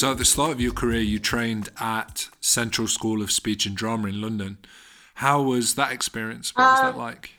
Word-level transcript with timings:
So, 0.00 0.12
at 0.12 0.16
the 0.16 0.24
start 0.24 0.52
of 0.52 0.62
your 0.62 0.72
career, 0.72 1.02
you 1.02 1.18
trained 1.18 1.68
at 1.78 2.30
Central 2.40 2.88
School 2.88 3.20
of 3.20 3.30
Speech 3.30 3.66
and 3.66 3.76
Drama 3.76 4.08
in 4.08 4.22
London. 4.22 4.56
How 5.16 5.42
was 5.42 5.74
that 5.74 5.92
experience? 5.92 6.56
What 6.56 6.70
was 6.70 6.80
that 6.80 6.94
um, 6.94 6.96
like? 6.96 7.32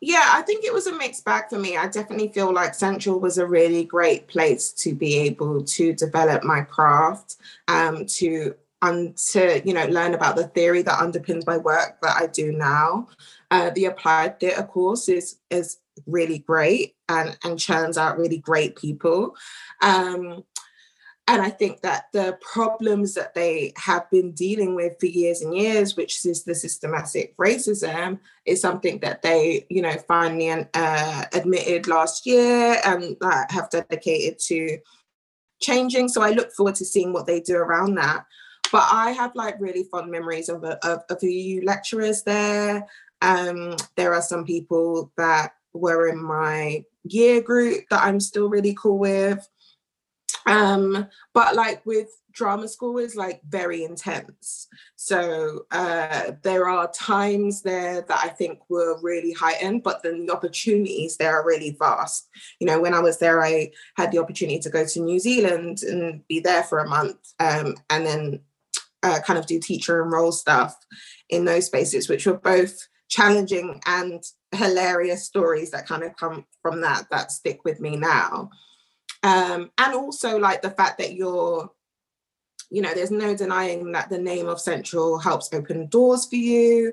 Yeah, 0.00 0.24
I 0.28 0.42
think 0.42 0.64
it 0.64 0.72
was 0.72 0.86
a 0.86 0.96
mixed 0.96 1.24
bag 1.24 1.48
for 1.50 1.58
me. 1.58 1.76
I 1.76 1.88
definitely 1.88 2.28
feel 2.28 2.52
like 2.52 2.76
Central 2.76 3.18
was 3.18 3.36
a 3.38 3.44
really 3.48 3.82
great 3.82 4.28
place 4.28 4.70
to 4.74 4.94
be 4.94 5.16
able 5.16 5.64
to 5.64 5.92
develop 5.92 6.44
my 6.44 6.60
craft, 6.60 7.34
um, 7.66 8.06
to 8.06 8.54
and 8.80 9.16
to 9.16 9.60
you 9.66 9.74
know 9.74 9.86
learn 9.86 10.14
about 10.14 10.36
the 10.36 10.46
theory 10.46 10.82
that 10.82 11.00
underpins 11.00 11.44
my 11.48 11.56
work 11.56 12.00
that 12.00 12.16
I 12.16 12.28
do 12.28 12.52
now. 12.52 13.08
Uh, 13.50 13.70
the 13.70 13.86
applied 13.86 14.38
theatre 14.38 14.62
course 14.62 15.08
is 15.08 15.38
is 15.50 15.78
really 16.06 16.38
great 16.38 16.94
and 17.08 17.36
and 17.42 17.58
churns 17.58 17.98
out 17.98 18.18
really 18.18 18.38
great 18.38 18.76
people. 18.76 19.34
Um, 19.82 20.44
and 21.26 21.40
I 21.40 21.48
think 21.48 21.80
that 21.80 22.06
the 22.12 22.38
problems 22.42 23.14
that 23.14 23.34
they 23.34 23.72
have 23.76 24.10
been 24.10 24.32
dealing 24.32 24.74
with 24.74 25.00
for 25.00 25.06
years 25.06 25.40
and 25.40 25.56
years, 25.56 25.96
which 25.96 26.24
is 26.26 26.44
the 26.44 26.54
systematic 26.54 27.34
racism, 27.38 28.18
is 28.44 28.60
something 28.60 28.98
that 28.98 29.22
they, 29.22 29.66
you 29.70 29.80
know, 29.80 29.94
finally 30.06 30.50
uh, 30.50 31.24
admitted 31.32 31.88
last 31.88 32.26
year 32.26 32.78
and 32.84 33.16
uh, 33.22 33.44
have 33.48 33.70
dedicated 33.70 34.38
to 34.40 34.78
changing. 35.62 36.08
So 36.08 36.20
I 36.20 36.30
look 36.30 36.52
forward 36.52 36.74
to 36.76 36.84
seeing 36.84 37.14
what 37.14 37.26
they 37.26 37.40
do 37.40 37.56
around 37.56 37.94
that. 37.94 38.26
But 38.70 38.86
I 38.92 39.12
have 39.12 39.34
like 39.34 39.56
really 39.58 39.84
fond 39.84 40.10
memories 40.10 40.50
of 40.50 40.62
a, 40.62 40.84
of, 40.86 41.04
a 41.08 41.18
few 41.18 41.64
lecturers 41.64 42.22
there. 42.22 42.86
Um, 43.22 43.76
there 43.96 44.12
are 44.12 44.22
some 44.22 44.44
people 44.44 45.10
that 45.16 45.52
were 45.72 46.08
in 46.08 46.22
my 46.22 46.84
year 47.04 47.40
group 47.40 47.84
that 47.88 48.02
I'm 48.02 48.20
still 48.20 48.50
really 48.50 48.76
cool 48.78 48.98
with 48.98 49.48
um 50.46 51.06
but 51.32 51.54
like 51.54 51.84
with 51.86 52.08
drama 52.32 52.66
school 52.66 52.98
is 52.98 53.14
like 53.14 53.40
very 53.48 53.84
intense. 53.84 54.66
So 54.96 55.66
uh 55.70 56.32
there 56.42 56.68
are 56.68 56.90
times 56.90 57.62
there 57.62 58.02
that 58.02 58.20
i 58.24 58.28
think 58.28 58.58
were 58.68 59.00
really 59.02 59.32
heightened 59.32 59.82
but 59.82 60.02
then 60.02 60.26
the 60.26 60.32
opportunities 60.32 61.16
there 61.16 61.38
are 61.38 61.46
really 61.46 61.76
vast. 61.78 62.28
You 62.60 62.66
know 62.66 62.80
when 62.80 62.94
i 62.94 63.00
was 63.00 63.18
there 63.18 63.42
i 63.42 63.70
had 63.96 64.10
the 64.10 64.18
opportunity 64.18 64.58
to 64.60 64.70
go 64.70 64.84
to 64.84 65.00
new 65.00 65.18
zealand 65.18 65.82
and 65.82 66.26
be 66.28 66.40
there 66.40 66.64
for 66.64 66.80
a 66.80 66.88
month 66.88 67.18
um 67.40 67.74
and 67.90 68.06
then 68.06 68.40
uh, 69.02 69.20
kind 69.20 69.38
of 69.38 69.46
do 69.46 69.60
teacher 69.60 70.02
and 70.02 70.10
role 70.10 70.32
stuff 70.32 70.74
in 71.28 71.44
those 71.44 71.66
spaces 71.66 72.08
which 72.08 72.26
were 72.26 72.38
both 72.38 72.88
challenging 73.08 73.80
and 73.86 74.22
hilarious 74.52 75.24
stories 75.24 75.70
that 75.70 75.86
kind 75.86 76.02
of 76.02 76.16
come 76.16 76.46
from 76.62 76.80
that 76.80 77.04
that 77.10 77.30
stick 77.30 77.60
with 77.64 77.80
me 77.80 77.96
now 77.96 78.48
um, 79.24 79.70
and 79.78 79.94
also 79.94 80.38
like 80.38 80.62
the 80.62 80.70
fact 80.70 80.98
that 80.98 81.14
you're 81.14 81.70
you 82.70 82.82
know 82.82 82.92
there's 82.94 83.10
no 83.10 83.36
denying 83.36 83.92
that 83.92 84.08
the 84.08 84.18
name 84.18 84.48
of 84.48 84.60
central 84.60 85.18
helps 85.18 85.48
open 85.52 85.86
doors 85.86 86.26
for 86.26 86.36
you 86.36 86.92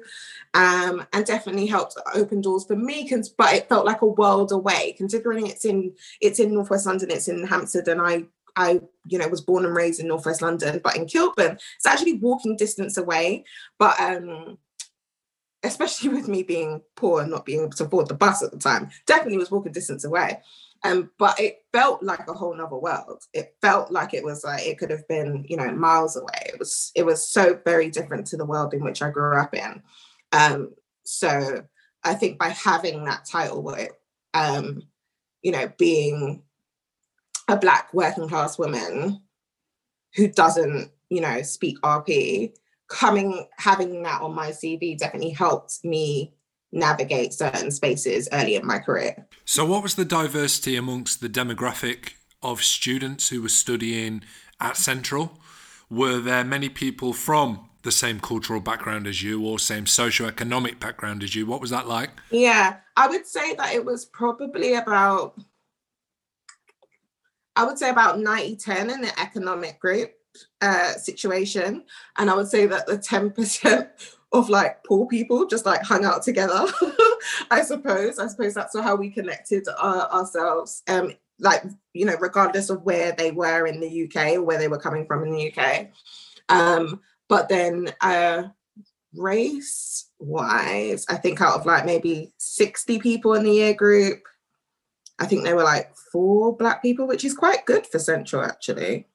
um, 0.53 1.05
and 1.13 1.25
definitely 1.25 1.65
helped 1.65 1.97
open 2.15 2.41
doors 2.41 2.65
for 2.65 2.75
me 2.75 3.09
but 3.37 3.53
it 3.53 3.69
felt 3.69 3.85
like 3.85 4.01
a 4.01 4.05
world 4.05 4.51
away. 4.51 4.93
Considering 4.97 5.47
it's 5.47 5.65
in 5.65 5.93
it's 6.21 6.39
in 6.39 6.53
northwest 6.53 6.85
london 6.85 7.11
it's 7.11 7.27
in 7.27 7.45
hampstead 7.45 7.87
and 7.87 8.01
i 8.01 8.23
i 8.55 8.81
you 9.07 9.17
know 9.17 9.27
was 9.27 9.41
born 9.41 9.65
and 9.65 9.75
raised 9.75 9.99
in 9.99 10.07
northwest 10.07 10.41
london 10.41 10.81
but 10.83 10.97
in 10.97 11.05
kilburn 11.05 11.57
it's 11.75 11.85
actually 11.85 12.13
walking 12.13 12.55
distance 12.55 12.97
away. 12.97 13.43
But 13.77 13.99
um 13.99 14.57
especially 15.63 16.09
with 16.09 16.27
me 16.27 16.43
being 16.43 16.81
poor 16.95 17.21
and 17.21 17.31
not 17.31 17.45
being 17.45 17.61
able 17.61 17.71
to 17.71 17.85
afford 17.85 18.07
the 18.07 18.13
bus 18.13 18.41
at 18.41 18.51
the 18.51 18.57
time 18.57 18.89
definitely 19.05 19.37
was 19.37 19.51
walking 19.51 19.71
distance 19.71 20.03
away 20.03 20.37
um, 20.83 21.11
but 21.19 21.39
it 21.39 21.63
felt 21.71 22.01
like 22.01 22.27
a 22.27 22.33
whole 22.33 22.55
nother 22.55 22.77
world. 22.77 23.23
It 23.33 23.55
felt 23.61 23.91
like 23.91 24.13
it 24.13 24.23
was 24.23 24.43
like 24.43 24.65
it 24.65 24.79
could 24.79 24.89
have 24.89 25.07
been, 25.07 25.45
you 25.47 25.57
know, 25.57 25.71
miles 25.71 26.15
away. 26.15 26.41
It 26.47 26.57
was 26.57 26.91
it 26.95 27.05
was 27.05 27.27
so 27.27 27.59
very 27.63 27.91
different 27.91 28.25
to 28.27 28.37
the 28.37 28.45
world 28.45 28.73
in 28.73 28.83
which 28.83 29.01
I 29.01 29.11
grew 29.11 29.37
up 29.37 29.53
in. 29.53 29.83
Um, 30.31 30.73
so 31.03 31.63
I 32.03 32.13
think 32.15 32.39
by 32.39 32.49
having 32.49 33.05
that 33.05 33.25
title, 33.25 33.75
um, 34.33 34.81
you 35.43 35.51
know, 35.51 35.71
being 35.77 36.41
a 37.47 37.57
black 37.57 37.93
working 37.93 38.27
class 38.27 38.57
woman 38.57 39.21
who 40.15 40.27
doesn't, 40.29 40.91
you 41.09 41.21
know, 41.21 41.43
speak 41.43 41.79
RP, 41.81 42.55
coming 42.91 43.47
having 43.57 44.03
that 44.03 44.21
on 44.21 44.35
my 44.35 44.49
CV 44.49 44.97
definitely 44.97 45.31
helped 45.31 45.83
me 45.83 46.33
navigate 46.71 47.33
certain 47.33 47.71
spaces 47.71 48.27
early 48.31 48.55
in 48.55 48.65
my 48.65 48.79
career. 48.79 49.27
So, 49.45 49.65
what 49.65 49.83
was 49.83 49.95
the 49.95 50.05
diversity 50.05 50.75
amongst 50.75 51.21
the 51.21 51.29
demographic 51.29 52.13
of 52.43 52.63
students 52.63 53.29
who 53.29 53.41
were 53.41 53.49
studying 53.49 54.23
at 54.59 54.77
Central? 54.77 55.39
Were 55.89 56.19
there 56.19 56.43
many 56.43 56.69
people 56.69 57.13
from 57.13 57.69
the 57.83 57.91
same 57.91 58.19
cultural 58.19 58.61
background 58.61 59.07
as 59.07 59.23
you 59.23 59.45
or 59.45 59.57
same 59.57 59.85
socio-economic 59.85 60.79
background 60.79 61.23
as 61.23 61.35
you? 61.35 61.45
What 61.45 61.61
was 61.61 61.71
that 61.71 61.87
like? 61.87 62.11
Yeah, 62.29 62.77
I 62.95 63.07
would 63.07 63.25
say 63.25 63.55
that 63.55 63.73
it 63.73 63.83
was 63.83 64.05
probably 64.05 64.75
about 64.75 65.39
I 67.53 67.65
would 67.65 67.77
say 67.77 67.89
about 67.89 68.17
90-10 68.17 68.93
in 68.93 69.01
the 69.01 69.19
economic 69.19 69.79
group 69.79 70.13
uh, 70.61 70.93
situation. 70.93 71.83
And 72.17 72.29
I 72.29 72.35
would 72.35 72.47
say 72.47 72.65
that 72.65 72.87
the 72.87 72.97
10% 72.97 73.89
of 74.33 74.49
like 74.49 74.83
poor 74.85 75.05
people 75.07 75.45
just 75.45 75.65
like 75.65 75.83
hung 75.83 76.05
out 76.05 76.23
together 76.23 76.65
i 77.51 77.61
suppose. 77.61 78.17
I 78.17 78.27
suppose 78.27 78.53
that's 78.53 78.79
how 78.79 78.95
we 78.95 79.09
connected 79.09 79.67
uh, 79.67 80.07
ourselves 80.11 80.83
um 80.87 81.13
like 81.39 81.63
you 81.93 82.05
know 82.05 82.15
regardless 82.19 82.69
of 82.69 82.83
where 82.83 83.11
they 83.11 83.31
were 83.31 83.65
in 83.67 83.79
the 83.79 84.03
uk 84.05 84.15
or 84.15 84.43
where 84.43 84.57
they 84.57 84.67
were 84.67 84.77
coming 84.77 85.05
from 85.05 85.23
in 85.23 85.31
the 85.31 85.51
uk 85.51 85.87
um 86.49 87.01
but 87.27 87.49
then 87.49 87.93
uh 87.99 88.43
race 89.15 90.09
wise 90.19 91.05
i 91.09 91.15
think 91.15 91.41
out 91.41 91.59
of 91.59 91.65
like 91.65 91.85
maybe 91.85 92.31
60 92.37 92.99
people 92.99 93.33
in 93.33 93.43
the 93.43 93.51
year 93.51 93.73
group 93.73 94.21
i 95.19 95.25
think 95.25 95.43
there 95.43 95.55
were 95.55 95.63
like 95.63 95.93
four 96.11 96.55
black 96.55 96.81
people 96.81 97.07
which 97.07 97.25
is 97.25 97.33
quite 97.33 97.65
good 97.65 97.85
for 97.85 97.99
central 97.99 98.43
actually 98.43 99.07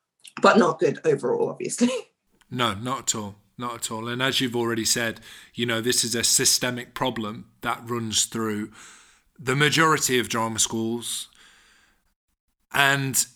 but 0.42 0.58
not 0.58 0.78
good 0.78 0.98
overall 1.04 1.50
obviously 1.50 1.90
no 2.50 2.74
not 2.74 3.00
at 3.00 3.14
all 3.14 3.36
not 3.58 3.74
at 3.74 3.90
all. 3.90 4.08
And 4.08 4.22
as 4.22 4.40
you've 4.40 4.56
already 4.56 4.84
said, 4.84 5.20
you 5.54 5.66
know, 5.66 5.80
this 5.80 6.04
is 6.04 6.14
a 6.14 6.24
systemic 6.24 6.94
problem 6.94 7.46
that 7.62 7.82
runs 7.88 8.24
through 8.24 8.70
the 9.38 9.56
majority 9.56 10.18
of 10.18 10.28
drama 10.28 10.58
schools. 10.58 11.28
And 12.72 13.26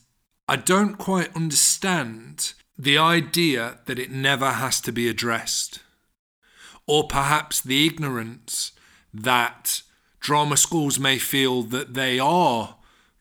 I 0.48 0.56
don't 0.56 0.96
quite 0.96 1.34
understand 1.34 2.52
the 2.78 2.98
idea 2.98 3.78
that 3.86 3.98
it 3.98 4.10
never 4.10 4.52
has 4.52 4.80
to 4.82 4.92
be 4.92 5.08
addressed, 5.08 5.80
or 6.86 7.06
perhaps 7.06 7.60
the 7.60 7.86
ignorance 7.86 8.72
that 9.12 9.82
drama 10.18 10.56
schools 10.56 10.98
may 10.98 11.18
feel 11.18 11.62
that 11.62 11.94
they 11.94 12.18
are 12.18 12.76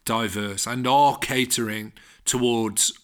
diverse 0.06 0.66
and 0.66 0.88
are 0.88 1.18
catering 1.18 1.94
towards 2.26 2.99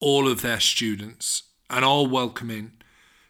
all 0.00 0.28
of 0.28 0.42
their 0.42 0.60
students 0.60 1.44
and 1.68 1.84
are 1.84 2.06
welcoming 2.06 2.72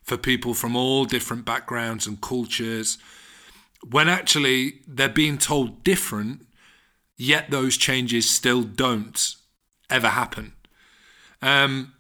for 0.03 0.16
people 0.16 0.54
from 0.54 0.75
all 0.75 1.04
different 1.04 1.44
backgrounds 1.44 2.06
and 2.06 2.20
cultures 2.20 2.98
when 3.88 4.08
actually 4.08 4.80
they're 4.86 5.09
being 5.09 5.38
told 5.38 5.82
different, 5.84 6.47
yet 7.16 7.50
those 7.50 7.76
changes 7.76 8.28
still 8.28 8.62
don't 8.62 9.36
ever 9.88 10.09
happen. 10.09 10.53
Um, 11.42 11.94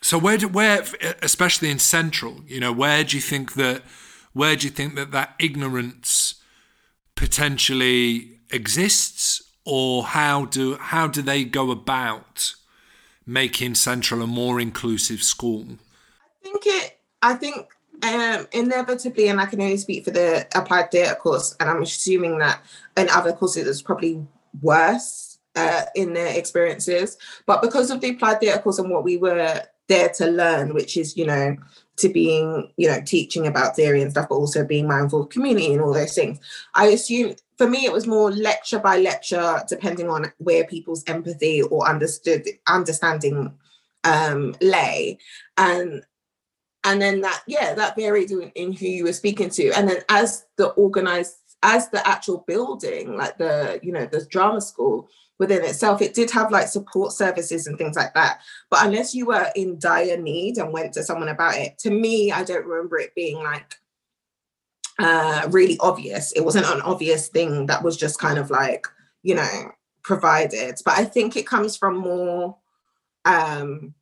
so 0.00 0.18
where 0.18 0.38
do, 0.38 0.48
where 0.48 0.84
especially 1.22 1.70
in 1.70 1.78
central, 1.78 2.42
you 2.46 2.60
know, 2.60 2.72
where 2.72 3.04
do 3.04 3.16
you 3.16 3.20
think 3.22 3.54
that 3.54 3.82
where 4.32 4.56
do 4.56 4.66
you 4.66 4.70
think 4.70 4.94
that 4.94 5.10
that 5.12 5.34
ignorance 5.38 6.36
potentially 7.14 8.40
exists, 8.50 9.42
or 9.64 10.04
how 10.04 10.46
do 10.46 10.76
how 10.76 11.06
do 11.06 11.22
they 11.22 11.44
go 11.44 11.70
about 11.70 12.54
making 13.26 13.74
central 13.74 14.22
a 14.22 14.26
more 14.26 14.60
inclusive 14.60 15.22
school? 15.22 15.66
I 15.70 16.42
think 16.42 16.62
it 16.66 16.98
I 17.22 17.34
think 17.34 17.68
um, 18.02 18.48
inevitably, 18.52 19.28
and 19.28 19.40
I 19.40 19.46
can 19.46 19.60
only 19.60 19.76
speak 19.76 20.04
for 20.04 20.10
the 20.10 20.46
applied 20.54 20.90
theatre 20.90 21.14
course, 21.14 21.54
and 21.60 21.70
I'm 21.70 21.82
assuming 21.82 22.38
that 22.38 22.60
in 22.96 23.08
other 23.08 23.32
courses 23.32 23.66
it's 23.66 23.82
probably 23.82 24.26
worse 24.60 25.38
uh, 25.54 25.82
in 25.94 26.12
their 26.12 26.36
experiences. 26.36 27.16
But 27.46 27.62
because 27.62 27.90
of 27.90 28.00
the 28.00 28.10
applied 28.10 28.40
theatre 28.40 28.60
course 28.60 28.78
and 28.78 28.90
what 28.90 29.04
we 29.04 29.16
were 29.16 29.62
there 29.88 30.08
to 30.08 30.26
learn, 30.26 30.74
which 30.74 30.96
is, 30.96 31.16
you 31.16 31.26
know, 31.26 31.56
to 31.96 32.08
being, 32.08 32.72
you 32.76 32.88
know, 32.88 33.00
teaching 33.04 33.46
about 33.46 33.76
theory 33.76 34.02
and 34.02 34.10
stuff, 34.10 34.28
but 34.28 34.36
also 34.36 34.64
being 34.64 34.88
mindful 34.88 35.22
of 35.22 35.28
community 35.28 35.72
and 35.72 35.82
all 35.82 35.92
those 35.92 36.14
things. 36.14 36.40
I 36.74 36.86
assume 36.86 37.36
for 37.58 37.68
me 37.68 37.84
it 37.84 37.92
was 37.92 38.06
more 38.06 38.30
lecture 38.30 38.78
by 38.78 38.98
lecture, 38.98 39.62
depending 39.68 40.08
on 40.08 40.32
where 40.38 40.64
people's 40.64 41.04
empathy 41.06 41.62
or 41.62 41.88
understood 41.88 42.46
understanding 42.66 43.52
um 44.04 44.54
lay. 44.60 45.18
And 45.56 46.04
and 46.84 47.00
then 47.00 47.20
that 47.20 47.42
yeah 47.46 47.74
that 47.74 47.96
varied 47.96 48.30
in, 48.30 48.50
in, 48.54 48.72
who 48.72 48.86
you 48.86 49.04
were 49.04 49.12
speaking 49.12 49.50
to 49.50 49.70
and 49.72 49.88
then 49.88 49.98
as 50.08 50.46
the 50.56 50.68
organized 50.70 51.36
as 51.62 51.88
the 51.90 52.06
actual 52.06 52.44
building, 52.46 53.16
like 53.16 53.38
the, 53.38 53.78
you 53.82 53.92
know, 53.92 54.06
the 54.06 54.24
drama 54.26 54.60
school 54.60 55.08
within 55.38 55.64
itself, 55.64 56.02
it 56.02 56.14
did 56.14 56.30
have 56.30 56.50
like 56.50 56.66
support 56.66 57.12
services 57.12 57.66
and 57.66 57.78
things 57.78 57.96
like 57.96 58.14
that. 58.14 58.40
But 58.68 58.84
unless 58.84 59.14
you 59.14 59.26
were 59.26 59.48
in 59.54 59.78
dire 59.78 60.16
need 60.16 60.58
and 60.58 60.72
went 60.72 60.92
to 60.94 61.02
someone 61.02 61.28
about 61.28 61.56
it, 61.56 61.78
to 61.78 61.90
me, 61.90 62.32
I 62.32 62.42
don't 62.44 62.66
remember 62.66 62.98
it 62.98 63.14
being 63.14 63.38
like 63.42 63.76
uh 64.98 65.48
really 65.50 65.78
obvious. 65.80 66.32
It 66.32 66.44
wasn't 66.44 66.66
an 66.66 66.82
obvious 66.82 67.28
thing 67.28 67.66
that 67.66 67.82
was 67.82 67.96
just 67.96 68.18
kind 68.18 68.38
of 68.38 68.50
like, 68.50 68.86
you 69.22 69.34
know, 69.34 69.72
provided. 70.02 70.76
But 70.84 70.98
I 70.98 71.04
think 71.04 71.36
it 71.36 71.46
comes 71.46 71.76
from 71.76 71.96
more 71.96 72.56
um 73.24 73.94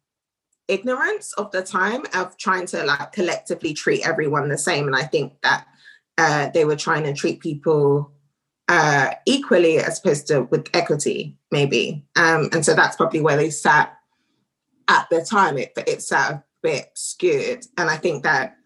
ignorance 0.69 1.33
of 1.35 1.51
the 1.51 1.63
time 1.63 2.03
of 2.15 2.37
trying 2.37 2.65
to 2.65 2.85
like 2.85 3.11
collectively 3.13 3.75
treat 3.75 4.07
everyone 4.07 4.49
the 4.49 4.57
same. 4.57 4.87
And 4.87 4.95
I 4.95 5.03
think 5.03 5.33
that 5.43 5.67
uh, 6.17 6.51
they 6.55 6.65
were 6.65 6.77
trying 6.77 7.03
to 7.05 7.13
treat 7.13 7.41
people 7.41 8.13
uh, 8.69 9.11
equally 9.27 9.79
as 9.79 9.99
opposed 9.99 10.29
to 10.29 10.43
with 10.43 10.69
equity, 10.73 11.37
maybe. 11.51 12.07
Um, 12.15 12.51
and 12.53 12.65
so 12.65 12.75
that's 12.75 12.95
probably 12.95 13.21
where 13.21 13.37
they 13.37 13.51
sat 13.51 13.97
at 14.87 15.09
the 15.11 15.23
time. 15.25 15.59
It, 15.59 15.73
it 15.89 16.03
sat 16.03 16.33
a 16.33 16.45
bit 16.63 16.91
skewed. 16.95 17.67
And 17.77 17.91
I 17.91 17.97
think 17.97 18.23
that, 18.23 18.57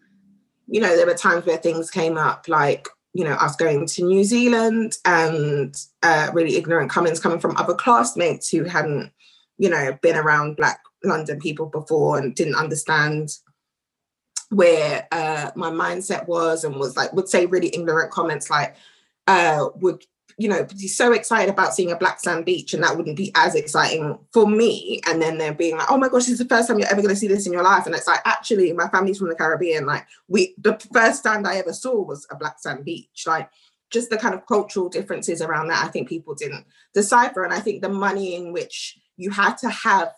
you 0.67 0.81
know, 0.81 0.95
there 0.95 1.05
were 1.05 1.13
times 1.13 1.45
where 1.45 1.57
things 1.57 1.91
came 1.91 2.17
up 2.17 2.47
like, 2.47 2.87
you 3.13 3.23
know, 3.23 3.33
us 3.33 3.55
going 3.55 3.85
to 3.85 4.03
New 4.03 4.23
Zealand 4.23 4.97
and 5.05 5.75
uh, 6.03 6.29
really 6.33 6.57
ignorant 6.57 6.89
comments 6.89 7.19
coming 7.19 7.39
from 7.39 7.55
other 7.57 7.73
classmates 7.73 8.49
who 8.49 8.63
hadn't, 8.63 9.11
you 9.57 9.69
know, 9.69 9.97
been 10.01 10.17
around 10.17 10.57
Black 10.57 10.79
London 11.03 11.39
people 11.39 11.67
before 11.67 12.17
and 12.17 12.35
didn't 12.35 12.55
understand 12.55 13.29
where 14.49 15.07
uh, 15.11 15.51
my 15.55 15.69
mindset 15.69 16.27
was 16.27 16.63
and 16.63 16.75
was 16.75 16.95
like 16.95 17.11
would 17.13 17.29
say 17.29 17.45
really 17.45 17.73
ignorant 17.73 18.11
comments 18.11 18.49
like 18.49 18.75
uh, 19.27 19.65
would 19.75 20.03
you 20.37 20.49
know 20.49 20.65
be 20.65 20.87
so 20.87 21.13
excited 21.13 21.51
about 21.51 21.73
seeing 21.73 21.91
a 21.91 21.97
black 21.97 22.19
sand 22.19 22.45
beach 22.45 22.73
and 22.73 22.83
that 22.83 22.97
wouldn't 22.97 23.15
be 23.15 23.31
as 23.35 23.55
exciting 23.55 24.17
for 24.33 24.47
me. 24.47 25.01
And 25.07 25.21
then 25.21 25.37
they're 25.37 25.53
being 25.53 25.77
like 25.77 25.89
oh 25.89 25.97
my 25.97 26.09
gosh 26.09 26.23
this 26.23 26.33
is 26.33 26.39
the 26.39 26.45
first 26.45 26.67
time 26.67 26.79
you're 26.79 26.91
ever 26.91 27.01
going 27.01 27.13
to 27.13 27.19
see 27.19 27.27
this 27.27 27.47
in 27.47 27.53
your 27.53 27.63
life. 27.63 27.85
And 27.85 27.95
it's 27.95 28.07
like 28.07 28.21
actually 28.25 28.73
my 28.73 28.87
family's 28.89 29.17
from 29.17 29.29
the 29.29 29.35
caribbean. 29.35 29.85
Like 29.85 30.05
we 30.27 30.53
the 30.57 30.77
first 30.93 31.23
sand 31.23 31.47
i 31.47 31.55
ever 31.55 31.73
saw 31.73 32.01
was 32.01 32.27
a 32.31 32.35
black 32.35 32.59
sand 32.59 32.83
beach. 32.85 33.23
Like 33.25 33.49
just 33.91 34.09
the 34.09 34.17
kind 34.17 34.35
of 34.35 34.45
cultural 34.45 34.89
differences 34.89 35.41
around 35.41 35.67
that 35.67 35.85
i 35.85 35.87
think 35.87 36.09
people 36.09 36.35
didn't 36.35 36.65
decipher. 36.93 37.43
And 37.43 37.53
i 37.53 37.59
think 37.59 37.81
the 37.81 37.89
money 37.89 38.35
in 38.35 38.51
which 38.51 38.97
you 39.17 39.29
had 39.29 39.57
to 39.59 39.69
have 39.69 40.11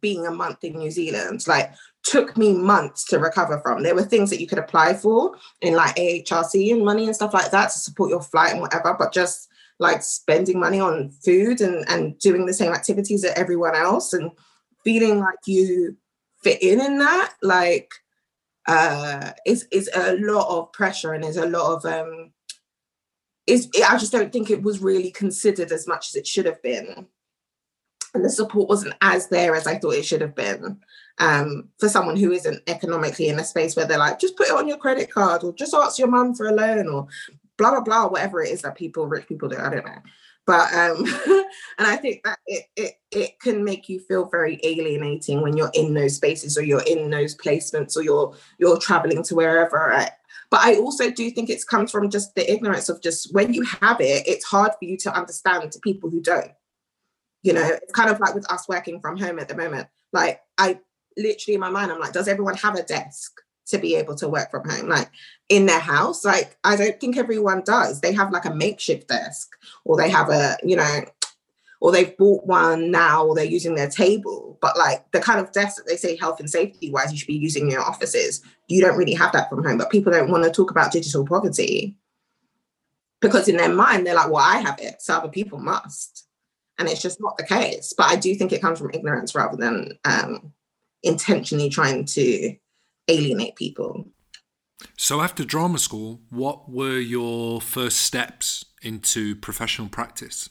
being 0.00 0.26
a 0.26 0.30
month 0.30 0.62
in 0.62 0.78
New 0.78 0.90
Zealand, 0.90 1.46
like 1.48 1.72
took 2.02 2.36
me 2.36 2.54
months 2.54 3.04
to 3.06 3.18
recover 3.18 3.60
from. 3.60 3.82
There 3.82 3.94
were 3.94 4.02
things 4.02 4.30
that 4.30 4.40
you 4.40 4.46
could 4.46 4.58
apply 4.58 4.94
for 4.94 5.34
in 5.60 5.74
like 5.74 5.96
AHRC 5.96 6.72
and 6.72 6.84
money 6.84 7.06
and 7.06 7.14
stuff 7.14 7.34
like 7.34 7.50
that 7.50 7.70
to 7.70 7.78
support 7.78 8.10
your 8.10 8.22
flight 8.22 8.52
and 8.52 8.60
whatever, 8.60 8.94
but 8.98 9.12
just 9.12 9.48
like 9.80 10.02
spending 10.02 10.60
money 10.60 10.78
on 10.78 11.10
food 11.10 11.60
and, 11.60 11.88
and 11.88 12.18
doing 12.18 12.46
the 12.46 12.54
same 12.54 12.72
activities 12.72 13.22
that 13.22 13.36
everyone 13.36 13.74
else 13.74 14.12
and 14.12 14.30
feeling 14.84 15.18
like 15.18 15.38
you 15.46 15.96
fit 16.42 16.62
in 16.62 16.80
in 16.80 16.98
that, 16.98 17.34
like 17.42 17.90
uh 18.68 19.32
is 19.46 19.66
is 19.72 19.88
a 19.94 20.16
lot 20.18 20.46
of 20.48 20.70
pressure 20.72 21.14
and 21.14 21.24
there's 21.24 21.38
a 21.38 21.46
lot 21.46 21.74
of 21.74 21.84
um 21.86 22.30
is 23.46 23.68
I 23.88 23.96
just 23.96 24.12
don't 24.12 24.32
think 24.32 24.50
it 24.50 24.62
was 24.62 24.80
really 24.80 25.10
considered 25.10 25.72
as 25.72 25.88
much 25.88 26.10
as 26.10 26.14
it 26.14 26.26
should 26.26 26.46
have 26.46 26.62
been. 26.62 27.06
And 28.12 28.24
the 28.24 28.30
support 28.30 28.68
wasn't 28.68 28.94
as 29.00 29.28
there 29.28 29.54
as 29.54 29.66
I 29.66 29.78
thought 29.78 29.94
it 29.94 30.04
should 30.04 30.20
have 30.20 30.34
been 30.34 30.80
um, 31.18 31.68
for 31.78 31.88
someone 31.88 32.16
who 32.16 32.32
isn't 32.32 32.62
economically 32.66 33.28
in 33.28 33.38
a 33.38 33.44
space 33.44 33.76
where 33.76 33.86
they're 33.86 33.98
like, 33.98 34.18
just 34.18 34.36
put 34.36 34.48
it 34.48 34.54
on 34.54 34.66
your 34.66 34.78
credit 34.78 35.12
card 35.12 35.44
or 35.44 35.52
just 35.52 35.74
ask 35.74 35.98
your 35.98 36.08
mum 36.08 36.34
for 36.34 36.48
a 36.48 36.52
loan 36.52 36.88
or 36.88 37.06
blah, 37.60 37.70
blah, 37.70 37.80
blah, 37.80 38.08
whatever 38.08 38.42
it 38.42 38.50
is 38.50 38.62
that 38.62 38.74
people, 38.74 39.06
rich 39.06 39.28
people 39.28 39.48
do. 39.48 39.58
I 39.58 39.70
don't 39.70 39.84
know. 39.84 39.98
But, 40.46 40.72
um, 40.74 41.04
and 41.78 41.86
I 41.86 41.96
think 41.96 42.22
that 42.24 42.38
it, 42.46 42.64
it, 42.74 42.94
it 43.12 43.40
can 43.40 43.62
make 43.62 43.88
you 43.88 44.00
feel 44.00 44.24
very 44.28 44.58
alienating 44.64 45.42
when 45.42 45.56
you're 45.56 45.70
in 45.74 45.94
those 45.94 46.16
spaces 46.16 46.56
or 46.56 46.62
you're 46.62 46.82
in 46.82 47.10
those 47.10 47.36
placements 47.36 47.96
or 47.96 48.02
you're, 48.02 48.34
you're 48.58 48.78
traveling 48.78 49.22
to 49.22 49.34
wherever. 49.34 49.94
But 50.50 50.60
I 50.60 50.76
also 50.76 51.10
do 51.10 51.30
think 51.30 51.50
it 51.50 51.64
comes 51.68 51.92
from 51.92 52.10
just 52.10 52.34
the 52.34 52.50
ignorance 52.50 52.88
of 52.88 53.00
just 53.00 53.32
when 53.32 53.54
you 53.54 53.62
have 53.62 54.00
it, 54.00 54.26
it's 54.26 54.44
hard 54.44 54.72
for 54.72 54.86
you 54.86 54.96
to 54.98 55.14
understand 55.14 55.70
to 55.70 55.78
people 55.80 56.10
who 56.10 56.20
don't 56.20 56.50
you 57.42 57.52
know, 57.52 57.66
it's 57.66 57.92
kind 57.92 58.10
of 58.10 58.20
like 58.20 58.34
with 58.34 58.50
us 58.52 58.68
working 58.68 59.00
from 59.00 59.16
home 59.16 59.38
at 59.38 59.48
the 59.48 59.56
moment. 59.56 59.88
Like 60.12 60.40
I 60.58 60.78
literally 61.16 61.54
in 61.54 61.60
my 61.60 61.70
mind, 61.70 61.90
I'm 61.90 62.00
like, 62.00 62.12
does 62.12 62.28
everyone 62.28 62.56
have 62.56 62.76
a 62.76 62.82
desk 62.82 63.32
to 63.70 63.78
be 63.78 63.94
able 63.96 64.14
to 64.16 64.28
work 64.28 64.50
from 64.50 64.68
home? 64.68 64.88
Like 64.88 65.10
in 65.48 65.66
their 65.66 65.80
house? 65.80 66.24
Like 66.24 66.56
I 66.64 66.76
don't 66.76 67.00
think 67.00 67.16
everyone 67.16 67.62
does. 67.64 68.00
They 68.00 68.12
have 68.12 68.32
like 68.32 68.44
a 68.44 68.54
makeshift 68.54 69.08
desk 69.08 69.50
or 69.84 69.96
they 69.96 70.10
have 70.10 70.30
a, 70.30 70.56
you 70.62 70.76
know, 70.76 71.04
or 71.80 71.92
they've 71.92 72.16
bought 72.16 72.46
one 72.46 72.90
now 72.90 73.26
or 73.26 73.34
they're 73.34 73.44
using 73.44 73.74
their 73.74 73.88
table. 73.88 74.58
But 74.60 74.76
like 74.76 75.10
the 75.12 75.20
kind 75.20 75.40
of 75.40 75.52
desk 75.52 75.76
that 75.76 75.86
they 75.86 75.96
say 75.96 76.16
health 76.16 76.40
and 76.40 76.50
safety 76.50 76.90
wise 76.90 77.10
you 77.10 77.18
should 77.18 77.26
be 77.26 77.34
using 77.34 77.64
in 77.64 77.70
your 77.70 77.82
offices, 77.82 78.42
you 78.68 78.80
don't 78.80 78.98
really 78.98 79.14
have 79.14 79.32
that 79.32 79.48
from 79.48 79.64
home. 79.64 79.78
But 79.78 79.90
people 79.90 80.12
don't 80.12 80.30
want 80.30 80.44
to 80.44 80.50
talk 80.50 80.70
about 80.70 80.92
digital 80.92 81.26
poverty 81.26 81.96
because 83.20 83.48
in 83.48 83.56
their 83.56 83.72
mind 83.72 84.06
they're 84.06 84.14
like, 84.14 84.30
well, 84.30 84.44
I 84.44 84.58
have 84.58 84.78
it, 84.80 85.00
so 85.00 85.14
other 85.14 85.28
people 85.28 85.58
must 85.58 86.26
and 86.80 86.88
it's 86.88 87.02
just 87.02 87.20
not 87.20 87.36
the 87.36 87.44
case. 87.44 87.92
But 87.96 88.06
I 88.06 88.16
do 88.16 88.34
think 88.34 88.52
it 88.52 88.62
comes 88.62 88.78
from 88.78 88.90
ignorance 88.92 89.34
rather 89.34 89.56
than 89.56 89.98
um, 90.06 90.52
intentionally 91.02 91.68
trying 91.68 92.06
to 92.06 92.56
alienate 93.08 93.56
people. 93.56 94.06
So 94.96 95.20
after 95.20 95.44
drama 95.44 95.78
school, 95.78 96.22
what 96.30 96.70
were 96.70 96.98
your 96.98 97.60
first 97.60 97.98
steps 97.98 98.64
into 98.82 99.36
professional 99.36 99.88
practice? 99.88 100.48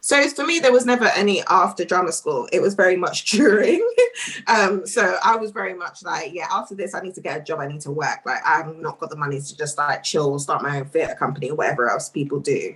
So 0.00 0.26
for 0.28 0.46
me, 0.46 0.58
there 0.58 0.72
was 0.72 0.86
never 0.86 1.06
any 1.16 1.42
after 1.48 1.84
drama 1.84 2.12
school. 2.12 2.48
It 2.52 2.60
was 2.60 2.74
very 2.74 2.96
much 2.96 3.24
during. 3.30 3.86
um, 4.46 4.86
so 4.86 5.16
I 5.24 5.36
was 5.36 5.50
very 5.50 5.74
much 5.74 6.02
like, 6.02 6.32
yeah, 6.32 6.46
after 6.50 6.74
this, 6.74 6.94
I 6.94 7.00
need 7.00 7.14
to 7.14 7.20
get 7.20 7.40
a 7.40 7.42
job. 7.42 7.60
I 7.60 7.66
need 7.66 7.80
to 7.82 7.90
work. 7.90 8.20
Like 8.24 8.40
I've 8.44 8.76
not 8.76 8.98
got 8.98 9.10
the 9.10 9.16
money 9.16 9.40
to 9.40 9.56
just 9.56 9.78
like 9.78 10.02
chill, 10.02 10.38
start 10.38 10.62
my 10.62 10.78
own 10.78 10.86
theatre 10.86 11.14
company 11.14 11.50
or 11.50 11.56
whatever 11.56 11.90
else 11.90 12.08
people 12.08 12.40
do, 12.40 12.74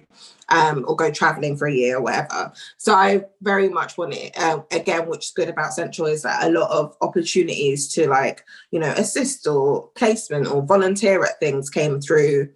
um, 0.48 0.84
or 0.86 0.96
go 0.96 1.10
traveling 1.10 1.56
for 1.56 1.66
a 1.66 1.74
year 1.74 1.96
or 1.98 2.02
whatever. 2.02 2.52
So 2.76 2.94
I 2.94 3.24
very 3.40 3.68
much 3.68 3.96
wanted, 3.96 4.32
uh, 4.36 4.60
again, 4.70 5.08
which 5.08 5.26
is 5.26 5.32
good 5.32 5.48
about 5.48 5.74
Central 5.74 6.08
is 6.08 6.22
that 6.22 6.44
a 6.44 6.50
lot 6.50 6.70
of 6.70 6.96
opportunities 7.00 7.88
to 7.94 8.08
like, 8.08 8.44
you 8.70 8.80
know, 8.80 8.90
assist 8.90 9.46
or 9.46 9.88
placement 9.94 10.48
or 10.48 10.62
volunteer 10.62 11.24
at 11.24 11.40
things 11.40 11.70
came 11.70 12.00
through 12.00 12.48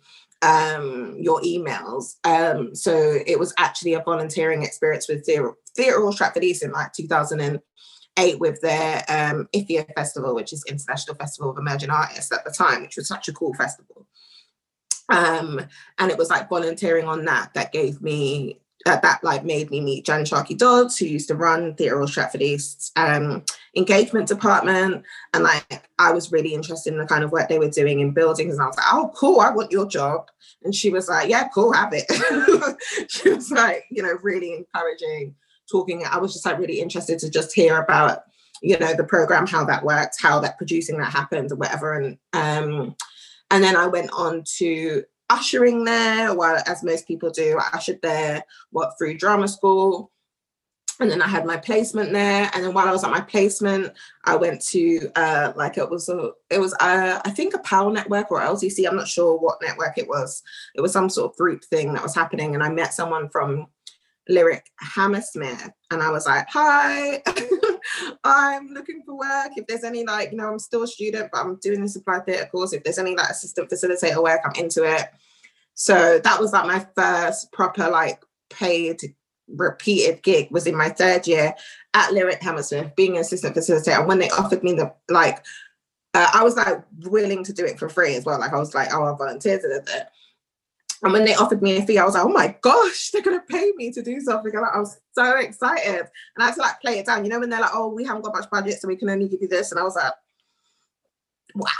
um, 0.42 1.16
your 1.18 1.40
emails. 1.42 2.16
Um, 2.24 2.74
so 2.74 3.18
it 3.26 3.38
was 3.38 3.54
actually 3.58 3.94
a 3.94 4.02
volunteering 4.02 4.62
experience 4.62 5.08
with 5.08 5.24
Theatre, 5.24 5.54
Theatre 5.76 6.00
Royal 6.00 6.12
Stratford 6.12 6.44
East 6.44 6.62
in 6.62 6.72
like 6.72 6.92
2008 6.92 8.40
with 8.40 8.60
their 8.60 9.04
um, 9.08 9.48
IFEA 9.54 9.92
Festival, 9.94 10.34
which 10.34 10.52
is 10.52 10.64
International 10.68 11.16
Festival 11.16 11.50
of 11.50 11.58
Emerging 11.58 11.90
Artists 11.90 12.32
at 12.32 12.44
the 12.44 12.50
time, 12.50 12.82
which 12.82 12.96
was 12.96 13.08
such 13.08 13.28
a 13.28 13.32
cool 13.32 13.54
festival. 13.54 14.06
Um, 15.08 15.60
and 15.98 16.10
it 16.10 16.18
was 16.18 16.30
like 16.30 16.48
volunteering 16.48 17.06
on 17.06 17.24
that 17.26 17.54
that 17.54 17.72
gave 17.72 18.02
me 18.02 18.60
that, 18.86 19.02
that 19.02 19.22
like 19.24 19.44
made 19.44 19.68
me 19.68 19.80
meet 19.80 20.06
Jan 20.06 20.24
Sharkey 20.24 20.54
Dodds, 20.54 20.96
who 20.96 21.06
used 21.06 21.26
to 21.26 21.34
run 21.34 21.74
Theatre 21.74 21.96
Royal 21.96 22.06
Stratford 22.06 22.40
East's 22.40 22.92
um, 22.94 23.44
engagement 23.76 24.28
department. 24.28 25.02
And 25.34 25.42
like 25.42 25.88
I 25.98 26.12
was 26.12 26.30
really 26.30 26.54
interested 26.54 26.92
in 26.92 27.00
the 27.00 27.06
kind 27.06 27.24
of 27.24 27.32
work 27.32 27.48
they 27.48 27.58
were 27.58 27.68
doing 27.68 27.98
in 27.98 28.12
buildings. 28.12 28.54
And 28.54 28.62
I 28.62 28.66
was 28.66 28.76
like, 28.76 28.86
oh, 28.92 29.12
cool, 29.16 29.40
I 29.40 29.50
want 29.50 29.72
your 29.72 29.88
job. 29.88 30.28
And 30.62 30.72
she 30.72 30.90
was 30.90 31.08
like, 31.08 31.28
yeah, 31.28 31.48
cool, 31.48 31.72
have 31.72 31.92
it. 31.92 32.06
she 33.10 33.30
was 33.30 33.50
like, 33.50 33.84
you 33.90 34.04
know, 34.04 34.16
really 34.22 34.54
encouraging, 34.54 35.34
talking. 35.68 36.04
I 36.08 36.18
was 36.18 36.32
just 36.32 36.46
like 36.46 36.58
really 36.58 36.78
interested 36.78 37.18
to 37.18 37.28
just 37.28 37.52
hear 37.52 37.80
about, 37.80 38.22
you 38.62 38.78
know, 38.78 38.94
the 38.94 39.02
program, 39.02 39.48
how 39.48 39.64
that 39.64 39.82
worked, 39.82 40.22
how 40.22 40.38
that 40.38 40.58
producing 40.58 40.96
that 40.98 41.12
happened 41.12 41.50
or 41.50 41.56
whatever. 41.56 41.94
And 41.94 42.18
um, 42.34 42.94
and 43.50 43.64
then 43.64 43.74
I 43.74 43.88
went 43.88 44.12
on 44.12 44.44
to 44.58 45.02
ushering 45.30 45.84
there, 45.84 46.34
well, 46.34 46.62
as 46.66 46.82
most 46.82 47.06
people 47.06 47.30
do, 47.30 47.58
I 47.58 47.76
ushered 47.76 48.00
there, 48.02 48.44
worked 48.72 48.98
through 48.98 49.18
drama 49.18 49.48
school. 49.48 50.10
And 50.98 51.10
then 51.10 51.20
I 51.20 51.28
had 51.28 51.44
my 51.44 51.58
placement 51.58 52.12
there. 52.12 52.50
And 52.54 52.64
then 52.64 52.72
while 52.72 52.88
I 52.88 52.92
was 52.92 53.04
at 53.04 53.10
my 53.10 53.20
placement, 53.20 53.92
I 54.24 54.34
went 54.34 54.62
to 54.68 55.10
uh, 55.14 55.52
like 55.54 55.76
it 55.76 55.90
was 55.90 56.08
a 56.08 56.30
it 56.48 56.58
was 56.58 56.72
uh, 56.80 57.20
I 57.22 57.30
think 57.32 57.52
a 57.52 57.58
Power 57.58 57.92
Network 57.92 58.30
or 58.30 58.40
LTC. 58.40 58.88
I'm 58.88 58.96
not 58.96 59.06
sure 59.06 59.36
what 59.36 59.60
network 59.60 59.98
it 59.98 60.08
was. 60.08 60.42
It 60.74 60.80
was 60.80 60.92
some 60.92 61.10
sort 61.10 61.30
of 61.30 61.36
group 61.36 61.64
thing 61.64 61.92
that 61.92 62.02
was 62.02 62.14
happening. 62.14 62.54
And 62.54 62.64
I 62.64 62.70
met 62.70 62.94
someone 62.94 63.28
from 63.28 63.66
Lyric 64.28 64.66
Hammersmith. 64.80 65.70
And 65.90 66.02
I 66.02 66.10
was 66.10 66.26
like, 66.26 66.46
hi, 66.48 67.22
I'm 68.24 68.68
looking 68.68 69.02
for 69.04 69.16
work. 69.16 69.52
If 69.56 69.66
there's 69.66 69.84
any 69.84 70.04
like, 70.04 70.32
you 70.32 70.36
know, 70.36 70.48
I'm 70.48 70.58
still 70.58 70.82
a 70.82 70.88
student, 70.88 71.30
but 71.32 71.40
I'm 71.40 71.56
doing 71.56 71.80
this 71.80 71.96
applied 71.96 72.26
theatre 72.26 72.46
course. 72.46 72.72
If 72.72 72.84
there's 72.84 72.98
any 72.98 73.14
like 73.14 73.30
assistant 73.30 73.70
facilitator 73.70 74.22
work, 74.22 74.40
I'm 74.44 74.62
into 74.62 74.84
it. 74.84 75.08
So 75.74 76.18
that 76.18 76.40
was 76.40 76.52
like 76.52 76.66
my 76.66 76.86
first 76.96 77.52
proper 77.52 77.88
like 77.88 78.22
paid 78.50 79.00
repeated 79.48 80.22
gig 80.22 80.48
was 80.50 80.66
in 80.66 80.76
my 80.76 80.88
third 80.88 81.26
year 81.26 81.54
at 81.94 82.12
Lyric 82.12 82.42
Hammersmith, 82.42 82.96
being 82.96 83.14
an 83.14 83.20
assistant 83.20 83.54
facilitator. 83.54 83.98
And 83.98 84.08
when 84.08 84.18
they 84.18 84.30
offered 84.30 84.64
me 84.64 84.72
the 84.72 84.92
like, 85.08 85.44
uh, 86.14 86.30
I 86.32 86.42
was 86.42 86.56
like 86.56 86.82
willing 87.00 87.44
to 87.44 87.52
do 87.52 87.64
it 87.64 87.78
for 87.78 87.88
free 87.88 88.16
as 88.16 88.24
well. 88.24 88.40
Like 88.40 88.52
I 88.52 88.58
was 88.58 88.74
like, 88.74 88.92
oh, 88.92 89.04
I 89.04 89.16
volunteered. 89.16 89.60
Da, 89.62 89.68
da, 89.68 89.80
da. 89.84 90.04
And 91.02 91.12
when 91.12 91.24
they 91.24 91.34
offered 91.34 91.62
me 91.62 91.76
a 91.76 91.82
fee, 91.82 91.98
I 91.98 92.04
was 92.04 92.14
like, 92.14 92.24
oh 92.24 92.28
my 92.28 92.56
gosh, 92.62 93.10
they're 93.10 93.22
gonna 93.22 93.42
pay 93.48 93.72
me 93.76 93.92
to 93.92 94.02
do 94.02 94.20
something. 94.20 94.54
And 94.54 94.64
I 94.64 94.78
was 94.78 94.98
so 95.12 95.36
excited. 95.36 96.00
And 96.00 96.42
I 96.42 96.46
had 96.46 96.54
to 96.54 96.60
like 96.60 96.80
play 96.80 96.98
it 96.98 97.06
down. 97.06 97.24
You 97.24 97.30
know, 97.30 97.40
when 97.40 97.50
they're 97.50 97.60
like, 97.60 97.74
oh, 97.74 97.88
we 97.88 98.04
haven't 98.04 98.22
got 98.22 98.34
much 98.34 98.50
budget, 98.50 98.80
so 98.80 98.88
we 98.88 98.96
can 98.96 99.10
only 99.10 99.28
give 99.28 99.42
you 99.42 99.48
this. 99.48 99.70
And 99.70 99.80
I 99.80 99.84
was 99.84 99.96
like, 99.96 100.12
wow, 101.54 101.70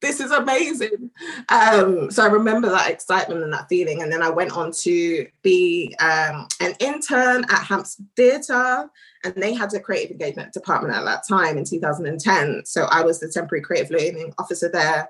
this 0.00 0.20
is 0.20 0.30
amazing. 0.30 1.10
Um, 1.48 2.10
so 2.10 2.22
I 2.22 2.28
remember 2.28 2.68
that 2.70 2.90
excitement 2.90 3.42
and 3.42 3.52
that 3.52 3.68
feeling. 3.68 4.02
And 4.02 4.12
then 4.12 4.22
I 4.22 4.30
went 4.30 4.52
on 4.52 4.72
to 4.82 5.26
be 5.42 5.94
um, 6.00 6.46
an 6.60 6.74
intern 6.80 7.44
at 7.44 7.64
Hampstead 7.64 8.06
Theatre, 8.16 8.90
and 9.24 9.34
they 9.36 9.54
had 9.54 9.72
a 9.74 9.80
creative 9.80 10.12
engagement 10.12 10.52
department 10.52 10.94
at 10.94 11.04
that 11.04 11.26
time 11.28 11.58
in 11.58 11.64
2010. 11.64 12.62
So 12.64 12.84
I 12.90 13.02
was 13.02 13.20
the 13.20 13.28
temporary 13.28 13.62
creative 13.62 13.90
learning 13.90 14.32
officer 14.38 14.68
there. 14.68 15.08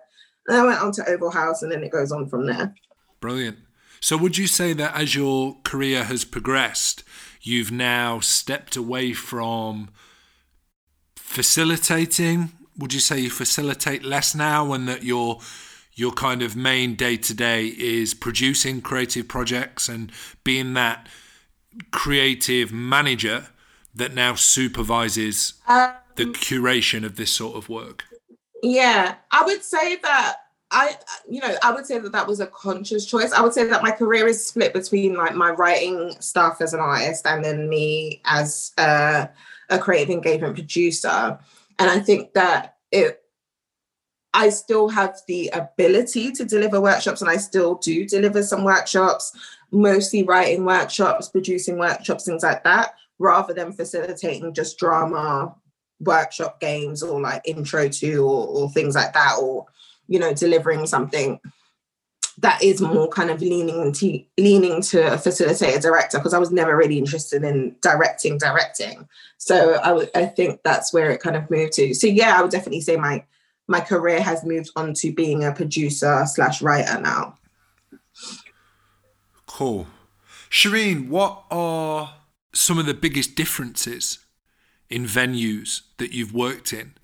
And 0.49 0.57
I 0.57 0.65
went 0.65 0.81
on 0.81 0.93
to 0.93 1.09
Oval 1.09 1.31
House, 1.31 1.63
and 1.63 1.71
then 1.71 1.85
it 1.85 1.93
goes 1.93 2.13
on 2.13 2.29
from 2.29 2.47
there. 2.47 2.75
Brilliant. 3.21 3.59
So 4.01 4.17
would 4.17 4.39
you 4.39 4.47
say 4.47 4.73
that 4.73 4.95
as 4.95 5.15
your 5.15 5.57
career 5.63 6.05
has 6.05 6.25
progressed, 6.25 7.05
you've 7.43 7.71
now 7.71 8.21
stepped 8.21 8.77
away 8.77 9.13
from 9.13 9.91
facilitating 11.17 12.53
would 12.81 12.95
you 12.95 13.01
say 13.01 13.21
you 13.21 13.31
facilitate 13.31 14.03
less 14.03 14.35
now 14.35 14.73
and 14.73 14.89
that 14.89 15.03
your 15.03 15.39
your 15.95 16.13
kind 16.13 16.41
of 16.41 16.57
main 16.57 16.95
day 16.95 17.17
to 17.17 17.35
day 17.35 17.67
is 17.67 18.15
producing 18.15 18.81
creative 18.81 19.29
projects 19.29 19.89
and 19.89 20.11
being 20.45 20.73
that 20.73 21.07
creative 21.91 22.73
manager 22.73 23.49
that 23.95 24.15
now 24.15 24.35
supervises 24.35 25.55
um, 25.69 25.93
the 26.17 26.25
curation 26.25 27.05
of 27.05 27.17
this 27.17 27.31
sort 27.31 27.55
of 27.57 27.69
work? 27.69 28.05
Yeah, 28.63 29.17
I 29.31 29.45
would 29.45 29.63
say 29.63 29.97
that 29.97 30.37
I, 30.73 30.97
you 31.29 31.41
know, 31.41 31.55
I 31.63 31.73
would 31.73 31.87
say 31.87 31.99
that 31.99 32.13
that 32.13 32.27
was 32.29 32.41
a 32.41 32.47
conscious 32.47 33.05
choice. 33.05 33.33
I 33.33 33.41
would 33.41 33.53
say 33.53 33.65
that 33.65 33.83
my 33.83 33.91
career 33.91 34.29
is 34.29 34.47
split 34.47 34.73
between 34.73 35.15
like 35.15 35.35
my 35.35 35.51
writing 35.51 36.15
stuff 36.21 36.61
as 36.61 36.75
an 36.75 36.81
artist 36.81 37.27
and 37.27 37.45
then 37.45 37.69
me 37.69 38.21
as 38.25 38.73
a, 38.79 39.29
a 39.69 39.79
creative 39.79 40.11
engagement 40.11 40.55
producer. 40.55 41.39
And 41.79 41.91
I 41.91 41.99
think 41.99 42.35
that 42.35 42.77
it 42.93 43.21
I 44.33 44.51
still 44.51 44.89
have 44.89 45.19
the 45.27 45.49
ability 45.49 46.31
to 46.33 46.45
deliver 46.45 46.81
workshops 46.81 47.21
and 47.21 47.29
I 47.29 47.37
still 47.37 47.75
do 47.77 48.07
deliver 48.07 48.43
some 48.45 48.63
workshops, 48.63 49.37
mostly 49.73 50.23
writing 50.23 50.65
workshops, 50.65 51.29
producing 51.29 51.79
workshops, 51.79 52.27
things 52.27 52.45
like 52.45 52.63
that, 52.63 52.95
rather 53.19 53.53
than 53.53 53.73
facilitating 53.73 54.55
just 54.55 54.79
drama 54.79 55.53
workshop 55.99 56.61
games 56.61 57.03
or 57.03 57.21
like 57.21 57.43
intro 57.45 57.89
to 57.89 58.19
or, 58.19 58.47
or 58.47 58.71
things 58.71 58.95
like 58.95 59.13
that, 59.15 59.37
or 59.43 59.67
you 60.11 60.19
know, 60.19 60.35
delivering 60.35 60.87
something 60.87 61.41
that 62.39 62.63
is 62.63 62.81
more 62.81 63.09
kind 63.09 63.31
of 63.31 63.41
leaning 63.41 63.81
into 63.81 64.25
leaning 64.39 64.81
to 64.81 65.17
facilitate 65.19 65.77
a 65.77 65.81
director 65.81 66.19
because 66.19 66.35
I 66.35 66.39
was 66.39 66.51
never 66.51 66.77
really 66.77 66.99
interested 66.99 67.45
in 67.45 67.77
directing 67.81 68.39
directing. 68.39 69.09
So 69.39 69.79
I, 69.83 69.89
w- 69.89 70.09
I 70.15 70.27
think 70.27 70.61
that's 70.65 70.93
where 70.93 71.11
it 71.11 71.21
kind 71.21 71.37
of 71.37 71.51
moved 71.51 71.75
to. 71.75 71.95
So 71.95 72.07
yeah, 72.07 72.37
I 72.37 72.43
would 72.43 72.51
definitely 72.51 72.81
say 72.81 72.97
my 72.97 73.25
my 73.69 73.81
career 73.81 74.21
has 74.21 74.45
moved 74.45 74.71
on 74.75 74.95
to 74.95 75.13
being 75.13 75.45
a 75.45 75.53
producer 75.53 76.25
slash 76.27 76.61
writer 76.61 77.01
now. 77.01 77.37
Cool. 79.47 79.87
Shereen, 80.51 81.09
what 81.09 81.45
are 81.51 82.15
some 82.53 82.79
of 82.79 82.87
the 82.87 82.95
biggest 82.95 83.37
differences 83.37 84.19
in 84.89 85.05
venues 85.05 85.83
that 85.99 86.13
you've 86.13 86.35
worked 86.35 86.73
in? 86.73 86.95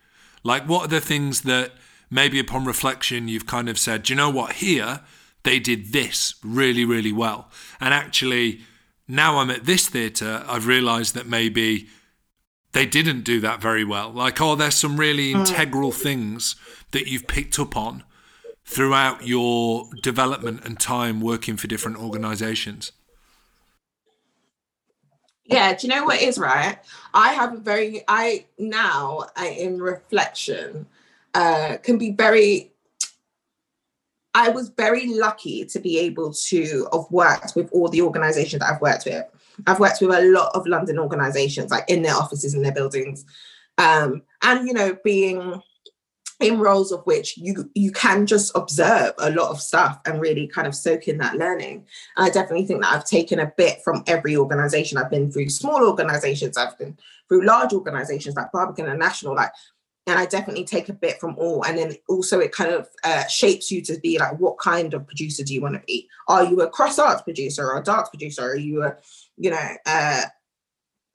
Like, 0.43 0.69
what 0.69 0.87
are 0.87 0.89
the 0.89 1.01
things 1.01 1.43
that 1.43 1.73
maybe 2.17 2.39
upon 2.39 2.65
reflection 2.65 3.29
you've 3.29 3.47
kind 3.47 3.69
of 3.69 3.79
said, 3.79 4.09
you 4.09 4.17
know 4.17 4.31
what, 4.31 4.53
here 4.55 5.01
they 5.43 5.59
did 5.59 5.93
this 5.93 6.35
really, 6.43 6.83
really 6.83 7.13
well. 7.13 7.51
And 7.79 7.93
actually, 7.93 8.63
now 9.07 9.37
I'm 9.37 9.51
at 9.51 9.67
this 9.67 9.87
theatre, 9.91 10.43
I've 10.49 10.67
realised 10.67 11.15
that 11.15 11.27
maybe 11.27 11.89
they 12.73 12.87
didn't 12.87 13.21
do 13.21 13.39
that 13.41 13.61
very 13.61 13.85
well. 13.85 14.11
Like, 14.11 14.41
oh, 14.41 14.55
there's 14.55 14.75
some 14.75 14.99
really 14.99 15.33
hmm. 15.33 15.41
integral 15.41 15.93
things 15.93 16.57
that 16.93 17.07
you've 17.07 17.27
picked 17.27 17.59
up 17.59 17.77
on 17.77 18.03
throughout 18.65 19.27
your 19.27 19.85
development 20.03 20.65
and 20.65 20.81
time 20.81 21.21
working 21.21 21.59
for 21.59 21.67
different 21.67 21.99
organizations. 21.99 22.93
Yeah, 25.45 25.75
do 25.75 25.87
you 25.87 25.95
know 25.95 26.05
what 26.05 26.23
is 26.23 26.39
right? 26.39 26.79
I 27.13 27.35
have 27.35 27.53
a 27.53 27.59
very, 27.59 28.05
I 28.09 28.47
now, 28.59 29.27
I, 29.37 29.49
in 29.49 29.83
reflection, 29.83 30.87
uh, 31.37 31.77
can 31.79 31.99
be 31.99 32.13
very 32.13 32.73
I 34.35 34.51
was 34.51 34.69
very 34.69 35.07
lucky 35.15 35.65
to 35.65 35.79
be 35.79 35.99
able 35.99 36.33
to 36.33 36.89
have 36.93 37.07
worked 37.11 37.57
with 37.57 37.71
all 37.73 37.89
the 37.89 38.03
organizations 38.03 38.61
that 38.61 38.71
I've 38.71 38.83
worked 38.83 39.07
with. 39.07 39.25
I've 39.67 39.81
worked 39.81 40.03
with 40.03 40.11
a 40.11 40.31
lot 40.31 40.51
of 40.55 40.67
London 40.67 40.99
organizations, 40.99 41.71
like 41.71 41.85
in 41.89 42.03
their 42.03 42.15
offices 42.15 42.53
in 42.53 42.63
their 42.63 42.73
buildings. 42.73 43.25
Um, 43.79 44.23
and 44.43 44.67
you 44.67 44.75
know, 44.75 44.97
being 45.05 45.63
in 46.41 46.59
roles 46.59 46.93
of 46.93 47.03
which 47.05 47.39
you 47.39 47.71
you 47.75 47.91
can 47.93 48.27
just 48.27 48.55
observe 48.55 49.13
a 49.19 49.31
lot 49.31 49.51
of 49.51 49.61
stuff 49.61 49.99
and 50.05 50.21
really 50.21 50.47
kind 50.47 50.67
of 50.67 50.75
soak 50.75 51.09
in 51.09 51.19
that 51.19 51.37
learning. 51.37 51.87
And 52.17 52.27
I 52.27 52.31
definitely 52.31 52.67
think 52.67 52.83
that 52.83 52.95
I've 52.95 53.07
taken 53.07 53.41
a 53.41 53.53
bit 53.57 53.83
from 53.83 54.05
every 54.07 54.37
organization. 54.37 54.99
I've 54.99 55.11
been 55.11 55.31
through 55.31 55.49
small 55.49 55.87
organizations, 55.87 56.59
I've 56.59 56.79
been 56.79 56.97
through 57.29 57.47
large 57.47 57.73
organizations 57.73 58.37
like 58.37 58.53
Barbican 58.53 58.85
International. 58.87 59.35
Like 59.35 59.53
and 60.07 60.19
I 60.19 60.27
definitely 60.27 60.65
take 60.65 60.89
a 60.89 60.93
bit 60.93 61.19
from 61.19 61.37
all. 61.37 61.65
And 61.65 61.77
then 61.77 61.95
also 62.09 62.39
it 62.39 62.53
kind 62.53 62.71
of 62.71 62.89
uh, 63.03 63.27
shapes 63.27 63.73
you 63.73 63.83
to 63.83 63.99
be 64.01 64.19
like, 64.19 64.39
what 64.39 64.59
kind 64.59 64.95
of 64.95 65.07
producer 65.07 65.43
do 65.43 65.53
you 65.53 65.61
want 65.61 65.75
to 65.75 65.83
be? 65.87 66.09
Are 66.29 66.45
you 66.45 66.61
a 66.61 66.71
cross 66.71 66.99
arts 66.99 67.23
producer 67.23 67.69
or 67.69 67.79
a 67.79 67.83
dance 67.83 68.09
producer? 68.09 68.43
Are 68.43 68.57
you 68.57 68.85
a, 68.85 68.97
you 69.37 69.51
know, 69.51 69.69
uh, 69.85 70.23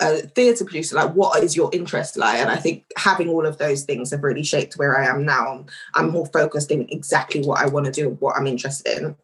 a 0.02 0.18
theatre 0.18 0.66
producer? 0.66 0.96
Like, 0.96 1.14
what 1.14 1.42
is 1.42 1.56
your 1.56 1.70
interest 1.72 2.18
like? 2.18 2.40
And 2.40 2.50
I 2.50 2.58
think 2.58 2.84
having 2.98 3.30
all 3.30 3.46
of 3.46 3.58
those 3.58 3.84
things 3.84 4.12
have 4.12 4.24
really 4.24 4.44
shaped 4.44 4.74
where 4.74 4.98
I 4.98 5.06
am 5.06 5.26
now. 5.26 5.66
I'm 5.94 6.10
more 6.10 6.26
focused 6.28 6.72
in 6.72 6.88
exactly 6.90 7.42
what 7.42 7.62
I 7.62 7.68
want 7.68 7.86
to 7.86 7.92
do, 7.92 8.10
what 8.20 8.36
I'm 8.36 8.48
interested 8.48 8.98
in. 8.98 9.16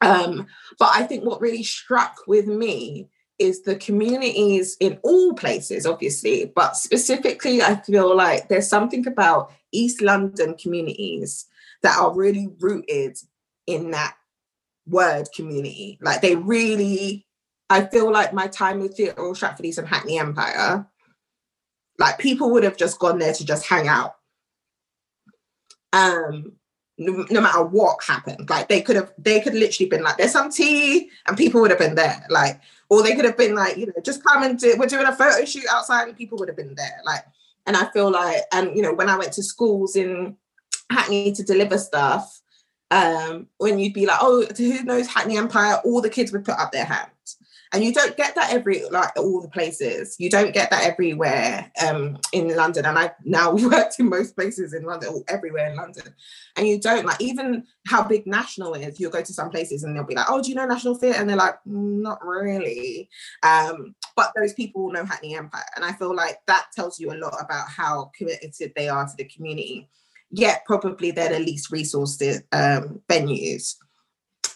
Um, 0.00 0.46
but 0.78 0.90
I 0.92 1.04
think 1.04 1.24
what 1.24 1.40
really 1.40 1.62
struck 1.62 2.18
with 2.26 2.46
me 2.46 3.08
is 3.38 3.62
the 3.62 3.76
communities 3.76 4.76
in 4.80 4.98
all 5.02 5.34
places, 5.34 5.86
obviously, 5.86 6.52
but 6.54 6.76
specifically, 6.76 7.62
I 7.62 7.76
feel 7.76 8.14
like 8.16 8.48
there's 8.48 8.68
something 8.68 9.06
about 9.06 9.52
East 9.72 10.02
London 10.02 10.56
communities 10.56 11.46
that 11.82 11.98
are 11.98 12.14
really 12.14 12.48
rooted 12.58 13.16
in 13.66 13.92
that 13.92 14.16
word 14.86 15.28
community. 15.34 15.98
Like 16.00 16.20
they 16.20 16.34
really, 16.34 17.26
I 17.70 17.82
feel 17.82 18.10
like 18.10 18.32
my 18.32 18.48
time 18.48 18.80
with 18.80 18.96
Theatre 18.96 19.20
Royal 19.22 19.34
Stratford 19.34 19.66
East 19.66 19.78
and 19.78 19.88
Hackney 19.88 20.18
Empire, 20.18 20.86
like 21.98 22.18
people 22.18 22.50
would 22.52 22.64
have 22.64 22.76
just 22.76 22.98
gone 22.98 23.18
there 23.18 23.34
to 23.34 23.44
just 23.44 23.66
hang 23.66 23.86
out. 23.86 24.14
Um, 25.92 26.52
no, 26.98 27.24
no, 27.30 27.40
matter 27.40 27.62
what 27.62 28.02
happened. 28.02 28.50
Like 28.50 28.68
they 28.68 28.80
could 28.80 28.96
have, 28.96 29.12
they 29.18 29.40
could 29.40 29.54
literally 29.54 29.88
been 29.88 30.02
like, 30.02 30.16
there's 30.16 30.32
some 30.32 30.50
tea, 30.50 31.10
and 31.26 31.36
people 31.36 31.60
would 31.60 31.70
have 31.70 31.78
been 31.78 31.94
there. 31.94 32.26
Like 32.28 32.60
or 32.90 33.02
they 33.02 33.14
could 33.14 33.24
have 33.24 33.36
been 33.36 33.54
like, 33.54 33.76
you 33.76 33.86
know, 33.86 33.92
just 34.02 34.24
come 34.24 34.42
and 34.42 34.58
do, 34.58 34.74
we're 34.78 34.86
doing 34.86 35.06
a 35.06 35.14
photo 35.14 35.44
shoot 35.44 35.64
outside 35.70 36.08
and 36.08 36.16
people 36.16 36.38
would 36.38 36.48
have 36.48 36.56
been 36.56 36.74
there. 36.74 37.00
Like, 37.04 37.24
and 37.66 37.76
I 37.76 37.90
feel 37.90 38.10
like, 38.10 38.42
and 38.52 38.74
you 38.76 38.82
know, 38.82 38.94
when 38.94 39.08
I 39.08 39.16
went 39.16 39.32
to 39.34 39.42
schools 39.42 39.96
in 39.96 40.36
Hackney 40.90 41.32
to 41.32 41.42
deliver 41.42 41.76
stuff, 41.78 42.40
um, 42.90 43.46
when 43.58 43.78
you'd 43.78 43.92
be 43.92 44.06
like, 44.06 44.18
oh, 44.22 44.46
who 44.56 44.82
knows 44.84 45.06
Hackney 45.06 45.36
Empire, 45.36 45.80
all 45.84 46.00
the 46.00 46.08
kids 46.08 46.32
would 46.32 46.44
put 46.44 46.58
up 46.58 46.72
their 46.72 46.86
hands 46.86 47.10
and 47.72 47.84
you 47.84 47.92
don't 47.92 48.16
get 48.16 48.34
that 48.34 48.52
every 48.52 48.82
like 48.90 49.10
all 49.16 49.42
the 49.42 49.48
places. 49.48 50.16
You 50.18 50.30
don't 50.30 50.54
get 50.54 50.70
that 50.70 50.84
everywhere 50.84 51.70
um 51.86 52.18
in 52.32 52.54
london. 52.56 52.86
And 52.86 52.98
i've 52.98 53.12
now 53.24 53.52
worked 53.54 53.98
in 53.98 54.08
most 54.08 54.34
places 54.34 54.72
in 54.72 54.84
london 54.84 55.10
or 55.14 55.22
everywhere 55.28 55.70
in 55.70 55.76
london. 55.76 56.14
And 56.56 56.66
you 56.66 56.80
don't 56.80 57.06
like 57.06 57.20
even 57.20 57.64
how 57.86 58.02
big 58.02 58.26
national 58.26 58.74
is 58.74 58.98
you'll 58.98 59.10
go 59.10 59.22
to 59.22 59.32
some 59.32 59.50
places 59.50 59.84
and 59.84 59.94
they'll 59.94 60.04
be 60.04 60.14
like 60.14 60.26
oh 60.28 60.42
do 60.42 60.48
you 60.48 60.54
know 60.54 60.66
national 60.66 60.94
theatre? 60.94 61.18
And 61.18 61.28
they're 61.28 61.36
like 61.36 61.56
not 61.66 62.24
really. 62.24 63.08
Um 63.42 63.94
but 64.16 64.32
those 64.36 64.54
people 64.54 64.90
know 64.90 65.04
hackney 65.04 65.36
empire. 65.36 65.64
And 65.76 65.84
i 65.84 65.92
feel 65.92 66.14
like 66.14 66.38
that 66.46 66.66
tells 66.74 66.98
you 66.98 67.12
a 67.12 67.14
lot 67.18 67.36
about 67.40 67.68
how 67.68 68.10
committed 68.16 68.54
they 68.76 68.88
are 68.88 69.06
to 69.06 69.14
the 69.16 69.24
community. 69.24 69.88
Yet 70.30 70.64
probably 70.66 71.10
they're 71.10 71.30
the 71.30 71.38
least 71.40 71.70
resourced 71.70 72.42
um 72.52 73.00
venues 73.08 73.76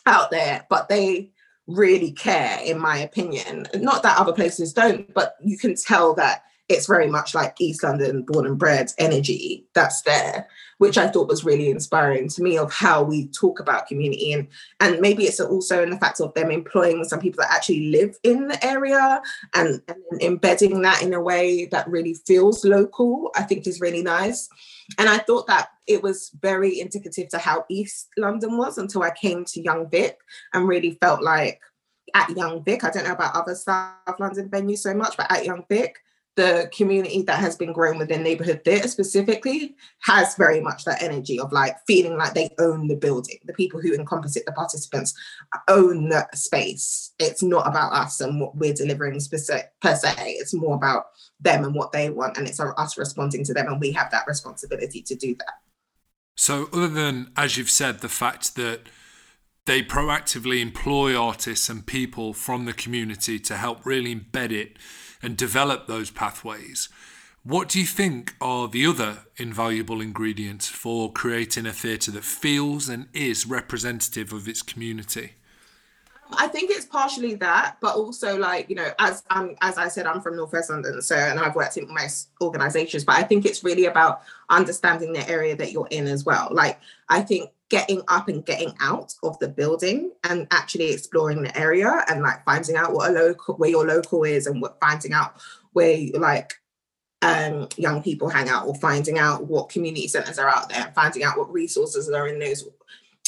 out 0.07 0.31
there. 0.31 0.67
But 0.69 0.89
they 0.89 1.32
really 1.67 2.13
care, 2.13 2.59
in 2.65 2.79
my 2.79 2.99
opinion. 2.99 3.67
Not 3.75 4.03
that 4.03 4.19
other 4.19 4.33
places 4.33 4.73
don't, 4.73 5.13
but 5.15 5.37
you 5.43 5.59
can 5.59 5.75
tell 5.75 6.15
that 6.15 6.45
it's 6.69 6.87
very 6.87 7.09
much 7.09 7.35
like 7.35 7.61
East 7.61 7.83
London 7.83 8.23
born 8.23 8.47
and 8.47 8.59
bred 8.59 8.93
energy 8.99 9.67
that's 9.75 10.03
there, 10.03 10.49
which 10.79 10.97
I 10.97 11.09
thought 11.09 11.29
was 11.29 11.45
really 11.45 11.69
inspiring 11.69 12.29
to 12.31 12.43
me 12.43 12.57
of 12.57 12.73
how 12.73 13.03
we 13.03 13.27
talk 13.29 13.61
about 13.61 13.87
community 13.87 14.33
and 14.33 14.49
and 14.81 15.01
maybe 15.01 15.25
it's 15.25 15.41
also 15.41 15.83
in 15.83 15.91
the 15.91 15.99
fact 15.99 16.21
of 16.21 16.33
them 16.35 16.51
employing 16.51 17.05
some 17.05 17.21
people 17.21 17.43
that 17.43 17.53
actually 17.53 17.91
live 17.91 18.17
in 18.23 18.49
the 18.49 18.65
area 18.65 19.21
and, 19.55 19.83
and 19.89 20.23
embedding 20.23 20.83
that 20.83 21.03
in 21.03 21.13
a 21.13 21.21
way 21.21 21.67
that 21.67 21.89
really 21.89 22.15
feels 22.15 22.65
local. 22.65 23.31
I 23.37 23.43
think 23.43 23.67
is 23.67 23.81
really 23.81 24.03
nice. 24.03 24.49
And 24.99 25.09
I 25.09 25.19
thought 25.19 25.47
that 25.47 25.69
it 25.87 26.03
was 26.03 26.31
very 26.41 26.81
indicative 26.81 27.29
to 27.31 27.39
how 27.39 27.65
East 27.69 28.09
London 28.17 28.57
was 28.57 28.79
until 28.79 29.03
I 29.03 29.11
came 29.11 29.45
to 29.47 29.63
Young 29.63 29.89
Vic 29.91 30.19
and 30.53 30.69
really 30.69 30.99
felt 31.01 31.23
like 31.23 31.61
at 32.15 32.31
Young 32.31 32.63
Vic, 32.65 32.85
I 32.85 32.91
don't 32.91 33.05
know 33.05 33.13
about 33.13 33.35
other 33.35 33.55
South 33.55 34.19
London 34.19 34.49
venues 34.49 34.79
so 34.79 34.95
much, 34.95 35.17
but 35.17 35.31
at 35.31 35.45
Young 35.45 35.65
Vic, 35.69 35.97
the 36.35 36.71
community 36.75 37.23
that 37.23 37.39
has 37.39 37.57
been 37.57 37.73
grown 37.73 37.99
within 37.99 38.23
neighborhood 38.23 38.63
theatre 38.65 38.89
specifically 38.89 39.77
has 40.01 40.35
very 40.37 40.61
much 40.61 40.85
that 40.85 41.03
energy 41.03 41.39
of 41.39 41.53
like 41.53 41.77
feeling 41.87 42.17
like 42.17 42.33
they 42.33 42.49
own 42.59 42.89
the 42.89 42.97
building. 42.97 43.39
The 43.45 43.53
people 43.53 43.81
who 43.81 43.93
encompass 43.93 44.37
it, 44.37 44.47
the 44.47 44.53
participants, 44.53 45.13
own 45.69 46.09
the 46.09 46.27
space. 46.33 47.13
It's 47.19 47.43
not 47.43 47.67
about 47.67 47.93
us 47.93 48.21
and 48.21 48.41
what 48.41 48.57
we're 48.57 48.73
delivering 48.73 49.21
specific, 49.21 49.73
per 49.83 49.95
se. 49.95 50.15
It's 50.19 50.55
more 50.55 50.75
about 50.75 51.07
them 51.41 51.65
and 51.65 51.75
what 51.75 51.93
they 51.93 52.09
want, 52.09 52.39
and 52.39 52.49
it's 52.49 52.61
us 52.61 52.97
responding 52.97 53.45
to 53.45 53.55
them, 53.55 53.67
and 53.67 53.81
we 53.81 53.93
have 53.93 54.11
that 54.13 54.27
responsibility 54.27 55.03
to 55.03 55.15
do 55.15 55.35
that. 55.35 55.55
So, 56.37 56.69
other 56.73 56.89
than 56.89 57.31
as 57.37 57.59
you've 57.59 57.71
said, 57.71 58.01
the 58.01 58.09
fact 58.09 58.55
that 58.57 58.81
they 59.67 59.83
proactively 59.83 60.61
employ 60.61 61.15
artists 61.15 61.69
and 61.69 61.87
people 61.87 62.33
from 62.33 62.65
the 62.65 62.73
community 62.73 63.39
to 63.41 63.57
help 63.57 63.85
really 63.85 64.15
embed 64.15 64.51
it 64.51 64.77
and 65.23 65.37
develop 65.37 65.87
those 65.87 66.11
pathways. 66.11 66.89
What 67.45 67.69
do 67.69 67.81
you 67.81 67.87
think 67.87 68.35
are 68.41 68.69
the 68.69 68.87
other 68.87 69.25
invaluable 69.37 70.01
ingredients 70.01 70.69
for 70.69 71.13
creating 71.13 71.67
a 71.67 71.73
theatre 71.73 72.11
that 72.13 72.25
feels 72.25 72.89
and 72.89 73.09
is 73.13 73.47
representative 73.47 74.33
of 74.33 74.47
its 74.47 74.63
community? 74.63 75.33
I 76.39 76.49
think 76.49 76.71
it's 76.71 76.87
partially 76.87 77.35
that, 77.37 77.77
but 77.81 77.97
also 77.97 78.39
like 78.39 78.69
you 78.69 78.77
know, 78.77 78.91
as 78.99 79.23
I'm 79.31 79.57
as 79.61 79.79
I 79.79 79.89
said, 79.89 80.07
I'm 80.07 80.21
from 80.21 80.37
Northwest 80.37 80.71
London, 80.71 81.01
so 81.03 81.17
and 81.17 81.39
I've 81.39 81.55
worked 81.55 81.77
in 81.77 81.93
most 81.93 82.31
organisations, 82.41 83.05
but 83.05 83.17
I 83.17 83.23
think 83.23 83.45
it's 83.45 83.65
really 83.65 83.87
about 83.87 84.23
understanding 84.51 85.13
the 85.13 85.29
area 85.29 85.57
that 85.57 85.73
you're 85.73 85.89
in 85.91 86.07
as 86.07 86.25
well. 86.25 86.49
Like 86.51 86.81
I 87.09 87.21
think 87.21 87.51
getting 87.73 88.03
up 88.09 88.29
and 88.29 88.45
getting 88.45 88.75
out 88.81 89.15
of 89.23 89.39
the 89.39 89.49
building 89.49 90.13
and 90.25 90.47
actually 90.51 90.93
exploring 90.93 91.43
the 91.43 91.59
area 91.59 92.05
and 92.09 92.21
like 92.21 92.45
finding 92.45 92.77
out 92.77 92.93
what 92.93 93.11
a 93.11 93.13
local 93.13 93.55
where 93.57 93.71
your 93.71 93.87
local 93.87 94.25
is 94.25 94.47
and 94.47 94.61
what 94.61 94.79
finding 94.79 95.15
out 95.15 95.41
where 95.73 95.99
like 96.15 96.53
um, 97.23 97.69
young 97.77 98.03
people 98.03 98.29
hang 98.29 98.51
out 98.51 98.67
or 98.67 98.75
finding 98.75 99.19
out 99.19 99.47
what 99.47 99.71
community 99.71 100.07
centers 100.07 100.39
are 100.39 100.49
out 100.49 100.69
there 100.69 100.93
finding 100.95 101.23
out 101.23 101.39
what 101.39 101.51
resources 101.51 102.11
are 102.11 102.29
in 102.29 102.39
those 102.39 102.69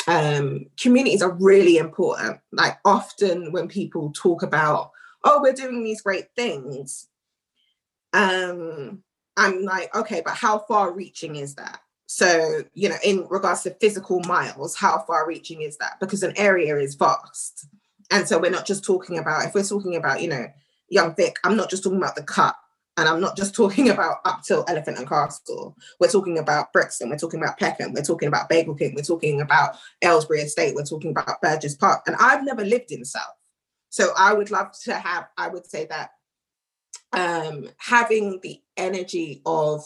um, 0.06 0.66
communities 0.78 1.22
are 1.22 1.32
really 1.32 1.78
important 1.78 2.38
like 2.52 2.78
often 2.84 3.52
when 3.52 3.68
people 3.68 4.12
talk 4.14 4.42
about 4.42 4.90
oh 5.24 5.40
we're 5.40 5.52
doing 5.52 5.82
these 5.82 6.02
great 6.02 6.26
things 6.36 7.08
um 8.12 9.02
i'm 9.36 9.62
like 9.62 9.94
okay 9.94 10.22
but 10.24 10.34
how 10.34 10.58
far 10.58 10.92
reaching 10.92 11.36
is 11.36 11.54
that 11.54 11.80
so, 12.06 12.62
you 12.74 12.88
know, 12.88 12.96
in 13.02 13.26
regards 13.28 13.62
to 13.62 13.74
physical 13.80 14.20
miles, 14.20 14.76
how 14.76 15.00
far 15.06 15.26
reaching 15.26 15.62
is 15.62 15.78
that? 15.78 15.98
Because 16.00 16.22
an 16.22 16.34
area 16.36 16.76
is 16.76 16.94
vast. 16.94 17.66
And 18.10 18.28
so 18.28 18.38
we're 18.38 18.50
not 18.50 18.66
just 18.66 18.84
talking 18.84 19.18
about, 19.18 19.46
if 19.46 19.54
we're 19.54 19.64
talking 19.64 19.96
about, 19.96 20.22
you 20.22 20.28
know, 20.28 20.46
Young 20.88 21.14
Vic, 21.16 21.38
I'm 21.42 21.56
not 21.56 21.70
just 21.70 21.82
talking 21.82 21.98
about 21.98 22.14
the 22.14 22.22
cut. 22.22 22.54
And 22.96 23.08
I'm 23.08 23.20
not 23.20 23.36
just 23.36 23.54
talking 23.54 23.90
about 23.90 24.18
up 24.24 24.42
till 24.42 24.64
Elephant 24.68 24.98
and 24.98 25.08
Castle. 25.08 25.76
We're 26.00 26.08
talking 26.08 26.38
about 26.38 26.72
Brixton. 26.72 27.10
We're 27.10 27.18
talking 27.18 27.42
about 27.42 27.58
Peckham. 27.58 27.92
We're 27.92 28.02
talking 28.02 28.28
about 28.28 28.48
Bagel 28.48 28.74
King. 28.74 28.94
We're 28.94 29.02
talking 29.02 29.40
about 29.40 29.76
Aylesbury 30.02 30.40
Estate. 30.40 30.74
We're 30.74 30.84
talking 30.84 31.10
about 31.10 31.40
Burgess 31.42 31.76
Park. 31.76 32.02
And 32.06 32.16
I've 32.18 32.44
never 32.44 32.64
lived 32.64 32.92
in 32.92 33.04
South. 33.04 33.22
So 33.90 34.12
I 34.16 34.32
would 34.32 34.50
love 34.50 34.72
to 34.84 34.94
have, 34.94 35.28
I 35.36 35.48
would 35.48 35.66
say 35.66 35.86
that 35.86 36.10
um, 37.12 37.68
having 37.78 38.40
the 38.42 38.60
energy 38.76 39.40
of 39.46 39.84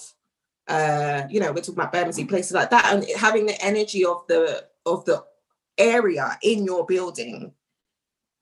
uh, 0.68 1.26
you 1.30 1.40
know, 1.40 1.50
we're 1.50 1.60
talking 1.60 1.74
about 1.74 1.92
Bermondsey, 1.92 2.26
places 2.26 2.52
like 2.52 2.70
that, 2.70 2.92
and 2.92 3.04
having 3.16 3.46
the 3.46 3.64
energy 3.64 4.04
of 4.04 4.22
the 4.28 4.66
of 4.84 5.04
the 5.06 5.24
area 5.78 6.38
in 6.42 6.64
your 6.64 6.84
building, 6.84 7.52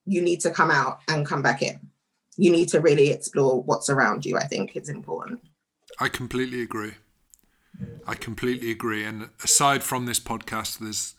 you 0.06 0.20
need 0.20 0.40
to 0.40 0.50
come 0.50 0.70
out 0.70 0.98
and 1.08 1.24
come 1.24 1.42
back 1.42 1.62
in. 1.62 1.78
You 2.36 2.52
need 2.52 2.68
to 2.68 2.80
really 2.80 3.10
explore 3.10 3.62
what's 3.62 3.88
around 3.88 4.24
you. 4.24 4.36
I 4.36 4.44
think 4.44 4.76
is 4.76 4.88
important. 4.88 5.40
I 5.98 6.08
completely 6.08 6.62
agree. 6.62 6.94
I 8.06 8.14
completely 8.14 8.70
agree. 8.70 9.04
And 9.04 9.30
aside 9.42 9.82
from 9.82 10.06
this 10.06 10.20
podcast, 10.20 10.78
there's 10.78 11.14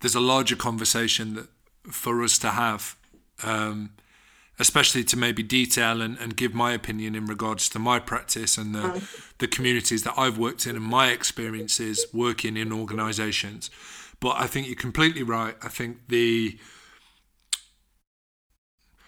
there's 0.00 0.14
a 0.14 0.20
larger 0.20 0.56
conversation 0.56 1.34
that 1.34 1.48
for 1.90 2.22
us 2.22 2.38
to 2.38 2.50
have. 2.50 2.96
Um, 3.42 3.90
especially 4.58 5.02
to 5.02 5.16
maybe 5.16 5.42
detail 5.42 6.00
and, 6.00 6.16
and 6.18 6.36
give 6.36 6.54
my 6.54 6.72
opinion 6.72 7.14
in 7.14 7.26
regards 7.26 7.68
to 7.70 7.78
my 7.78 7.98
practice 7.98 8.58
and 8.58 8.74
the, 8.74 9.02
the 9.38 9.48
communities 9.48 10.04
that 10.04 10.14
I've 10.16 10.38
worked 10.38 10.66
in 10.66 10.76
and 10.76 10.84
my 10.84 11.08
experiences 11.08 12.06
working 12.12 12.56
in 12.56 12.72
organizations. 12.72 13.70
But 14.20 14.36
I 14.36 14.46
think 14.46 14.68
you're 14.68 14.76
completely 14.76 15.24
right. 15.24 15.56
I 15.62 15.68
think 15.68 16.08
the 16.08 16.58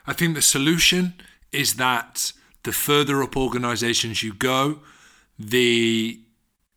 I 0.06 0.12
think 0.12 0.34
the 0.34 0.42
solution 0.42 1.14
is 1.54 1.74
that 1.74 2.32
the 2.64 2.72
further 2.72 3.22
up 3.22 3.36
organizations 3.36 4.22
you 4.22 4.34
go, 4.34 4.80
the 5.38 6.20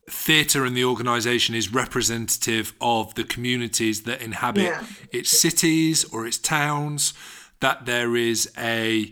theatre 0.10 0.63
and 0.63 0.76
the 0.76 0.86
organisation 0.86 1.54
is 1.54 1.74
representative 1.74 2.74
of 2.80 3.13
the 3.16 3.24
communities 3.24 4.04
that 4.04 4.22
inhabit 4.22 4.63
yeah. 4.63 4.86
its 5.12 5.30
cities 5.30 6.06
or 6.13 6.26
its 6.26 6.38
towns 6.38 7.13
that 7.60 7.86
there 7.86 8.16
is 8.16 8.50
a 8.58 9.12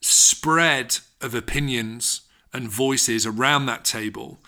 spread 0.00 0.98
of 1.20 1.34
opinions 1.34 2.22
and 2.52 2.68
voices 2.68 3.26
around 3.26 3.66
that 3.66 3.84
table. 3.84 4.38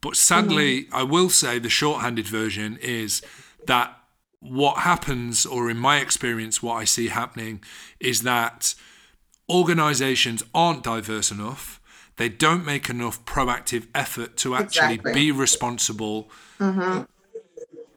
But 0.00 0.16
sadly, 0.16 0.84
mm-hmm. 0.84 0.96
I 0.96 1.02
will 1.04 1.30
say 1.30 1.58
the 1.58 1.68
shorthanded 1.68 2.26
version 2.26 2.78
is 2.82 3.22
that 3.66 3.96
what 4.40 4.78
happens, 4.78 5.46
or 5.46 5.70
in 5.70 5.78
my 5.78 5.98
experience, 5.98 6.62
what 6.62 6.74
I 6.74 6.84
see 6.84 7.08
happening, 7.08 7.62
is 8.00 8.22
that 8.22 8.74
organizations 9.48 10.42
aren't 10.54 10.82
diverse 10.82 11.30
enough. 11.30 11.80
They 12.16 12.28
don't 12.28 12.64
make 12.64 12.88
enough 12.88 13.24
proactive 13.24 13.88
effort 13.94 14.36
to 14.38 14.54
actually 14.54 14.94
exactly. 14.94 15.12
be 15.14 15.32
responsible 15.32 16.30
mm-hmm. 16.58 17.02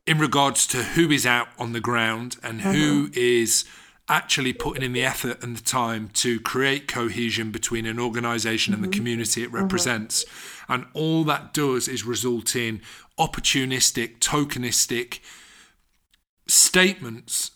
in 0.05 0.17
regards 0.17 0.65
to 0.67 0.77
who 0.77 1.11
is 1.11 1.25
out 1.25 1.49
on 1.59 1.73
the 1.73 1.79
ground 1.79 2.37
and 2.41 2.59
mm-hmm. 2.59 2.71
who 2.71 3.09
is 3.13 3.65
actually 4.09 4.53
putting 4.53 4.81
in 4.81 4.93
the 4.93 5.03
effort 5.03 5.43
and 5.43 5.57
the 5.57 5.63
time 5.63 6.09
to 6.13 6.39
create 6.39 6.87
cohesion 6.87 7.51
between 7.51 7.85
an 7.85 7.99
organization 7.99 8.73
mm-hmm. 8.73 8.83
and 8.83 8.91
the 8.91 8.95
mm-hmm. 8.95 8.99
community 8.99 9.43
it 9.43 9.47
mm-hmm. 9.47 9.57
represents. 9.57 10.25
And 10.69 10.85
all 10.93 11.23
that 11.25 11.53
does 11.53 11.87
is 11.87 12.03
result 12.03 12.55
in 12.55 12.81
opportunistic, 13.19 14.19
tokenistic 14.19 15.19
statements 16.47 17.51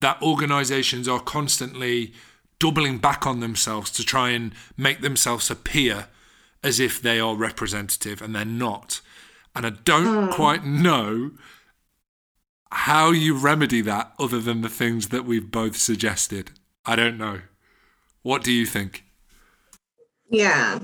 that 0.00 0.20
organizations 0.20 1.08
are 1.08 1.20
constantly 1.20 2.12
doubling 2.58 2.98
back 2.98 3.26
on 3.26 3.40
themselves 3.40 3.90
to 3.92 4.04
try 4.04 4.30
and 4.30 4.54
make 4.76 5.00
themselves 5.00 5.50
appear 5.50 6.08
as 6.62 6.80
if 6.80 7.00
they 7.00 7.20
are 7.20 7.36
representative 7.36 8.20
and 8.22 8.34
they're 8.34 8.44
not. 8.44 9.00
And 9.54 9.66
I 9.66 9.70
don't 9.70 10.28
mm. 10.28 10.32
quite 10.32 10.64
know 10.64 11.32
how 12.70 13.10
you 13.10 13.36
remedy 13.36 13.80
that 13.82 14.12
other 14.18 14.40
than 14.40 14.60
the 14.60 14.68
things 14.68 15.08
that 15.08 15.24
we've 15.24 15.50
both 15.50 15.76
suggested. 15.76 16.50
I 16.84 16.96
don't 16.96 17.18
know. 17.18 17.40
What 18.22 18.42
do 18.42 18.52
you 18.52 18.66
think? 18.66 19.04
Yeah. 20.28 20.80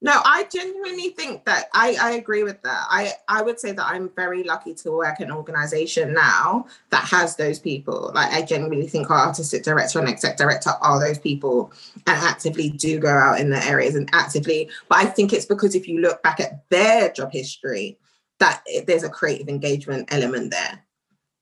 No, 0.00 0.20
I 0.24 0.44
genuinely 0.44 1.10
think 1.10 1.44
that 1.44 1.68
I, 1.74 1.96
I 2.00 2.10
agree 2.12 2.44
with 2.44 2.62
that. 2.62 2.86
I, 2.88 3.14
I 3.26 3.42
would 3.42 3.58
say 3.58 3.72
that 3.72 3.84
I'm 3.84 4.10
very 4.10 4.44
lucky 4.44 4.72
to 4.74 4.92
work 4.92 5.20
in 5.20 5.26
an 5.26 5.36
organization 5.36 6.14
now 6.14 6.66
that 6.90 7.02
has 7.02 7.34
those 7.34 7.58
people. 7.58 8.12
Like 8.14 8.32
I 8.32 8.42
genuinely 8.42 8.86
think 8.86 9.10
our 9.10 9.26
artistic 9.26 9.64
director 9.64 9.98
and 9.98 10.08
exec 10.08 10.36
director 10.36 10.70
are 10.80 11.00
those 11.00 11.18
people 11.18 11.72
and 12.06 12.16
actively 12.16 12.70
do 12.70 13.00
go 13.00 13.08
out 13.08 13.40
in 13.40 13.50
the 13.50 13.64
areas 13.64 13.96
and 13.96 14.08
actively. 14.12 14.70
But 14.88 14.98
I 14.98 15.06
think 15.06 15.32
it's 15.32 15.46
because 15.46 15.74
if 15.74 15.88
you 15.88 16.00
look 16.00 16.22
back 16.22 16.38
at 16.38 16.68
their 16.68 17.10
job 17.10 17.32
history, 17.32 17.98
that 18.38 18.62
there's 18.86 19.02
a 19.02 19.08
creative 19.10 19.48
engagement 19.48 20.12
element 20.12 20.52
there. 20.52 20.84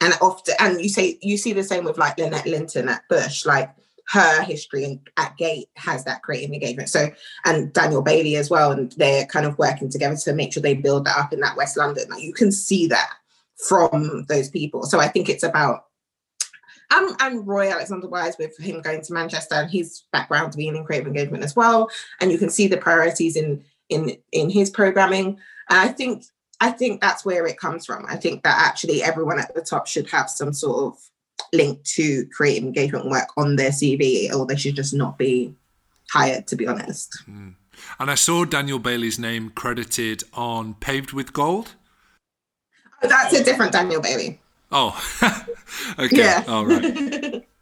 And 0.00 0.14
often, 0.22 0.54
and 0.58 0.80
you 0.80 0.88
say 0.88 1.18
you 1.20 1.36
see 1.36 1.52
the 1.52 1.62
same 1.62 1.84
with 1.84 1.98
like 1.98 2.16
Lynette 2.16 2.46
Linton 2.46 2.88
at 2.88 3.06
Bush, 3.08 3.44
like 3.44 3.70
her 4.08 4.42
history 4.42 5.00
at 5.16 5.36
Gate 5.36 5.68
has 5.76 6.04
that 6.04 6.22
creative 6.22 6.52
engagement. 6.52 6.88
So, 6.88 7.10
and 7.44 7.72
Daniel 7.72 8.02
Bailey 8.02 8.36
as 8.36 8.50
well, 8.50 8.72
and 8.72 8.92
they're 8.92 9.26
kind 9.26 9.46
of 9.46 9.58
working 9.58 9.88
together 9.88 10.16
to 10.16 10.32
make 10.32 10.52
sure 10.52 10.62
they 10.62 10.74
build 10.74 11.06
that 11.06 11.18
up 11.18 11.32
in 11.32 11.40
that 11.40 11.56
West 11.56 11.76
London. 11.76 12.08
Like 12.08 12.22
you 12.22 12.32
can 12.32 12.52
see 12.52 12.86
that 12.88 13.10
from 13.68 14.24
those 14.28 14.48
people. 14.50 14.84
So 14.84 15.00
I 15.00 15.08
think 15.08 15.28
it's 15.28 15.42
about 15.42 15.86
Um, 16.94 17.16
and 17.18 17.46
Roy 17.46 17.68
Alexander 17.68 18.06
Weise 18.06 18.38
with 18.38 18.56
him 18.58 18.80
going 18.80 19.02
to 19.02 19.12
Manchester 19.12 19.56
and 19.56 19.70
his 19.70 20.04
background 20.12 20.54
being 20.56 20.76
in 20.76 20.84
creative 20.84 21.08
engagement 21.08 21.42
as 21.42 21.56
well. 21.56 21.90
And 22.20 22.30
you 22.30 22.38
can 22.38 22.50
see 22.50 22.68
the 22.68 22.76
priorities 22.76 23.34
in 23.36 23.64
in 23.88 24.16
in 24.30 24.50
his 24.50 24.70
programming. 24.70 25.38
And 25.68 25.78
I 25.80 25.88
think 25.88 26.24
I 26.60 26.70
think 26.70 27.00
that's 27.00 27.24
where 27.24 27.44
it 27.46 27.58
comes 27.58 27.84
from. 27.86 28.06
I 28.08 28.16
think 28.16 28.42
that 28.44 28.56
actually 28.68 29.02
everyone 29.02 29.40
at 29.40 29.52
the 29.54 29.62
top 29.62 29.86
should 29.86 30.08
have 30.10 30.30
some 30.30 30.52
sort 30.52 30.78
of 30.84 30.98
link 31.52 31.82
to 31.84 32.26
creative 32.26 32.64
engagement 32.64 33.08
work 33.08 33.28
on 33.36 33.56
their 33.56 33.70
CV, 33.70 34.32
or 34.32 34.46
they 34.46 34.56
should 34.56 34.76
just 34.76 34.94
not 34.94 35.18
be 35.18 35.54
hired, 36.10 36.46
to 36.48 36.56
be 36.56 36.66
honest. 36.66 37.16
Mm. 37.28 37.54
And 37.98 38.10
I 38.10 38.14
saw 38.14 38.44
Daniel 38.44 38.78
Bailey's 38.78 39.18
name 39.18 39.50
credited 39.50 40.24
on 40.32 40.74
Paved 40.74 41.12
with 41.12 41.32
Gold. 41.32 41.74
Oh, 43.02 43.08
that's 43.08 43.34
a 43.34 43.44
different 43.44 43.72
Daniel 43.72 44.00
Bailey. 44.00 44.40
Oh, 44.72 44.98
okay. 45.98 46.16
Yeah. 46.16 46.44
All 46.48 46.66
right. 46.66 47.46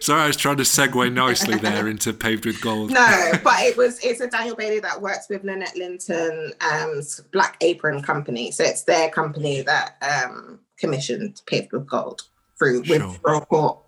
Sorry, 0.00 0.22
I 0.22 0.26
was 0.28 0.36
trying 0.36 0.58
to 0.58 0.62
segue 0.62 1.12
nicely 1.12 1.56
there 1.56 1.88
into 1.88 2.12
Paved 2.12 2.46
with 2.46 2.60
Gold. 2.60 2.90
No, 2.90 3.32
but 3.44 3.60
it 3.60 3.76
was 3.76 3.98
it's 4.04 4.20
a 4.20 4.28
Daniel 4.28 4.54
Bailey 4.54 4.78
that 4.80 5.00
works 5.00 5.28
with 5.28 5.42
Lynette 5.42 5.76
Linton 5.76 6.52
um 6.60 7.00
Black 7.32 7.56
Apron 7.60 8.02
Company. 8.02 8.52
So 8.52 8.62
it's 8.62 8.84
their 8.84 9.10
company 9.10 9.62
that 9.62 9.96
um 10.02 10.60
commissioned 10.76 11.42
Paved 11.46 11.72
with 11.72 11.88
Gold 11.88 12.22
sure. 12.84 13.08
with 13.08 13.48
Court. 13.48 13.78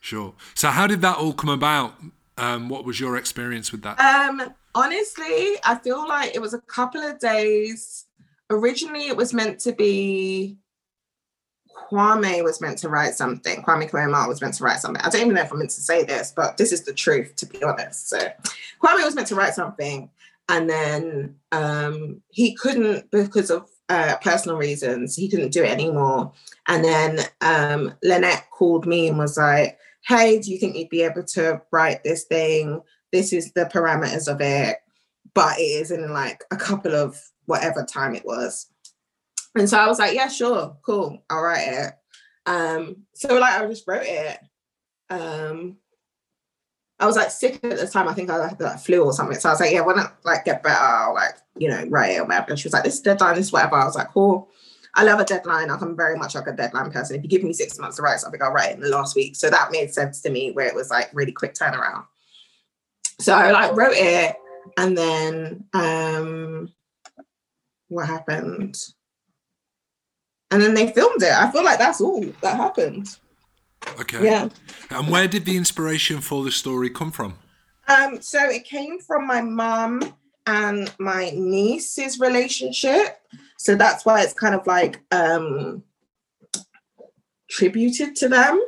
Sure. 0.00 0.34
So 0.54 0.68
how 0.68 0.86
did 0.86 1.00
that 1.00 1.16
all 1.16 1.32
come 1.32 1.50
about? 1.50 1.94
Um, 2.38 2.68
what 2.68 2.84
was 2.84 3.00
your 3.00 3.16
experience 3.16 3.72
with 3.72 3.82
that? 3.82 3.98
Um, 3.98 4.54
honestly, 4.74 5.56
I 5.64 5.78
feel 5.82 6.06
like 6.06 6.34
it 6.34 6.40
was 6.40 6.54
a 6.54 6.60
couple 6.60 7.02
of 7.02 7.18
days. 7.18 8.06
Originally, 8.50 9.08
it 9.08 9.16
was 9.16 9.34
meant 9.34 9.58
to 9.60 9.72
be 9.72 10.58
Kwame 11.90 12.42
was 12.42 12.60
meant 12.60 12.78
to 12.78 12.88
write 12.88 13.14
something. 13.14 13.62
Kwame 13.62 13.88
Kwei-Armah 13.88 14.28
was 14.28 14.40
meant 14.40 14.54
to 14.54 14.64
write 14.64 14.80
something. 14.80 15.02
I 15.02 15.08
don't 15.08 15.22
even 15.22 15.34
know 15.34 15.42
if 15.42 15.52
I'm 15.52 15.58
meant 15.58 15.70
to 15.70 15.80
say 15.80 16.04
this, 16.04 16.32
but 16.34 16.56
this 16.56 16.72
is 16.72 16.82
the 16.82 16.92
truth, 16.92 17.36
to 17.36 17.46
be 17.46 17.62
honest. 17.62 18.08
So 18.08 18.18
Kwame 18.82 19.04
was 19.04 19.14
meant 19.14 19.28
to 19.28 19.34
write 19.34 19.54
something, 19.54 20.10
and 20.48 20.68
then 20.68 21.36
um, 21.52 22.22
he 22.30 22.54
couldn't 22.54 23.10
because 23.10 23.50
of 23.50 23.68
uh, 23.88 24.16
personal 24.22 24.56
reasons. 24.56 25.16
He 25.16 25.28
couldn't 25.28 25.52
do 25.52 25.62
it 25.62 25.70
anymore. 25.70 26.32
And 26.66 26.84
then 26.84 27.20
um, 27.40 27.94
Lynette 28.02 28.50
called 28.50 28.86
me 28.86 29.08
and 29.08 29.18
was 29.18 29.36
like, 29.36 29.78
"Hey, 30.06 30.38
do 30.40 30.50
you 30.50 30.58
think 30.58 30.76
you'd 30.76 30.88
be 30.88 31.02
able 31.02 31.24
to 31.24 31.62
write 31.70 32.04
this 32.04 32.24
thing? 32.24 32.82
This 33.12 33.32
is 33.32 33.52
the 33.52 33.70
parameters 33.72 34.32
of 34.32 34.40
it, 34.40 34.78
but 35.34 35.58
it 35.58 35.62
is 35.62 35.90
in 35.90 36.12
like 36.12 36.42
a 36.50 36.56
couple 36.56 36.94
of 36.94 37.20
whatever 37.46 37.84
time 37.84 38.14
it 38.14 38.24
was." 38.24 38.66
And 39.56 39.68
so 39.68 39.78
I 39.78 39.86
was 39.86 39.98
like, 39.98 40.14
yeah, 40.14 40.28
sure, 40.28 40.76
cool, 40.82 41.24
I'll 41.30 41.42
write 41.42 41.68
it. 41.68 41.92
Um, 42.44 43.04
so 43.14 43.38
like 43.38 43.60
I 43.60 43.66
just 43.66 43.88
wrote 43.88 44.04
it. 44.04 44.38
Um, 45.08 45.78
I 46.98 47.06
was 47.06 47.16
like 47.16 47.30
sick 47.30 47.60
at 47.62 47.78
the 47.78 47.86
time. 47.86 48.08
I 48.08 48.14
think 48.14 48.30
I 48.30 48.48
had 48.48 48.60
like 48.60 48.80
flu 48.80 49.04
or 49.04 49.12
something. 49.12 49.38
So 49.38 49.48
I 49.48 49.52
was 49.52 49.60
like, 49.60 49.72
yeah, 49.72 49.82
when 49.82 49.98
I 49.98 50.10
like 50.24 50.44
get 50.44 50.62
better, 50.62 50.80
I'll 50.80 51.14
like, 51.14 51.34
you 51.56 51.68
know, 51.68 51.84
write 51.88 52.12
it 52.12 52.18
or 52.18 52.24
whatever. 52.24 52.50
And 52.50 52.58
she 52.58 52.66
was 52.66 52.72
like, 52.72 52.84
this 52.84 52.94
is 52.94 53.00
deadline, 53.00 53.36
this 53.36 53.46
is 53.46 53.52
whatever. 53.52 53.76
I 53.76 53.84
was 53.84 53.96
like, 53.96 54.12
cool. 54.12 54.48
I 54.94 55.04
love 55.04 55.20
a 55.20 55.24
deadline. 55.24 55.70
I'm 55.70 55.94
very 55.94 56.16
much 56.16 56.34
like 56.34 56.46
a 56.46 56.52
deadline 56.52 56.90
person. 56.90 57.16
If 57.16 57.22
you 57.22 57.28
give 57.28 57.42
me 57.42 57.52
six 57.52 57.78
months 57.78 57.96
to 57.96 58.02
write 58.02 58.18
something, 58.20 58.40
I'll 58.42 58.52
write 58.52 58.70
it 58.70 58.76
in 58.76 58.80
the 58.80 58.88
last 58.88 59.14
week. 59.14 59.36
So 59.36 59.50
that 59.50 59.70
made 59.70 59.92
sense 59.92 60.22
to 60.22 60.30
me 60.30 60.52
where 60.52 60.66
it 60.66 60.74
was 60.74 60.90
like 60.90 61.10
really 61.12 61.32
quick 61.32 61.54
turnaround. 61.54 62.04
So 63.20 63.34
I 63.34 63.50
like 63.50 63.76
wrote 63.76 63.94
it 63.94 64.36
and 64.78 64.96
then 64.96 65.64
um 65.74 66.72
what 67.88 68.06
happened? 68.06 68.76
and 70.50 70.62
then 70.62 70.74
they 70.74 70.92
filmed 70.92 71.22
it. 71.22 71.32
I 71.32 71.50
feel 71.50 71.64
like 71.64 71.78
that's 71.78 72.00
all 72.00 72.24
that 72.40 72.56
happened. 72.56 73.16
Okay. 74.00 74.24
Yeah. 74.24 74.48
And 74.90 75.08
where 75.08 75.28
did 75.28 75.44
the 75.44 75.56
inspiration 75.56 76.20
for 76.20 76.44
the 76.44 76.50
story 76.50 76.90
come 76.90 77.10
from? 77.10 77.38
Um, 77.88 78.20
so 78.20 78.48
it 78.48 78.64
came 78.64 78.98
from 78.98 79.26
my 79.26 79.40
mom 79.40 80.14
and 80.46 80.92
my 80.98 81.30
niece's 81.34 82.18
relationship. 82.18 83.20
So 83.58 83.74
that's 83.74 84.04
why 84.04 84.22
it's 84.22 84.32
kind 84.32 84.54
of 84.54 84.66
like 84.66 85.02
um 85.12 85.82
tributed 87.48 88.16
to 88.16 88.28
them. 88.28 88.60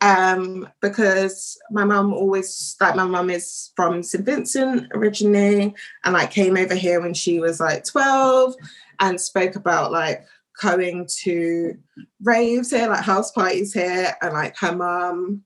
Um, 0.00 0.68
because 0.80 1.58
my 1.70 1.84
mom 1.84 2.12
always 2.12 2.76
like 2.80 2.96
my 2.96 3.04
mom 3.04 3.30
is 3.30 3.72
from 3.76 4.02
St. 4.02 4.24
Vincent 4.24 4.88
originally, 4.94 5.74
and 6.04 6.16
I 6.16 6.26
came 6.26 6.56
over 6.56 6.74
here 6.74 7.00
when 7.00 7.14
she 7.14 7.40
was 7.40 7.60
like 7.60 7.84
12 7.84 8.54
and 9.00 9.20
spoke 9.20 9.56
about 9.56 9.92
like 9.92 10.26
going 10.60 11.08
to 11.22 11.76
raves 12.22 12.70
here, 12.70 12.88
like 12.88 13.04
house 13.04 13.30
parties 13.32 13.72
here, 13.72 14.14
and 14.22 14.32
like 14.32 14.56
her 14.58 14.74
mum 14.74 15.42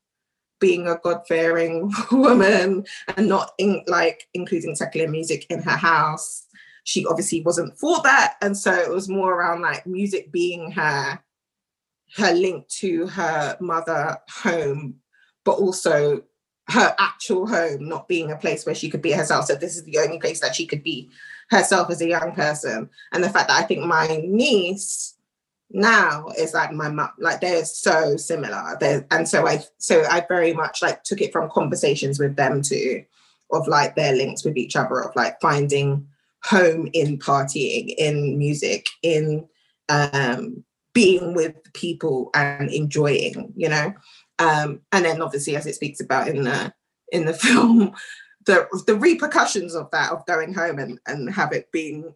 being 0.60 0.86
a 0.86 0.98
God-fearing 1.02 1.90
woman 2.12 2.84
and 3.16 3.28
not 3.28 3.52
in, 3.58 3.82
like 3.86 4.28
including 4.34 4.74
secular 4.74 5.08
music 5.08 5.46
in 5.50 5.62
her 5.62 5.76
house. 5.76 6.46
She 6.84 7.06
obviously 7.06 7.42
wasn't 7.42 7.78
for 7.78 8.00
that, 8.02 8.36
and 8.42 8.56
so 8.56 8.72
it 8.72 8.90
was 8.90 9.08
more 9.08 9.34
around 9.34 9.62
like 9.62 9.86
music 9.86 10.30
being 10.32 10.70
her 10.72 11.18
her 12.16 12.32
link 12.32 12.66
to 12.68 13.06
her 13.06 13.56
mother 13.60 14.18
home, 14.28 14.96
but 15.44 15.52
also 15.52 16.22
her 16.68 16.94
actual 16.98 17.46
home 17.46 17.88
not 17.88 18.08
being 18.08 18.30
a 18.30 18.36
place 18.36 18.64
where 18.64 18.74
she 18.74 18.90
could 18.90 19.02
be 19.02 19.12
herself. 19.12 19.46
So 19.46 19.54
this 19.54 19.76
is 19.76 19.84
the 19.84 19.98
only 19.98 20.18
place 20.18 20.40
that 20.40 20.54
she 20.54 20.66
could 20.66 20.82
be 20.82 21.10
herself 21.50 21.90
as 21.90 22.00
a 22.00 22.08
young 22.08 22.32
person. 22.32 22.88
And 23.12 23.22
the 23.22 23.30
fact 23.30 23.48
that 23.48 23.62
I 23.62 23.66
think 23.66 23.84
my 23.84 24.22
niece 24.24 25.14
now 25.70 26.28
is 26.38 26.54
like 26.54 26.72
my 26.72 26.88
mom, 26.88 27.10
like 27.18 27.40
they're 27.40 27.64
so 27.64 28.16
similar. 28.16 28.76
They're, 28.80 29.06
and 29.10 29.28
so 29.28 29.46
I 29.46 29.64
so 29.78 30.04
I 30.08 30.24
very 30.28 30.52
much 30.52 30.82
like 30.82 31.04
took 31.04 31.20
it 31.20 31.32
from 31.32 31.50
conversations 31.50 32.18
with 32.18 32.36
them 32.36 32.62
too, 32.62 33.04
of 33.52 33.68
like 33.68 33.96
their 33.96 34.14
links 34.14 34.44
with 34.44 34.56
each 34.56 34.76
other, 34.76 35.02
of 35.02 35.14
like 35.16 35.40
finding 35.40 36.06
home 36.44 36.88
in 36.92 37.18
partying, 37.18 37.94
in 37.98 38.38
music, 38.38 38.86
in 39.02 39.46
um 39.88 40.64
being 40.92 41.34
with 41.34 41.54
people 41.72 42.30
and 42.34 42.70
enjoying, 42.70 43.52
you 43.56 43.68
know. 43.68 43.92
Um, 44.38 44.80
and 44.90 45.04
then 45.04 45.22
obviously 45.22 45.54
as 45.56 45.66
it 45.66 45.74
speaks 45.74 46.00
about 46.00 46.28
in 46.28 46.44
the 46.44 46.72
in 47.12 47.26
the 47.26 47.34
film, 47.46 47.92
the 48.50 48.82
the 48.86 48.96
repercussions 48.96 49.74
of 49.74 49.90
that 49.92 50.10
of 50.10 50.26
going 50.26 50.52
home 50.52 50.78
and 50.78 50.98
and 51.06 51.32
have 51.32 51.52
it 51.52 51.70
being 51.72 52.14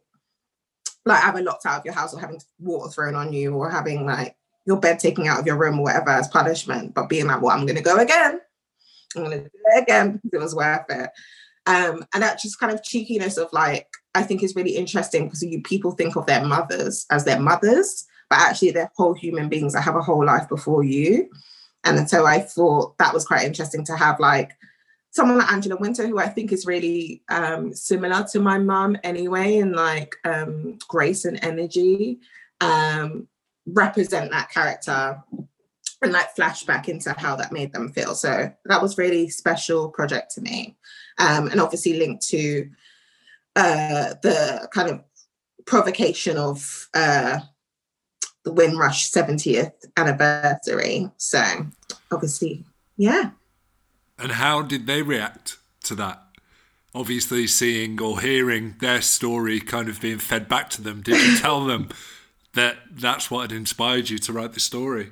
like 1.07 1.23
having 1.23 1.45
locked 1.45 1.67
out 1.67 1.81
of 1.81 1.85
your 1.85 1.95
house 1.95 2.15
or 2.15 2.21
having 2.21 2.41
water 2.59 2.91
thrown 2.91 3.15
on 3.15 3.33
you 3.33 3.55
or 3.55 3.71
having 3.71 4.07
like 4.07 4.37
your 4.67 4.79
bed 4.81 4.99
taken 4.99 5.27
out 5.27 5.39
of 5.39 5.47
your 5.47 5.59
room 5.59 5.79
or 5.79 5.85
whatever 5.85 6.11
as 6.11 6.29
punishment, 6.29 6.95
but 6.95 7.09
being 7.09 7.27
like, 7.27 7.43
well, 7.43 7.57
I'm 7.57 7.67
gonna 7.67 7.83
go 7.83 7.99
again. 7.99 8.41
I'm 9.15 9.23
gonna 9.23 9.41
do 9.41 9.51
it 9.53 9.83
again 9.83 10.13
because 10.13 10.31
it 10.33 10.43
was 10.43 10.55
worth 10.55 10.87
it. 10.89 11.11
Um, 11.67 12.05
and 12.13 12.23
that 12.23 12.41
just 12.41 12.59
kind 12.59 12.73
of 12.73 12.83
cheekiness 12.83 13.37
of 13.37 13.53
like, 13.53 13.89
I 14.15 14.23
think 14.23 14.43
is 14.43 14.57
really 14.57 14.77
interesting 14.77 15.25
because 15.25 15.43
you 15.43 15.63
people 15.63 15.93
think 15.93 16.17
of 16.17 16.27
their 16.27 16.45
mothers 16.45 17.07
as 17.11 17.25
their 17.25 17.39
mothers, 17.39 18.07
but 18.31 18.39
actually 18.39 18.71
they're 18.71 18.91
whole 18.97 19.15
human 19.15 19.49
beings 19.49 19.75
that 19.75 19.83
have 19.83 19.97
a 19.97 20.03
whole 20.03 20.25
life 20.25 20.49
before 20.49 20.85
you. 20.85 21.29
And 21.85 22.09
so 22.09 22.27
I 22.27 22.41
thought 22.41 22.97
that 22.99 23.13
was 23.13 23.27
quite 23.27 23.45
interesting 23.45 23.85
to 23.87 23.97
have 23.97 24.19
like 24.19 24.53
someone 25.15 25.39
like 25.39 25.53
Angela 25.53 25.77
Wynter, 25.77 26.09
who 26.09 26.19
I 26.19 26.29
think 26.29 26.51
is 26.51 26.67
really 26.67 27.23
um, 27.29 27.73
similar 27.73 28.27
to 28.33 28.41
my 28.41 28.59
mum 28.59 28.97
anyway, 29.05 29.59
in 29.59 29.73
like 29.73 30.17
um, 30.25 30.77
grace 30.89 31.25
and 31.25 31.39
energy, 31.43 32.19
um, 32.61 33.29
represent 33.65 34.33
that 34.33 34.51
character 34.51 35.23
and 36.03 36.13
like 36.13 36.35
flashback 36.35 36.89
into 36.89 37.15
how 37.17 37.37
that 37.37 37.53
made 37.53 37.73
them 37.73 37.93
feel. 37.93 38.17
So 38.17 38.53
that 38.65 38.83
was 38.83 38.99
really 38.99 39.29
special 39.29 39.89
project 39.89 40.35
to 40.35 40.41
me, 40.41 40.77
um, 41.19 41.47
and 41.47 41.61
obviously 41.61 41.97
linked 41.97 42.27
to 42.31 42.69
uh, 43.55 44.15
the 44.21 44.69
kind 44.73 44.91
of 44.91 45.05
provocation 45.65 46.37
of 46.39 46.89
uh, 46.93 47.39
the 48.45 48.53
Windrush 48.53 49.13
70th 49.13 49.75
anniversary. 49.97 51.09
So 51.19 51.41
obviously, 52.11 52.65
yeah. 52.97 53.31
And 54.19 54.33
how 54.33 54.63
did 54.63 54.87
they 54.87 55.03
react 55.03 55.59
to 55.85 55.95
that? 55.97 56.23
Obviously, 56.95 57.47
seeing 57.47 58.01
or 58.01 58.21
hearing 58.21 58.77
their 58.81 59.03
story 59.03 59.59
kind 59.59 59.89
of 59.89 60.01
being 60.01 60.19
fed 60.19 60.49
back 60.49 60.71
to 60.71 60.83
them, 60.83 61.03
did 61.03 61.21
you 61.21 61.39
tell 61.41 61.65
them 61.65 61.89
that 62.55 62.77
that's 62.91 63.31
what 63.31 63.51
had 63.51 63.53
inspired 63.53 64.11
you 64.11 64.19
to 64.19 64.33
write 64.33 64.53
the 64.53 64.61
story? 64.61 65.11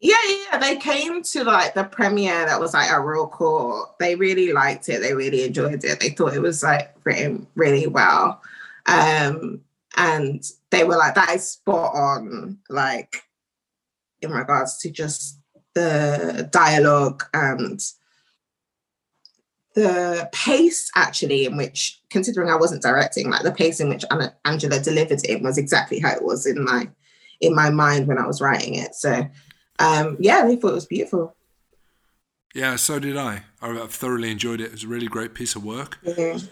Yeah, 0.00 0.16
yeah, 0.28 0.58
they 0.58 0.76
came 0.76 1.22
to 1.22 1.44
like 1.44 1.74
the 1.74 1.84
premiere 1.84 2.46
that 2.46 2.58
was 2.58 2.72
like 2.72 2.90
a 2.90 3.00
real 3.00 3.28
cool. 3.28 3.94
They 4.00 4.14
really 4.14 4.50
liked 4.52 4.88
it. 4.88 5.02
They 5.02 5.14
really 5.14 5.44
enjoyed 5.44 5.84
it. 5.84 6.00
They 6.00 6.08
thought 6.08 6.34
it 6.34 6.40
was 6.40 6.62
like 6.62 6.94
written 7.04 7.46
really 7.54 7.86
well. 7.86 8.40
Um, 8.86 9.60
and 9.96 10.42
they 10.70 10.84
were 10.84 10.96
like, 10.96 11.14
that 11.16 11.34
is 11.34 11.50
spot 11.50 11.94
on, 11.94 12.58
like 12.70 13.24
in 14.22 14.30
regards 14.30 14.78
to 14.78 14.90
just 14.90 15.39
the 15.74 16.48
dialogue 16.52 17.24
and 17.34 17.80
the 19.74 20.28
pace 20.32 20.90
actually 20.96 21.44
in 21.44 21.56
which 21.56 22.00
considering 22.10 22.50
i 22.50 22.56
wasn't 22.56 22.82
directing 22.82 23.30
like 23.30 23.42
the 23.42 23.52
pace 23.52 23.78
in 23.78 23.88
which 23.88 24.04
Anna, 24.10 24.34
angela 24.44 24.80
delivered 24.80 25.20
it 25.24 25.42
was 25.42 25.58
exactly 25.58 26.00
how 26.00 26.10
it 26.10 26.24
was 26.24 26.44
in 26.44 26.64
my 26.64 26.88
in 27.40 27.54
my 27.54 27.70
mind 27.70 28.08
when 28.08 28.18
i 28.18 28.26
was 28.26 28.40
writing 28.40 28.74
it 28.74 28.94
so 28.94 29.24
um, 29.80 30.16
yeah, 30.20 30.46
they 30.46 30.56
thought 30.56 30.72
it 30.72 30.74
was 30.74 30.86
beautiful. 30.86 31.34
Yeah, 32.54 32.76
so 32.76 32.98
did 32.98 33.16
I. 33.16 33.44
I've 33.62 33.90
thoroughly 33.90 34.30
enjoyed 34.30 34.60
it. 34.60 34.66
It 34.66 34.72
was 34.72 34.84
a 34.84 34.88
really 34.88 35.06
great 35.06 35.34
piece 35.34 35.56
of 35.56 35.64
work. 35.64 35.98
Mm-hmm. 36.04 36.46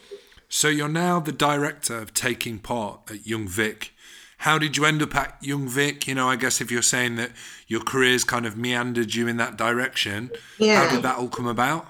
So 0.49 0.69
you're 0.69 0.89
now 0.89 1.21
the 1.21 1.33
director 1.33 1.99
of 1.99 2.15
Taking 2.15 2.59
Part 2.59 3.01
at 3.11 3.27
Young 3.27 3.47
Vic. 3.47 3.93
How 4.39 4.57
did 4.57 4.77
you 4.77 4.85
end 4.85 5.03
up 5.03 5.15
at 5.17 5.37
Young 5.41 5.69
Vic? 5.69 6.07
You 6.07 6.15
know, 6.15 6.29
I 6.29 6.37
guess 6.37 6.61
if 6.61 6.71
you're 6.71 6.81
saying 6.81 7.17
that 7.17 7.33
your 7.67 7.81
career's 7.81 8.23
kind 8.23 8.47
of 8.47 8.57
meandered 8.57 9.15
you 9.15 9.27
in 9.27 9.37
that 9.39 9.57
direction, 9.57 10.31
yeah. 10.59 10.85
how 10.85 10.95
did 10.95 11.03
that 11.03 11.19
all 11.19 11.29
come 11.29 11.49
about? 11.49 11.87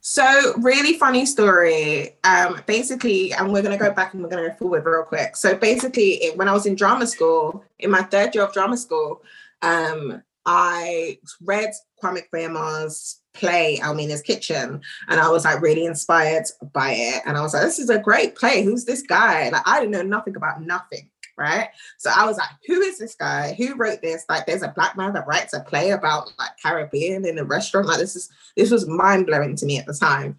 So, 0.00 0.54
really 0.58 0.98
funny 0.98 1.24
story. 1.24 2.16
Um, 2.24 2.60
basically, 2.66 3.32
and 3.32 3.52
we're 3.52 3.62
going 3.62 3.78
to 3.78 3.82
go 3.82 3.92
back 3.92 4.12
and 4.12 4.22
we're 4.22 4.28
going 4.28 4.42
to 4.42 4.50
go 4.50 4.56
forward 4.56 4.84
real 4.84 5.04
quick. 5.04 5.36
So, 5.36 5.54
basically, 5.54 6.22
it, 6.24 6.36
when 6.36 6.48
I 6.48 6.52
was 6.52 6.66
in 6.66 6.74
drama 6.74 7.06
school, 7.06 7.64
in 7.78 7.90
my 7.90 8.02
third 8.02 8.34
year 8.34 8.44
of 8.44 8.52
drama 8.52 8.76
school, 8.76 9.22
um, 9.62 10.20
I 10.44 11.18
read 11.42 11.70
Kwame 12.02 12.28
Kwei-Armah's 12.28 13.20
play 13.32 13.78
Elmina's 13.78 14.20
Kitchen, 14.20 14.80
and 15.08 15.20
I 15.20 15.28
was 15.30 15.44
like 15.44 15.62
really 15.62 15.86
inspired 15.86 16.44
by 16.72 16.90
it. 16.92 17.22
And 17.24 17.36
I 17.36 17.40
was 17.40 17.54
like, 17.54 17.62
this 17.62 17.78
is 17.78 17.88
a 17.88 17.98
great 17.98 18.36
play. 18.36 18.62
Who's 18.62 18.84
this 18.84 19.02
guy? 19.02 19.48
Like, 19.48 19.62
I 19.64 19.80
didn't 19.80 19.92
know 19.92 20.02
nothing 20.02 20.36
about 20.36 20.60
nothing 20.60 21.08
right? 21.36 21.68
So 21.98 22.10
I 22.14 22.26
was 22.26 22.36
like, 22.36 22.48
who 22.66 22.80
is 22.80 22.98
this 22.98 23.14
guy? 23.14 23.54
Who 23.54 23.74
wrote 23.76 24.02
this? 24.02 24.24
Like, 24.28 24.46
there's 24.46 24.62
a 24.62 24.72
black 24.74 24.96
man 24.96 25.12
that 25.14 25.26
writes 25.26 25.54
a 25.54 25.60
play 25.60 25.90
about 25.90 26.32
like 26.38 26.50
Caribbean 26.62 27.26
in 27.26 27.38
a 27.38 27.44
restaurant. 27.44 27.86
Like, 27.86 27.98
this 27.98 28.16
is 28.16 28.30
this 28.56 28.70
was 28.70 28.88
mind 28.88 29.26
blowing 29.26 29.56
to 29.56 29.66
me 29.66 29.78
at 29.78 29.86
the 29.86 29.94
time. 29.94 30.36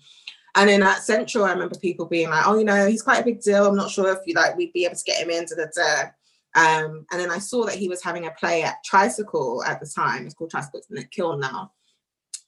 And 0.56 0.70
then 0.70 0.84
at 0.84 1.04
Central, 1.04 1.44
I 1.44 1.52
remember 1.52 1.76
people 1.78 2.06
being 2.06 2.30
like, 2.30 2.48
oh, 2.48 2.58
you 2.58 2.64
know, 2.64 2.88
he's 2.88 3.02
quite 3.02 3.22
a 3.22 3.26
big 3.26 3.42
deal. 3.42 3.68
I'm 3.68 3.76
not 3.76 3.92
sure 3.92 4.12
if 4.12 4.20
you 4.26 4.34
like 4.34 4.56
we'd 4.56 4.74
be 4.74 4.86
able 4.86 4.96
to 4.96 5.04
get 5.04 5.22
him 5.22 5.30
into 5.30 5.54
the 5.54 5.70
uh, 5.82 6.06
um, 6.56 7.06
and 7.12 7.20
then 7.20 7.30
I 7.30 7.40
saw 7.40 7.66
that 7.66 7.76
he 7.76 7.90
was 7.90 8.02
having 8.02 8.26
a 8.26 8.32
play 8.32 8.64
at 8.64 8.84
Tricycle 8.84 9.62
at 9.66 9.82
the 9.82 9.86
time. 9.86 10.26
It's 10.26 10.34
called 10.34 10.52
Tricycle, 10.52 10.80
it's 10.80 10.90
in 10.90 11.08
Kiln 11.12 11.42
now, 11.42 11.74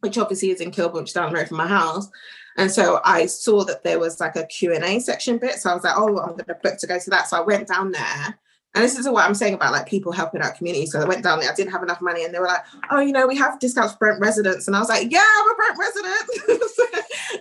which 0.02 0.18
obviously 0.18 0.52
is 0.52 0.62
in 0.62 0.72
Kilburn, 0.72 1.06
down 1.06 1.32
the 1.32 1.40
road 1.40 1.48
from 1.48 1.58
my 1.58 1.68
house. 1.68 2.10
And 2.58 2.72
so 2.72 3.00
I 3.06 3.28
saw 3.28 3.64
that 3.66 3.84
there 3.84 4.00
was 4.00 4.20
like 4.20 4.36
a 4.36 4.46
Q&A 4.46 5.00
section 5.00 5.38
bit. 5.38 5.56
So 5.56 5.70
I 5.70 5.76
was 5.76 5.84
like, 5.84 5.96
oh, 5.96 6.20
I'm 6.20 6.32
going 6.32 6.46
to 6.46 6.56
book 6.56 6.78
to 6.80 6.88
go 6.88 6.98
to 6.98 7.10
that. 7.12 7.28
So 7.28 7.38
I 7.38 7.42
went 7.42 7.68
down 7.68 7.92
there. 7.92 8.40
And 8.74 8.84
this 8.84 8.98
is 8.98 9.08
what 9.08 9.26
I'm 9.26 9.34
saying 9.34 9.54
about 9.54 9.72
like 9.72 9.88
people 9.88 10.12
helping 10.12 10.42
out 10.42 10.56
communities. 10.56 10.92
So 10.92 11.02
I 11.02 11.06
went 11.06 11.24
down 11.24 11.40
there, 11.40 11.52
I 11.52 11.56
didn't 11.56 11.72
have 11.72 11.84
enough 11.84 12.02
money. 12.02 12.26
And 12.26 12.34
they 12.34 12.40
were 12.40 12.48
like, 12.48 12.64
oh, 12.92 13.00
you 13.00 13.12
know, 13.12 13.28
we 13.28 13.36
have 13.38 13.60
discounts 13.60 13.94
for 13.94 14.00
Brent 14.00 14.20
residents. 14.20 14.68
And 14.68 14.76
I 14.76 14.80
was 14.80 14.90
like, 14.90 15.12
yeah, 15.12 15.24
I'm 15.40 15.52
a 15.52 15.56
Brent 15.56 15.80
resident. 15.80 16.64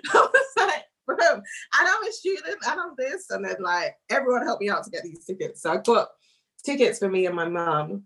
I 0.15 0.29
was 0.33 0.47
like, 0.57 0.85
Bro, 1.07 1.17
and 1.19 1.43
I'm 1.73 2.05
a 2.05 2.13
student 2.13 2.57
and 2.67 2.81
I'm 2.81 2.93
this. 2.99 3.31
And 3.31 3.45
then 3.45 3.57
like 3.61 3.97
everyone 4.11 4.45
helped 4.45 4.61
me 4.61 4.71
out 4.71 4.85
to 4.85 4.91
get 4.91 5.03
these 5.03 5.25
tickets. 5.25 5.63
So 5.63 5.73
I 5.73 5.77
got 5.79 6.09
tickets 6.65 6.99
for 6.99 7.09
me 7.09 7.27
and 7.27 7.37
my 7.37 7.49
mum. 7.49 8.05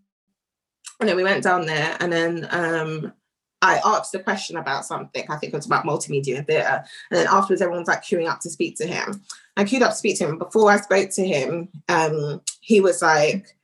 And 1.00 1.08
then 1.08 1.16
we 1.16 1.24
went 1.24 1.44
down 1.44 1.66
there 1.66 1.96
and 1.98 2.12
then 2.12 2.46
um, 2.50 3.12
I 3.62 3.80
asked 3.84 4.14
a 4.14 4.18
question 4.18 4.56
about 4.56 4.86
something. 4.86 5.24
I 5.28 5.36
think 5.36 5.52
it 5.52 5.56
was 5.56 5.66
about 5.66 5.84
multimedia 5.84 6.38
and 6.38 6.46
theatre. 6.46 6.84
And 7.10 7.18
then 7.18 7.26
afterwards, 7.26 7.60
everyone's 7.60 7.88
like 7.88 8.02
queuing 8.02 8.28
up 8.28 8.40
to 8.40 8.50
speak 8.50 8.76
to 8.76 8.86
him. 8.86 9.22
I 9.56 9.64
queued 9.64 9.82
up 9.82 9.90
to 9.90 9.96
speak 9.96 10.18
to 10.18 10.26
him. 10.26 10.38
Before 10.38 10.70
I 10.70 10.78
spoke 10.78 11.10
to 11.10 11.26
him, 11.26 11.68
um, 11.88 12.40
he 12.60 12.80
was 12.80 13.02
like, 13.02 13.54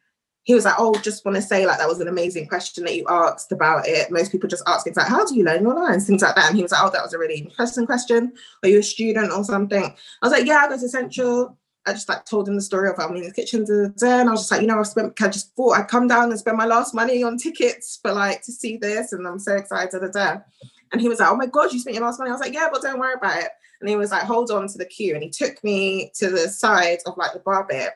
he 0.42 0.54
was 0.54 0.64
like, 0.64 0.74
oh, 0.78 0.94
just 1.00 1.24
want 1.24 1.35
to 1.35 1.42
say 1.42 1.66
like 1.66 1.78
that 1.78 1.88
was 1.88 2.00
an 2.00 2.06
amazing 2.06 2.46
question 2.46 2.85
that 2.85 2.94
you 2.94 3.04
asked 3.09 3.50
about 3.50 3.88
it. 3.88 4.12
Most 4.12 4.30
people 4.30 4.48
just 4.48 4.62
ask 4.68 4.85
things 4.85 4.96
like, 4.96 5.09
how 5.09 5.24
do 5.24 5.35
you 5.35 5.44
learn 5.44 5.62
your 5.62 5.74
lines? 5.74 6.06
Things 6.06 6.22
like 6.22 6.37
that. 6.37 6.48
And 6.48 6.56
he 6.56 6.62
was 6.62 6.70
like, 6.70 6.85
oh, 6.85 6.90
that 6.90 7.02
was 7.02 7.14
a 7.14 7.18
really 7.18 7.38
interesting 7.38 7.85
question. 7.85 8.32
Are 8.62 8.68
you 8.68 8.78
a 8.78 8.82
student 8.82 9.32
or 9.32 9.42
something? 9.42 9.82
I 9.82 9.96
was 10.22 10.32
like, 10.32 10.46
yeah, 10.46 10.59
I 10.59 10.68
go 10.68 10.78
to 10.78 10.88
Central. 10.88 11.59
I 11.87 11.92
just 11.92 12.09
like 12.09 12.25
told 12.25 12.49
him 12.49 12.57
the 12.57 12.62
story 12.62 12.88
of 12.88 12.99
I'm 12.99 13.14
in 13.16 13.22
the 13.22 13.33
Kitchen, 13.33 13.64
da 13.64 13.88
da. 13.96 14.20
and 14.20 14.29
I 14.29 14.33
was 14.33 14.42
just 14.42 14.51
like, 14.51 14.61
you 14.61 14.66
know, 14.66 14.79
I've 14.79 14.87
spent, 14.87 15.20
I 15.20 15.29
just 15.29 15.55
thought 15.55 15.77
I'd 15.77 15.88
come 15.88 16.09
down 16.09 16.31
and 16.31 16.38
spend 16.38 16.57
my 16.57 16.66
last 16.66 16.94
money 16.94 17.22
on 17.22 17.38
tickets 17.38 17.99
for 18.03 18.12
like 18.12 18.42
to 18.42 18.53
see 18.53 18.77
this, 18.77 19.12
and 19.12 19.27
I'm 19.27 19.38
so 19.38 19.55
excited. 19.55 20.01
Da, 20.01 20.09
da. 20.09 20.40
And 20.92 21.01
he 21.01 21.09
was 21.09 21.20
like, 21.20 21.31
oh 21.31 21.37
my 21.37 21.46
god, 21.46 21.72
you 21.72 21.79
spent 21.79 21.96
your 21.96 22.05
last 22.05 22.18
money. 22.18 22.31
I 22.31 22.35
was 22.35 22.40
like, 22.40 22.55
yeah, 22.55 22.68
but 22.72 22.83
don't 22.83 22.99
worry 22.99 23.14
about 23.14 23.42
it. 23.42 23.51
And 23.81 23.90
he 23.90 23.96
was 23.96 24.11
like, 24.11 24.22
hold 24.22 24.51
on 24.51 24.68
to 24.68 24.79
the 24.79 24.85
queue, 24.87 25.14
and 25.14 25.22
he 25.22 25.31
took 25.31 25.62
me 25.62 26.11
to 26.16 26.31
the 26.31 26.49
side 26.49 26.99
of 27.07 27.16
like 27.16 27.33
the 27.33 27.40
bar 27.40 27.66
bit, 27.68 27.90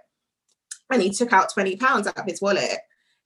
and 0.91 1.03
he 1.03 1.11
took 1.11 1.33
out 1.33 1.53
twenty 1.53 1.77
pounds 1.77 2.07
out 2.07 2.19
of 2.19 2.27
his 2.27 2.41
wallet, 2.41 2.79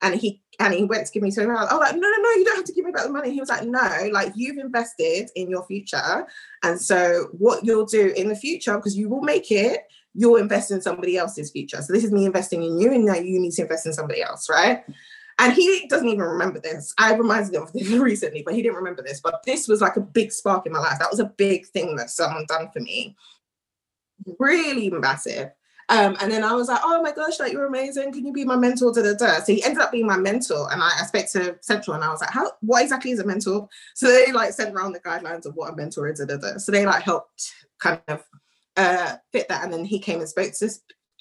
and 0.03 0.15
he 0.15 0.43
and 0.61 0.75
he 0.75 0.85
went 0.85 1.07
to 1.07 1.13
give 1.13 1.23
me 1.23 1.33
20 1.33 1.49
pounds. 1.49 1.69
I 1.71 1.75
was 1.75 1.81
like, 1.81 1.95
no, 1.95 2.09
no, 2.09 2.23
no, 2.23 2.31
you 2.31 2.45
don't 2.45 2.57
have 2.57 2.65
to 2.65 2.73
give 2.73 2.85
me 2.85 2.93
back 2.93 3.05
the 3.05 3.11
money. 3.11 3.33
He 3.33 3.41
was 3.41 3.49
like, 3.49 3.67
no, 3.67 4.09
like 4.13 4.33
you've 4.37 4.59
invested 4.59 5.31
in 5.35 5.51
your 5.51 5.65
future. 5.67 6.27
And 6.63 6.81
so 6.81 7.29
what 7.33 7.65
you'll 7.65 7.87
do 7.87 8.13
in 8.17 8.29
the 8.29 8.37
future, 8.37 8.77
because 8.77 8.97
you 8.97 9.09
will 9.09 9.23
make 9.23 9.51
it, 9.51 9.81
you're 10.15 10.39
investing 10.39 10.77
in 10.77 10.83
somebody 10.83 11.17
else's 11.17 11.51
future. 11.51 11.83
So 11.83 11.93
this 11.93 12.05
is 12.05 12.13
me 12.13 12.25
investing 12.25 12.63
in 12.63 12.79
you, 12.79 12.93
and 12.93 13.05
now 13.05 13.15
you 13.15 13.41
need 13.41 13.53
to 13.53 13.63
invest 13.63 13.87
in 13.87 13.93
somebody 13.93 14.23
else, 14.23 14.49
right? 14.49 14.85
And 15.39 15.53
he 15.53 15.87
doesn't 15.89 16.09
even 16.09 16.21
remember 16.21 16.61
this. 16.61 16.95
I 16.97 17.15
reminded 17.15 17.55
him 17.55 17.63
of 17.63 17.73
this 17.73 17.89
recently, 17.91 18.43
but 18.43 18.55
he 18.55 18.63
didn't 18.63 18.77
remember 18.77 19.03
this. 19.03 19.21
But 19.21 19.43
this 19.45 19.67
was 19.67 19.81
like 19.81 19.97
a 19.97 20.01
big 20.01 20.31
spark 20.33 20.67
in 20.67 20.73
my 20.73 20.79
life. 20.79 20.99
That 20.99 21.11
was 21.11 21.21
a 21.21 21.33
big 21.37 21.67
thing 21.67 21.97
that 21.97 22.11
someone 22.11 22.47
done 22.47 22.71
for 22.73 22.81
me. 22.81 23.17
Really 24.39 24.91
massive. 24.91 25.51
Um, 25.89 26.17
and 26.21 26.33
then 26.33 26.45
I 26.45 26.53
was 26.53 26.69
like, 26.69 26.81
oh 26.83 27.03
my 27.03 27.13
gosh, 27.13 27.39
like 27.39 27.53
you're 27.53 27.67
amazing. 27.67 28.13
Can 28.13 28.25
you 28.25 28.33
be 28.33 28.45
my 28.45 28.57
mentor? 28.57 28.93
Da, 28.93 29.03
da, 29.03 29.15
da. 29.15 29.43
So 29.43 29.53
he 29.53 29.63
ended 29.63 29.83
up 29.83 29.93
being 29.93 30.07
my 30.07 30.17
mentor. 30.17 30.73
And 30.73 30.83
I, 30.83 30.91
I 31.01 31.05
spoke 31.05 31.27
to 31.33 31.59
Central 31.61 31.95
and 31.95 32.05
I 32.05 32.11
was 32.11 32.21
like, 32.21 32.31
how 32.31 32.53
what 32.61 32.83
exactly 32.83 33.11
is 33.11 33.19
a 33.19 33.27
mentor? 33.27 33.69
So 33.95 34.07
they 34.07 34.33
like 34.33 34.53
sent 34.53 34.75
around 34.75 34.93
the 34.93 35.01
guidelines 35.01 35.45
of 35.45 35.55
what 35.57 35.73
a 35.73 35.77
mentor 35.77 36.09
is. 36.09 36.21
Da, 36.21 36.27
da, 36.27 36.37
da. 36.37 36.57
So 36.59 36.73
they 36.73 36.87
like 36.87 37.03
helped 37.03 37.53
kind 37.81 38.01
of 38.09 38.25
uh, 38.77 39.17
fit 39.33 39.49
that. 39.49 39.65
And 39.65 39.73
then 39.73 39.85
he 39.85 39.99
came 39.99 40.21
and 40.21 40.29
spoke 40.29 40.53
to 40.53 40.71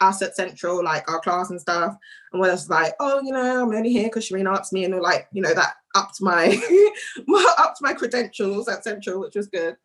us 0.01 0.21
at 0.21 0.35
Central, 0.35 0.83
like 0.83 1.09
our 1.09 1.19
class 1.19 1.49
and 1.49 1.61
stuff. 1.61 1.95
And 2.31 2.43
I 2.43 2.49
was 2.49 2.69
like, 2.69 2.93
oh, 2.99 3.21
you 3.23 3.31
know, 3.31 3.63
I'm 3.63 3.73
only 3.73 3.91
here 3.91 4.05
because 4.05 4.29
Sharina 4.29 4.57
asked 4.57 4.73
me, 4.73 4.85
and 4.85 4.99
like, 4.99 5.27
you 5.31 5.41
know, 5.41 5.53
that 5.53 5.75
upped 5.95 6.17
my, 6.21 6.57
upped 7.57 7.81
my 7.81 7.93
credentials 7.93 8.67
at 8.67 8.83
Central, 8.83 9.19
which 9.19 9.35
was 9.35 9.47
good. 9.47 9.75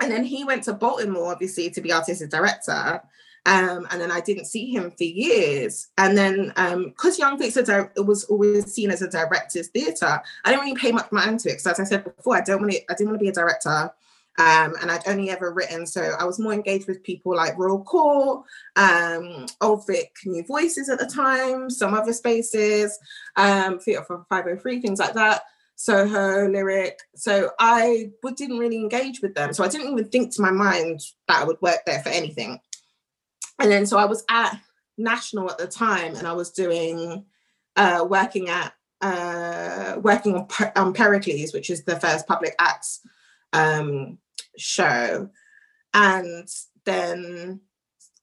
And 0.00 0.10
then 0.10 0.24
he 0.24 0.44
went 0.44 0.64
to 0.64 0.74
Baltimore, 0.74 1.32
obviously, 1.32 1.70
to 1.70 1.80
be 1.80 1.92
artistic 1.92 2.30
director. 2.30 3.02
Um, 3.46 3.86
and 3.90 4.00
then 4.00 4.10
I 4.10 4.20
didn't 4.20 4.46
see 4.46 4.72
him 4.72 4.90
for 4.90 5.04
years. 5.04 5.88
And 5.96 6.18
then 6.18 6.48
because 6.48 7.18
um, 7.18 7.18
Young 7.18 7.38
Vic's 7.38 7.54
di- 7.54 7.88
was 7.96 8.24
always 8.24 8.72
seen 8.72 8.90
as 8.90 9.02
a 9.02 9.08
director's 9.08 9.68
theatre, 9.68 10.20
I 10.44 10.50
didn't 10.50 10.64
really 10.64 10.76
pay 10.76 10.90
much 10.90 11.10
mind 11.12 11.40
to 11.40 11.50
it. 11.50 11.52
Because 11.52 11.66
as 11.66 11.80
I 11.80 11.84
said 11.84 12.04
before, 12.04 12.36
I 12.36 12.40
don't 12.40 12.60
want 12.60 12.72
to. 12.72 12.78
I 12.90 12.94
didn't 12.94 13.10
want 13.10 13.20
to 13.20 13.22
be 13.22 13.28
a 13.28 13.32
director. 13.32 13.92
Um, 14.38 14.74
and 14.82 14.90
I'd 14.90 15.08
only 15.08 15.30
ever 15.30 15.52
written, 15.52 15.86
so 15.86 16.14
I 16.18 16.24
was 16.24 16.38
more 16.38 16.52
engaged 16.52 16.86
with 16.86 17.02
people 17.02 17.34
like 17.34 17.56
Royal 17.56 17.82
Court, 17.82 18.44
um, 18.76 19.46
Old 19.62 19.86
Vic 19.86 20.12
New 20.26 20.44
Voices 20.44 20.90
at 20.90 20.98
the 20.98 21.06
time, 21.06 21.70
some 21.70 21.94
other 21.94 22.12
spaces, 22.12 22.98
um, 23.36 23.78
Theatre 23.78 24.04
for 24.04 24.26
503, 24.28 24.80
things 24.82 24.98
like 24.98 25.14
that. 25.14 25.42
Soho, 25.76 26.48
Lyric. 26.48 26.98
So 27.14 27.50
I 27.58 28.10
didn't 28.34 28.58
really 28.58 28.76
engage 28.76 29.20
with 29.20 29.34
them. 29.34 29.52
So 29.52 29.62
I 29.62 29.68
didn't 29.68 29.92
even 29.92 30.08
think 30.08 30.34
to 30.34 30.42
my 30.42 30.50
mind 30.50 31.00
that 31.28 31.42
I 31.42 31.44
would 31.44 31.60
work 31.60 31.80
there 31.86 32.00
for 32.00 32.08
anything. 32.08 32.60
And 33.58 33.70
then 33.70 33.86
so 33.86 33.98
I 33.98 34.06
was 34.06 34.24
at 34.30 34.58
National 34.98 35.50
at 35.50 35.58
the 35.58 35.66
time 35.66 36.14
and 36.14 36.26
I 36.26 36.32
was 36.32 36.50
doing, 36.50 37.24
uh, 37.76 38.06
working 38.08 38.48
at, 38.48 38.72
uh, 39.02 39.98
working 40.00 40.34
on, 40.34 40.48
on 40.76 40.92
Pericles, 40.94 41.52
which 41.52 41.68
is 41.68 41.84
the 41.84 42.00
first 42.00 42.26
public 42.26 42.54
acts 42.58 43.00
um, 43.52 44.18
show. 44.58 45.28
And 45.94 46.48
then 46.84 47.60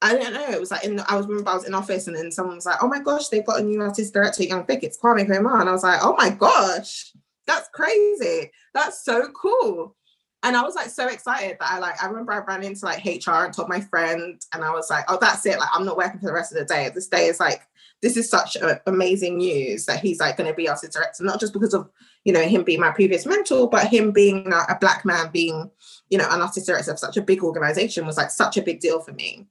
I 0.02 0.16
don't 0.16 0.34
know. 0.34 0.50
It 0.50 0.60
was 0.60 0.72
like 0.72 0.84
in 0.84 1.00
I 1.00 1.16
was 1.16 1.28
remember 1.28 1.50
I 1.50 1.56
was 1.56 1.66
in 1.66 1.74
office 1.74 2.08
and 2.08 2.16
then 2.16 2.32
someone 2.32 2.56
was 2.56 2.66
like, 2.66 2.84
"Oh 2.84 2.88
my 2.88 3.00
gosh, 3.00 3.30
they've 3.30 3.46
got 3.46 3.62
a 3.62 3.64
new 3.64 3.82
artist 3.82 4.14
director, 4.14 4.44
Young 4.44 4.66
Vic. 4.66 4.84
It's 4.84 5.00
Kwame 5.00 5.26
Kwei-Armah." 5.26 5.62
And 5.62 5.70
I 5.70 5.72
was 5.72 5.84
like, 5.84 6.00
"Oh 6.04 6.16
my 6.18 6.30
gosh, 6.30 7.14
that's 7.48 7.70
crazy. 7.74 8.52
That's 8.74 9.06
so 9.06 9.30
cool." 9.30 9.96
And 10.44 10.58
I 10.58 10.62
was 10.62 10.76
like 10.76 10.90
so 10.90 11.08
excited 11.08 11.58
that 11.60 11.72
I 11.72 11.80
like 11.80 12.02
I 12.04 12.08
remember 12.08 12.34
I 12.34 12.40
ran 12.40 12.64
into 12.64 12.86
like 12.86 13.06
HR 13.06 13.46
and 13.46 13.54
told 13.54 13.70
my 13.70 13.80
friend, 13.80 14.42
and 14.54 14.64
I 14.64 14.72
was 14.72 14.90
like, 14.90 15.06
"Oh, 15.08 15.18
that's 15.20 15.46
it. 15.46 15.58
Like 15.58 15.70
I'm 15.74 15.86
not 15.86 15.98
working 15.98 16.20
for 16.20 16.28
the 16.28 16.34
rest 16.34 16.52
of 16.52 16.60
the 16.60 16.66
day. 16.66 16.92
This 16.94 17.08
day 17.08 17.28
is 17.28 17.40
like 17.40 17.62
this 18.02 18.18
is 18.18 18.30
such 18.30 18.58
a, 18.58 18.82
amazing 18.86 19.38
news 19.38 19.86
that 19.86 20.02
he's 20.02 20.20
like 20.20 20.36
going 20.36 20.50
to 20.50 20.56
be 20.56 20.68
artist 20.68 20.94
director, 20.94 21.24
not 21.24 21.40
just 21.40 21.54
because 21.54 21.74
of 21.74 21.90
you 22.26 22.34
know 22.34 22.42
him 22.42 22.64
being 22.64 22.82
my 22.82 22.92
previous 22.92 23.26
mentor, 23.26 23.70
but 23.70 23.88
him 23.88 24.12
being 24.12 24.52
a, 24.52 24.74
a 24.74 24.78
black 24.80 25.06
man 25.06 25.30
being 25.32 25.72
you 26.14 26.20
know, 26.20 26.28
an 26.30 26.42
artist 26.42 26.68
director 26.68 26.92
of 26.92 27.00
such 27.00 27.18
a 27.18 27.24
big 27.24 27.44
organization 27.44 28.06
was 28.06 28.18
like 28.18 28.30
such 28.30 28.56
a 28.56 28.62
big 28.62 28.80
deal 28.80 29.02
for 29.02 29.14
me 29.14 29.48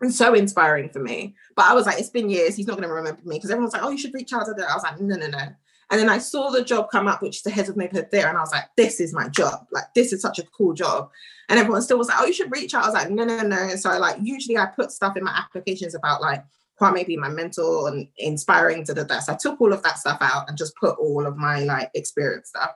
and 0.00 0.14
so 0.14 0.32
inspiring 0.32 0.88
for 0.88 0.98
me. 0.98 1.34
But 1.56 1.66
I 1.66 1.74
was 1.74 1.84
like, 1.84 1.98
it's 1.98 2.08
been 2.08 2.30
years. 2.30 2.56
He's 2.56 2.66
not 2.66 2.78
going 2.78 2.88
to 2.88 2.94
remember 2.94 3.20
me 3.22 3.36
because 3.36 3.50
everyone's 3.50 3.74
like, 3.74 3.82
oh, 3.82 3.90
you 3.90 3.98
should 3.98 4.14
reach 4.14 4.32
out 4.32 4.46
to 4.46 4.54
that. 4.54 4.70
I 4.70 4.74
was 4.74 4.82
like, 4.82 4.98
no, 4.98 5.16
no, 5.16 5.26
no. 5.26 5.48
And 5.94 6.00
then 6.00 6.08
I 6.08 6.18
saw 6.18 6.50
the 6.50 6.64
job 6.64 6.90
come 6.90 7.06
up, 7.06 7.22
which 7.22 7.36
is 7.36 7.42
the 7.42 7.50
head 7.50 7.68
of 7.68 7.76
neighborhood 7.76 8.08
there, 8.10 8.26
and 8.28 8.36
I 8.36 8.40
was 8.40 8.50
like, 8.50 8.64
this 8.76 8.98
is 8.98 9.14
my 9.14 9.28
job. 9.28 9.64
Like, 9.70 9.94
this 9.94 10.12
is 10.12 10.20
such 10.20 10.40
a 10.40 10.46
cool 10.46 10.74
job. 10.74 11.08
And 11.48 11.56
everyone 11.56 11.82
still 11.82 11.98
was 11.98 12.08
like, 12.08 12.18
oh, 12.20 12.26
you 12.26 12.32
should 12.32 12.50
reach 12.50 12.74
out. 12.74 12.82
I 12.82 12.86
was 12.86 12.94
like, 12.94 13.10
no, 13.10 13.24
no, 13.24 13.42
no. 13.42 13.76
So 13.76 13.90
I 13.90 13.98
like 13.98 14.16
usually 14.20 14.58
I 14.58 14.66
put 14.66 14.90
stuff 14.90 15.16
in 15.16 15.22
my 15.22 15.30
applications 15.30 15.94
about 15.94 16.20
like 16.20 16.42
Kwame 16.80 17.06
being 17.06 17.20
my 17.20 17.28
mentor 17.28 17.86
and 17.86 18.08
inspiring 18.18 18.82
to 18.86 18.94
the 18.94 19.04
best. 19.04 19.30
I 19.30 19.36
took 19.36 19.60
all 19.60 19.72
of 19.72 19.84
that 19.84 20.00
stuff 20.00 20.18
out 20.20 20.48
and 20.48 20.58
just 20.58 20.74
put 20.74 20.98
all 20.98 21.24
of 21.26 21.36
my 21.36 21.60
like 21.60 21.92
experience 21.94 22.48
stuff 22.48 22.74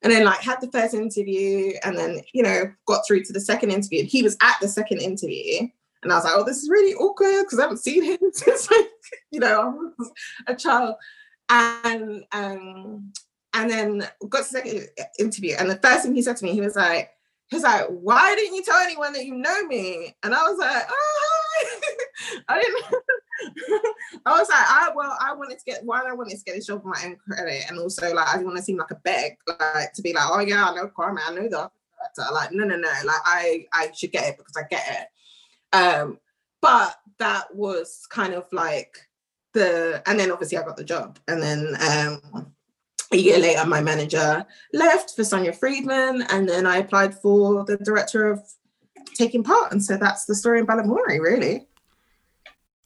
and 0.00 0.10
then 0.10 0.24
like 0.24 0.40
had 0.40 0.62
the 0.62 0.70
first 0.70 0.94
interview 0.94 1.72
and 1.82 1.98
then 1.98 2.20
you 2.32 2.42
know 2.42 2.72
got 2.86 3.04
through 3.06 3.24
to 3.24 3.32
the 3.32 3.40
second 3.40 3.70
interview 3.70 4.04
he 4.04 4.22
was 4.22 4.36
at 4.42 4.56
the 4.60 4.68
second 4.68 4.98
interview 4.98 5.66
and 6.02 6.12
i 6.12 6.14
was 6.14 6.24
like 6.24 6.34
oh 6.36 6.44
this 6.44 6.62
is 6.62 6.70
really 6.70 6.94
awkward 6.94 7.42
because 7.42 7.58
i 7.58 7.62
haven't 7.62 7.78
seen 7.78 8.04
him 8.04 8.18
since 8.32 8.70
like 8.70 8.86
you 9.32 9.40
know 9.40 9.60
i 9.60 9.64
was 9.64 10.12
a 10.46 10.54
child 10.54 10.94
and 11.48 12.24
um 12.32 13.12
and 13.54 13.70
then 13.70 14.08
got 14.28 14.38
to 14.38 14.44
second 14.44 14.88
interview. 15.18 15.54
And 15.58 15.70
the 15.70 15.76
first 15.76 16.02
thing 16.02 16.14
he 16.14 16.22
said 16.22 16.36
to 16.38 16.44
me, 16.44 16.52
he 16.52 16.60
was 16.60 16.74
like, 16.74 17.10
he 17.48 17.56
was 17.56 17.62
like, 17.62 17.86
why 17.88 18.34
didn't 18.34 18.56
you 18.56 18.64
tell 18.64 18.80
anyone 18.80 19.12
that 19.12 19.24
you 19.24 19.36
know 19.36 19.64
me? 19.66 20.14
And 20.22 20.34
I 20.34 20.42
was 20.42 20.58
like, 20.58 20.82
oh, 20.90 21.80
I 22.48 22.60
didn't. 22.60 22.84
I 24.26 24.38
was 24.38 24.48
like, 24.48 24.58
I 24.58 24.90
well, 24.94 25.16
I 25.20 25.34
wanted 25.34 25.58
to 25.58 25.64
get 25.64 25.84
one, 25.84 26.06
I 26.06 26.14
wanted 26.14 26.38
to 26.38 26.44
get 26.44 26.54
this 26.54 26.66
job 26.66 26.82
on 26.84 26.90
my 26.90 27.02
own 27.04 27.16
credit, 27.16 27.64
and 27.68 27.78
also 27.78 28.12
like 28.14 28.28
I 28.28 28.32
didn't 28.34 28.46
want 28.46 28.58
to 28.58 28.62
seem 28.62 28.78
like 28.78 28.90
a 28.90 28.96
beg, 28.96 29.36
like 29.46 29.92
to 29.92 30.02
be 30.02 30.12
like, 30.12 30.28
oh 30.30 30.40
yeah, 30.40 30.66
I 30.66 30.74
know 30.74 30.88
Kwame, 30.88 31.18
I 31.24 31.34
know 31.34 31.42
the 31.42 31.48
director. 31.48 32.32
Like, 32.32 32.52
no, 32.52 32.64
no, 32.64 32.76
no, 32.76 32.88
like 33.04 33.20
I 33.24 33.66
I 33.72 33.90
should 33.92 34.12
get 34.12 34.28
it 34.28 34.38
because 34.38 34.56
I 34.56 34.62
get 34.68 35.08
it. 35.72 35.76
Um, 35.76 36.18
but 36.60 36.96
that 37.18 37.54
was 37.54 38.06
kind 38.08 38.34
of 38.34 38.46
like 38.52 38.96
the, 39.54 40.02
and 40.06 40.20
then 40.20 40.30
obviously 40.30 40.58
I 40.58 40.62
got 40.62 40.76
the 40.76 40.84
job, 40.84 41.18
and 41.26 41.42
then 41.42 41.76
um 41.80 42.52
a 43.12 43.16
year 43.16 43.38
later, 43.38 43.64
my 43.64 43.80
manager 43.80 44.44
left 44.72 45.14
for 45.14 45.24
Sonia 45.24 45.52
Friedman, 45.52 46.22
and 46.30 46.48
then 46.48 46.66
I 46.66 46.78
applied 46.78 47.14
for 47.14 47.64
the 47.64 47.76
director 47.76 48.30
of 48.30 48.42
Taking 49.14 49.44
Part. 49.44 49.70
And 49.72 49.82
so 49.82 49.96
that's 49.96 50.24
the 50.24 50.34
story 50.34 50.58
in 50.58 50.66
Balamory, 50.66 51.20
really. 51.20 51.66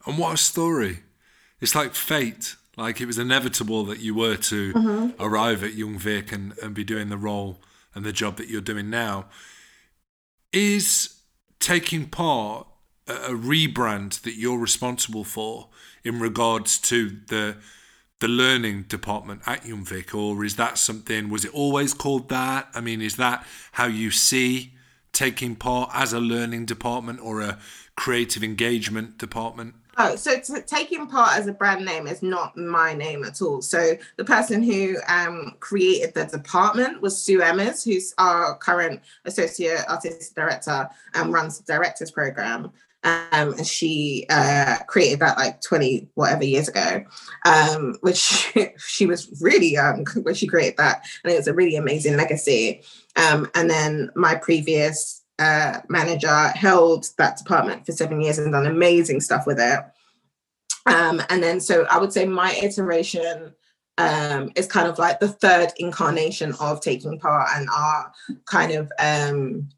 And 0.07 0.19
what 0.19 0.35
a 0.35 0.37
story! 0.37 1.01
It's 1.61 1.75
like 1.75 1.95
fate. 1.95 2.57
Like 2.77 3.01
it 3.01 3.07
was 3.07 3.19
inevitable 3.19 3.85
that 3.87 4.01
you 4.01 4.15
were 4.15 4.37
to 4.37 4.73
mm-hmm. 4.73 5.23
arrive 5.23 5.65
at 5.65 5.75
Young 5.75 5.99
Vic 5.99 6.31
and, 6.31 6.57
and 6.59 6.75
be 6.75 6.85
doing 6.85 7.09
the 7.09 7.17
role 7.17 7.59
and 7.95 8.05
the 8.05 8.13
job 8.13 8.37
that 8.37 8.49
you're 8.49 8.61
doing 8.61 8.89
now. 8.89 9.27
Is 10.53 11.21
taking 11.59 12.07
part 12.07 12.67
a 13.09 13.33
rebrand 13.33 14.21
that 14.23 14.35
you're 14.35 14.59
responsible 14.59 15.25
for 15.25 15.69
in 16.05 16.21
regards 16.21 16.79
to 16.79 17.11
the 17.29 17.57
the 18.21 18.29
learning 18.29 18.83
department 18.83 19.43
at 19.47 19.63
Vic, 19.63 20.15
or 20.15 20.45
is 20.45 20.57
that 20.57 20.77
something? 20.77 21.29
Was 21.29 21.45
it 21.45 21.55
always 21.55 21.95
called 21.95 22.29
that? 22.31 22.69
I 22.75 22.81
mean, 22.81 23.01
is 23.01 23.17
that 23.17 23.47
how 23.73 23.87
you 23.87 24.11
see 24.11 24.73
taking 25.13 25.55
part 25.55 25.91
as 25.95 26.13
a 26.13 26.21
learning 26.21 26.67
department 26.67 27.21
or 27.21 27.41
a 27.41 27.59
creative 27.97 28.43
engagement 28.43 29.19
department? 29.19 29.75
Oh, 30.01 30.15
so 30.15 30.39
taking 30.65 31.09
part 31.09 31.37
as 31.37 31.49
a 31.49 31.53
brand 31.53 31.85
name 31.85 32.07
is 32.07 32.23
not 32.23 32.57
my 32.57 32.95
name 32.95 33.25
at 33.25 33.43
all. 33.43 33.61
So 33.61 33.97
the 34.17 34.25
person 34.25 34.63
who 34.63 34.97
um, 35.09 35.57
created 35.59 36.15
the 36.15 36.25
department 36.25 37.03
was 37.03 37.21
Sue 37.21 37.43
Emmas, 37.43 37.83
who's 37.83 38.15
our 38.17 38.57
current 38.59 39.01
associate 39.25 39.85
artistic 39.89 40.37
director 40.37 40.89
and 41.15 41.33
runs 41.33 41.59
the 41.59 41.73
directors 41.73 42.13
program 42.13 42.71
um, 43.05 43.55
and 43.55 43.67
she 43.67 44.27
uh, 44.29 44.79
created 44.89 45.21
that 45.21 45.39
like 45.39 45.61
20 45.61 46.09
whatever 46.15 46.45
years 46.45 46.69
ago, 46.69 47.05
um, 47.47 47.97
which 48.01 48.53
she, 48.79 49.07
was 49.07 49.41
really 49.41 49.73
young 49.73 50.05
when 50.23 50.35
she 50.35 50.47
created 50.47 50.77
that. 50.79 51.03
And 51.23 51.33
it 51.33 51.37
was 51.37 51.47
a 51.47 51.55
really 51.55 51.77
amazing 51.77 52.17
legacy. 52.17 52.83
Um, 53.17 53.49
and 53.55 53.71
then 53.71 54.11
my 54.17 54.35
previous 54.35 55.23
uh, 55.39 55.79
manager 55.89 56.49
held 56.49 57.07
that 57.19 57.37
department 57.37 57.87
for 57.87 57.93
seven 57.93 58.21
years 58.21 58.39
and 58.39 58.53
done 58.53 58.67
amazing 58.67 59.21
stuff 59.21 59.47
with 59.47 59.61
it. 59.61 59.81
Um, 60.87 61.23
and 61.31 61.43
then, 61.43 61.61
so 61.61 61.87
I 61.91 61.99
would 61.99 62.13
say 62.13 62.25
my 62.25 62.53
iteration 62.63 63.55
um, 63.99 64.51
is 64.57 64.67
kind 64.67 64.89
of 64.89 64.99
like 64.99 65.21
the 65.21 65.29
third 65.29 65.73
incarnation 65.77 66.55
of 66.61 66.81
taking 66.81 67.19
part 67.19 67.49
and 67.55 67.69
our 67.71 68.13
kind 68.47 68.73
of 68.73 68.91
um, 68.99 69.69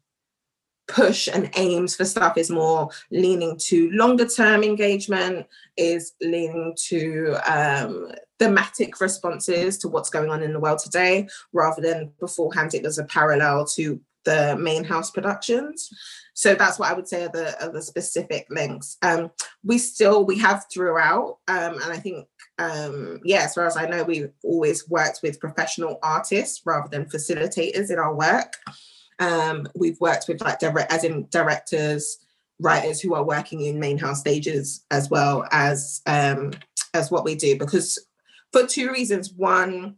push 0.91 1.27
and 1.27 1.49
aims 1.55 1.95
for 1.95 2.05
stuff 2.05 2.37
is 2.37 2.49
more 2.49 2.89
leaning 3.09 3.57
to 3.57 3.89
longer 3.91 4.27
term 4.27 4.63
engagement, 4.63 5.47
is 5.77 6.13
leaning 6.21 6.75
to 6.89 7.35
um, 7.45 8.11
thematic 8.39 8.99
responses 8.99 9.77
to 9.79 9.87
what's 9.87 10.09
going 10.09 10.29
on 10.29 10.43
in 10.43 10.53
the 10.53 10.59
world 10.59 10.79
today, 10.79 11.27
rather 11.53 11.81
than 11.81 12.11
beforehand 12.19 12.73
it 12.73 12.83
was 12.83 12.97
a 12.97 13.05
parallel 13.05 13.65
to 13.65 13.99
the 14.23 14.55
main 14.57 14.83
house 14.83 15.09
productions. 15.09 15.89
So 16.33 16.53
that's 16.55 16.77
what 16.79 16.89
I 16.89 16.93
would 16.93 17.07
say 17.07 17.25
are 17.25 17.29
the, 17.29 17.63
are 17.63 17.71
the 17.71 17.81
specific 17.81 18.45
links. 18.49 18.97
Um, 19.01 19.31
we 19.63 19.77
still, 19.77 20.25
we 20.25 20.37
have 20.39 20.65
throughout, 20.71 21.39
um, 21.47 21.73
and 21.81 21.91
I 21.91 21.97
think, 21.97 22.27
um, 22.59 23.19
yeah, 23.23 23.43
as 23.43 23.55
far 23.55 23.65
as 23.65 23.77
I 23.77 23.87
know, 23.87 24.03
we've 24.03 24.31
always 24.43 24.87
worked 24.89 25.19
with 25.23 25.39
professional 25.39 25.99
artists 26.03 26.61
rather 26.65 26.87
than 26.87 27.05
facilitators 27.05 27.89
in 27.89 27.99
our 27.99 28.15
work. 28.15 28.53
Um, 29.21 29.67
we've 29.75 29.99
worked 30.01 30.27
with 30.27 30.41
like 30.41 30.59
direct, 30.59 30.91
as 30.91 31.03
in 31.03 31.27
directors, 31.29 32.17
writers 32.59 32.99
who 32.99 33.13
are 33.13 33.23
working 33.23 33.61
in 33.61 33.79
main 33.79 33.97
house 33.97 34.19
stages 34.19 34.83
as 34.91 35.09
well 35.09 35.47
as 35.51 36.01
um, 36.07 36.51
as 36.93 37.09
what 37.09 37.23
we 37.23 37.35
do 37.35 37.57
because 37.57 37.97
for 38.51 38.65
two 38.65 38.91
reasons. 38.91 39.31
One, 39.31 39.95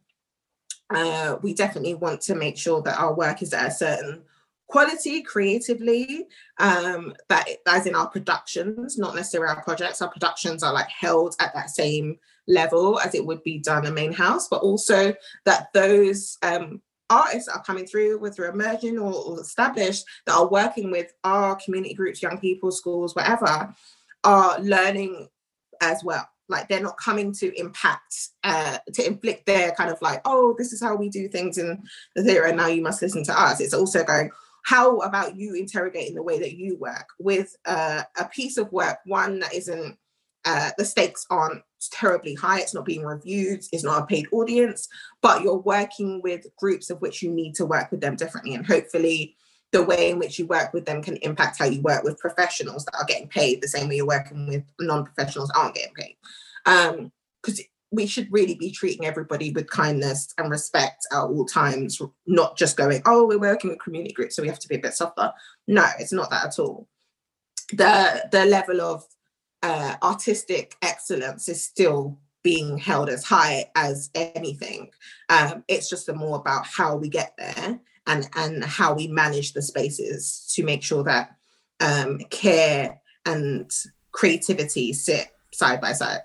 uh, 0.93 1.37
we 1.41 1.53
definitely 1.53 1.95
want 1.95 2.21
to 2.21 2.35
make 2.35 2.57
sure 2.57 2.81
that 2.83 2.99
our 2.99 3.13
work 3.13 3.41
is 3.41 3.53
at 3.53 3.67
a 3.67 3.71
certain 3.71 4.23
quality 4.67 5.21
creatively 5.21 6.25
um 6.59 7.13
that 7.29 7.47
as 7.67 7.85
in 7.85 7.93
our 7.93 8.07
productions 8.07 8.97
not 8.97 9.13
necessarily 9.13 9.53
our 9.53 9.61
projects 9.61 10.01
our 10.01 10.09
productions 10.09 10.63
are 10.63 10.73
like 10.73 10.87
held 10.89 11.35
at 11.39 11.53
that 11.53 11.69
same 11.69 12.17
level 12.47 12.99
as 13.01 13.13
it 13.13 13.23
would 13.23 13.43
be 13.43 13.59
done 13.59 13.85
in 13.85 13.93
main 13.93 14.11
house 14.11 14.47
but 14.47 14.61
also 14.61 15.13
that 15.45 15.67
those 15.73 16.37
um 16.41 16.81
artists 17.13 17.47
that 17.47 17.57
are 17.57 17.63
coming 17.63 17.85
through, 17.85 18.19
whether 18.19 18.45
emerging 18.45 18.97
or, 18.97 19.13
or 19.13 19.39
established, 19.39 20.03
that 20.25 20.35
are 20.35 20.49
working 20.49 20.91
with 20.91 21.09
our 21.23 21.55
community 21.63 21.93
groups, 21.93 22.21
young 22.21 22.39
people, 22.39 22.71
schools, 22.71 23.15
whatever, 23.15 23.73
are 24.23 24.59
learning 24.59 25.27
as 25.81 26.03
well. 26.03 26.27
Like 26.49 26.67
they're 26.67 26.81
not 26.89 26.97
coming 26.97 27.31
to 27.39 27.47
impact, 27.59 28.13
uh, 28.43 28.77
to 28.95 29.01
inflict 29.05 29.45
their 29.45 29.71
kind 29.71 29.91
of 29.91 30.01
like, 30.01 30.21
oh, 30.25 30.55
this 30.57 30.73
is 30.73 30.81
how 30.81 30.95
we 30.95 31.09
do 31.09 31.27
things 31.27 31.57
in 31.57 31.69
the 32.15 32.23
theatre, 32.23 32.47
and 32.47 32.57
now 32.57 32.67
you 32.67 32.81
must 32.81 33.01
listen 33.01 33.23
to 33.25 33.41
us. 33.41 33.61
It's 33.61 33.73
also 33.73 34.03
going, 34.03 34.29
how 34.65 34.97
about 34.99 35.35
you 35.35 35.55
interrogating 35.55 36.15
the 36.15 36.23
way 36.23 36.39
that 36.39 36.55
you 36.57 36.77
work 36.77 37.07
with 37.19 37.55
uh, 37.65 38.03
a 38.19 38.25
piece 38.25 38.57
of 38.57 38.71
work, 38.71 38.97
one 39.05 39.39
that 39.39 39.53
isn't 39.53 39.97
uh, 40.45 40.71
the 40.77 40.85
stakes 40.85 41.25
aren't 41.29 41.61
terribly 41.91 42.33
high. 42.33 42.59
It's 42.59 42.73
not 42.73 42.85
being 42.85 43.05
reviewed. 43.05 43.63
It's 43.71 43.83
not 43.83 44.03
a 44.03 44.05
paid 44.05 44.27
audience, 44.31 44.87
but 45.21 45.41
you're 45.41 45.57
working 45.57 46.21
with 46.21 46.45
groups 46.57 46.89
of 46.89 47.01
which 47.01 47.21
you 47.21 47.31
need 47.31 47.55
to 47.55 47.65
work 47.65 47.91
with 47.91 48.01
them 48.01 48.15
differently. 48.15 48.53
And 48.55 48.65
hopefully, 48.65 49.35
the 49.71 49.83
way 49.83 50.11
in 50.11 50.19
which 50.19 50.37
you 50.37 50.45
work 50.45 50.71
with 50.71 50.85
them 50.85 51.01
can 51.01 51.17
impact 51.17 51.59
how 51.59 51.65
you 51.65 51.81
work 51.81 52.03
with 52.03 52.19
professionals 52.19 52.85
that 52.85 52.95
are 52.95 53.05
getting 53.05 53.27
paid 53.27 53.61
the 53.61 53.67
same 53.67 53.89
way 53.89 53.95
you're 53.95 54.05
working 54.05 54.47
with 54.47 54.63
non-professionals 54.79 55.51
aren't 55.55 55.75
getting 55.75 55.93
paid. 55.95 56.15
Because 56.63 57.59
um, 57.59 57.65
we 57.91 58.05
should 58.05 58.27
really 58.31 58.55
be 58.55 58.71
treating 58.71 59.05
everybody 59.05 59.51
with 59.51 59.69
kindness 59.69 60.33
and 60.37 60.49
respect 60.49 61.05
at 61.11 61.19
all 61.19 61.45
times, 61.45 62.01
not 62.27 62.57
just 62.57 62.77
going, 62.77 63.01
oh, 63.05 63.25
we're 63.27 63.39
working 63.39 63.69
with 63.69 63.79
community 63.79 64.13
groups, 64.13 64.35
so 64.35 64.41
we 64.41 64.47
have 64.47 64.59
to 64.59 64.67
be 64.67 64.75
a 64.75 64.79
bit 64.79 64.93
softer. 64.93 65.31
No, 65.67 65.85
it's 65.99 66.13
not 66.13 66.29
that 66.29 66.45
at 66.45 66.59
all. 66.59 66.87
The 67.71 68.27
the 68.31 68.45
level 68.45 68.81
of 68.81 69.05
uh, 69.63 69.95
artistic 70.03 70.75
excellence 70.81 71.49
is 71.49 71.63
still 71.63 72.19
being 72.43 72.77
held 72.77 73.09
as 73.09 73.23
high 73.23 73.65
as 73.75 74.09
anything. 74.13 74.91
Um, 75.29 75.63
it's 75.67 75.89
just 75.89 76.13
more 76.13 76.37
about 76.37 76.67
how 76.67 76.97
we 76.97 77.09
get 77.09 77.33
there 77.37 77.79
and 78.05 78.29
and 78.35 78.63
how 78.63 78.93
we 78.93 79.07
manage 79.07 79.53
the 79.53 79.61
spaces 79.61 80.51
to 80.53 80.63
make 80.63 80.83
sure 80.83 81.03
that 81.05 81.37
um, 81.79 82.19
care 82.29 82.99
and 83.25 83.71
creativity 84.11 84.91
sit 84.93 85.29
side 85.53 85.79
by 85.79 85.93
side. 85.93 86.21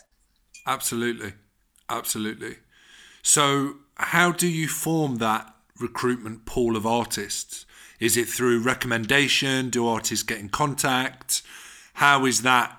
Absolutely, 0.67 1.35
absolutely. 1.89 2.57
So, 3.23 3.77
how 3.95 4.33
do 4.33 4.49
you 4.49 4.69
form 4.69 5.17
that 5.17 5.55
recruitment 5.81 6.45
pool 6.45 6.77
of 6.77 6.85
artists? 6.87 7.65
Is 8.01 8.17
it 8.17 8.29
through 8.29 8.63
recommendation? 8.63 9.71
Do 9.71 9.87
artists 9.87 10.25
get 10.25 10.39
in 10.39 10.49
contact? 10.49 11.43
How 11.95 12.27
is 12.27 12.43
that 12.43 12.78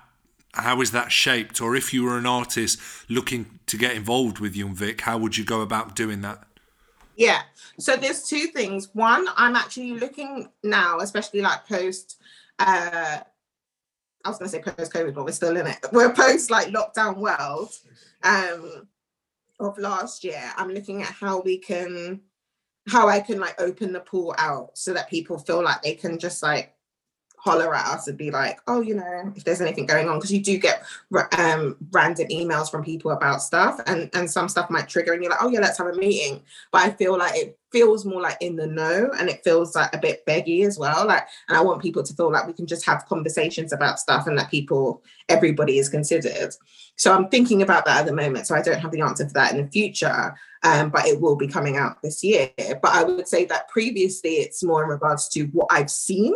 how 0.54 0.80
is 0.80 0.90
that 0.90 1.12
shaped? 1.12 1.60
Or 1.60 1.76
if 1.76 1.92
you 1.94 2.04
were 2.04 2.18
an 2.18 2.26
artist 2.26 2.78
looking 3.08 3.60
to 3.66 3.76
get 3.76 3.94
involved 3.94 4.38
with 4.38 4.56
Young 4.56 4.74
Vic, 4.74 5.02
how 5.02 5.18
would 5.18 5.36
you 5.36 5.44
go 5.44 5.60
about 5.60 5.94
doing 5.94 6.22
that? 6.22 6.44
Yeah. 7.16 7.42
So 7.78 7.96
there's 7.96 8.26
two 8.26 8.46
things. 8.46 8.88
One, 8.94 9.26
I'm 9.36 9.56
actually 9.56 9.92
looking 9.92 10.48
now, 10.62 10.98
especially 11.00 11.42
like 11.42 11.66
post 11.66 12.16
uh 12.58 13.20
I 14.22 14.28
was 14.28 14.38
gonna 14.38 14.50
say 14.50 14.60
post 14.60 14.92
COVID, 14.92 15.14
but 15.14 15.24
we're 15.24 15.32
still 15.32 15.56
in 15.56 15.66
it. 15.66 15.78
We're 15.92 16.12
post 16.12 16.50
like 16.50 16.68
lockdown 16.68 17.16
world 17.16 17.72
um 18.22 18.88
of 19.58 19.78
last 19.78 20.24
year. 20.24 20.42
I'm 20.56 20.70
looking 20.70 21.02
at 21.02 21.08
how 21.08 21.40
we 21.40 21.58
can 21.58 22.20
how 22.88 23.08
I 23.08 23.20
can 23.20 23.38
like 23.38 23.60
open 23.60 23.92
the 23.92 24.00
pool 24.00 24.34
out 24.38 24.76
so 24.76 24.94
that 24.94 25.10
people 25.10 25.38
feel 25.38 25.62
like 25.62 25.82
they 25.82 25.94
can 25.94 26.18
just 26.18 26.42
like 26.42 26.74
holler 27.42 27.74
at 27.74 27.86
us 27.86 28.06
and 28.06 28.18
be 28.18 28.30
like, 28.30 28.60
oh, 28.66 28.82
you 28.82 28.94
know, 28.94 29.32
if 29.34 29.44
there's 29.44 29.62
anything 29.62 29.86
going 29.86 30.08
on, 30.08 30.18
because 30.18 30.32
you 30.32 30.42
do 30.42 30.58
get 30.58 30.84
um, 31.38 31.76
random 31.90 32.28
emails 32.28 32.70
from 32.70 32.84
people 32.84 33.10
about 33.12 33.42
stuff, 33.42 33.80
and 33.86 34.10
and 34.12 34.30
some 34.30 34.48
stuff 34.48 34.70
might 34.70 34.88
trigger, 34.88 35.12
and 35.12 35.22
you're 35.22 35.30
like, 35.30 35.42
oh 35.42 35.48
yeah, 35.48 35.60
let's 35.60 35.78
have 35.78 35.86
a 35.86 35.94
meeting. 35.94 36.42
But 36.70 36.82
I 36.82 36.90
feel 36.90 37.18
like 37.18 37.34
it 37.34 37.58
feels 37.72 38.04
more 38.04 38.20
like 38.20 38.36
in 38.40 38.56
the 38.56 38.66
know, 38.66 39.10
and 39.18 39.28
it 39.28 39.42
feels 39.42 39.74
like 39.74 39.94
a 39.94 39.98
bit 39.98 40.24
beggy 40.26 40.66
as 40.66 40.78
well. 40.78 41.06
Like, 41.06 41.26
and 41.48 41.56
I 41.56 41.62
want 41.62 41.82
people 41.82 42.02
to 42.02 42.14
feel 42.14 42.30
like 42.30 42.46
we 42.46 42.52
can 42.52 42.66
just 42.66 42.84
have 42.84 43.06
conversations 43.06 43.72
about 43.72 43.98
stuff, 43.98 44.26
and 44.26 44.38
that 44.38 44.50
people, 44.50 45.02
everybody 45.28 45.78
is 45.78 45.88
considered. 45.88 46.54
So 46.96 47.14
I'm 47.14 47.28
thinking 47.28 47.62
about 47.62 47.86
that 47.86 48.00
at 48.00 48.06
the 48.06 48.12
moment. 48.12 48.46
So 48.46 48.54
I 48.54 48.60
don't 48.60 48.80
have 48.80 48.92
the 48.92 49.00
answer 49.00 49.26
for 49.26 49.32
that 49.32 49.54
in 49.54 49.64
the 49.64 49.70
future. 49.70 50.36
Um, 50.62 50.90
but 50.90 51.06
it 51.06 51.18
will 51.18 51.36
be 51.36 51.48
coming 51.48 51.78
out 51.78 52.02
this 52.02 52.22
year. 52.22 52.50
But 52.58 52.92
I 52.92 53.02
would 53.02 53.26
say 53.26 53.46
that 53.46 53.68
previously 53.68 54.32
it's 54.32 54.62
more 54.62 54.82
in 54.82 54.90
regards 54.90 55.26
to 55.30 55.44
what 55.44 55.68
I've 55.70 55.90
seen 55.90 56.34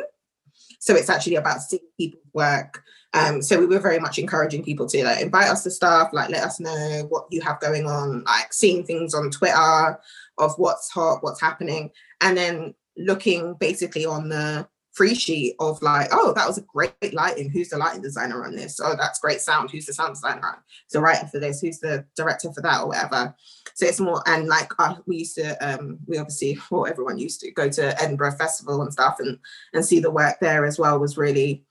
so 0.85 0.95
it's 0.95 1.09
actually 1.09 1.37
about 1.37 1.62
seeing 1.62 1.80
people's 1.97 2.22
work. 2.35 2.82
Um, 3.14 3.41
so 3.41 3.59
we 3.59 3.64
were 3.64 3.78
very 3.78 3.99
much 3.99 4.18
encouraging 4.18 4.62
people 4.62 4.87
to 4.89 5.03
like 5.03 5.22
invite 5.22 5.49
us 5.49 5.62
to 5.62 5.70
stuff, 5.70 6.11
like 6.12 6.28
let 6.28 6.43
us 6.43 6.61
know 6.61 7.07
what 7.09 7.24
you 7.30 7.41
have 7.41 7.59
going 7.61 7.87
on, 7.87 8.22
like 8.24 8.53
seeing 8.53 8.85
things 8.85 9.14
on 9.14 9.30
Twitter 9.30 9.99
of 10.37 10.53
what's 10.59 10.91
hot, 10.91 11.22
what's 11.22 11.41
happening, 11.41 11.91
and 12.20 12.37
then 12.37 12.74
looking 12.99 13.55
basically 13.55 14.05
on 14.05 14.28
the 14.28 14.68
free 14.95 15.14
sheet 15.14 15.57
of 15.59 15.82
like, 15.82 16.09
oh, 16.12 16.32
that 16.34 16.47
was 16.47 16.57
a 16.57 16.62
great 16.62 17.12
lighting. 17.12 17.51
Who's 17.51 17.68
the 17.68 17.76
lighting 17.76 18.01
designer 18.01 18.45
on 18.45 18.55
this? 18.55 18.78
Oh, 18.82 18.95
that's 18.97 19.18
great 19.18 19.40
sound. 19.40 19.70
Who's 19.70 19.86
the 19.86 19.92
sound 19.92 20.14
designer 20.14 20.47
on? 20.47 20.57
the 20.92 21.01
writer 21.01 21.26
for 21.26 21.40
this? 21.40 21.61
Who's 21.61 21.80
the 21.80 22.05
director 22.16 22.53
for 22.53 22.62
that 22.62 22.80
or 22.80 22.88
whatever? 22.88 23.34
So 23.74 23.86
it's 23.86 24.01
more 24.01 24.22
and 24.26 24.47
like 24.47 24.70
uh, 24.78 24.95
we 25.07 25.18
used 25.18 25.34
to, 25.34 25.57
um, 25.66 25.99
we 26.07 26.18
obviously, 26.18 26.59
well, 26.70 26.86
everyone 26.86 27.18
used 27.18 27.40
to 27.40 27.51
go 27.51 27.68
to 27.68 28.03
Edinburgh 28.03 28.36
Festival 28.38 28.82
and 28.82 28.92
stuff 28.92 29.16
and 29.18 29.38
and 29.72 29.84
see 29.84 29.99
the 29.99 30.11
work 30.11 30.38
there 30.40 30.64
as 30.64 30.78
well 30.78 30.99
was 30.99 31.18
really 31.18 31.64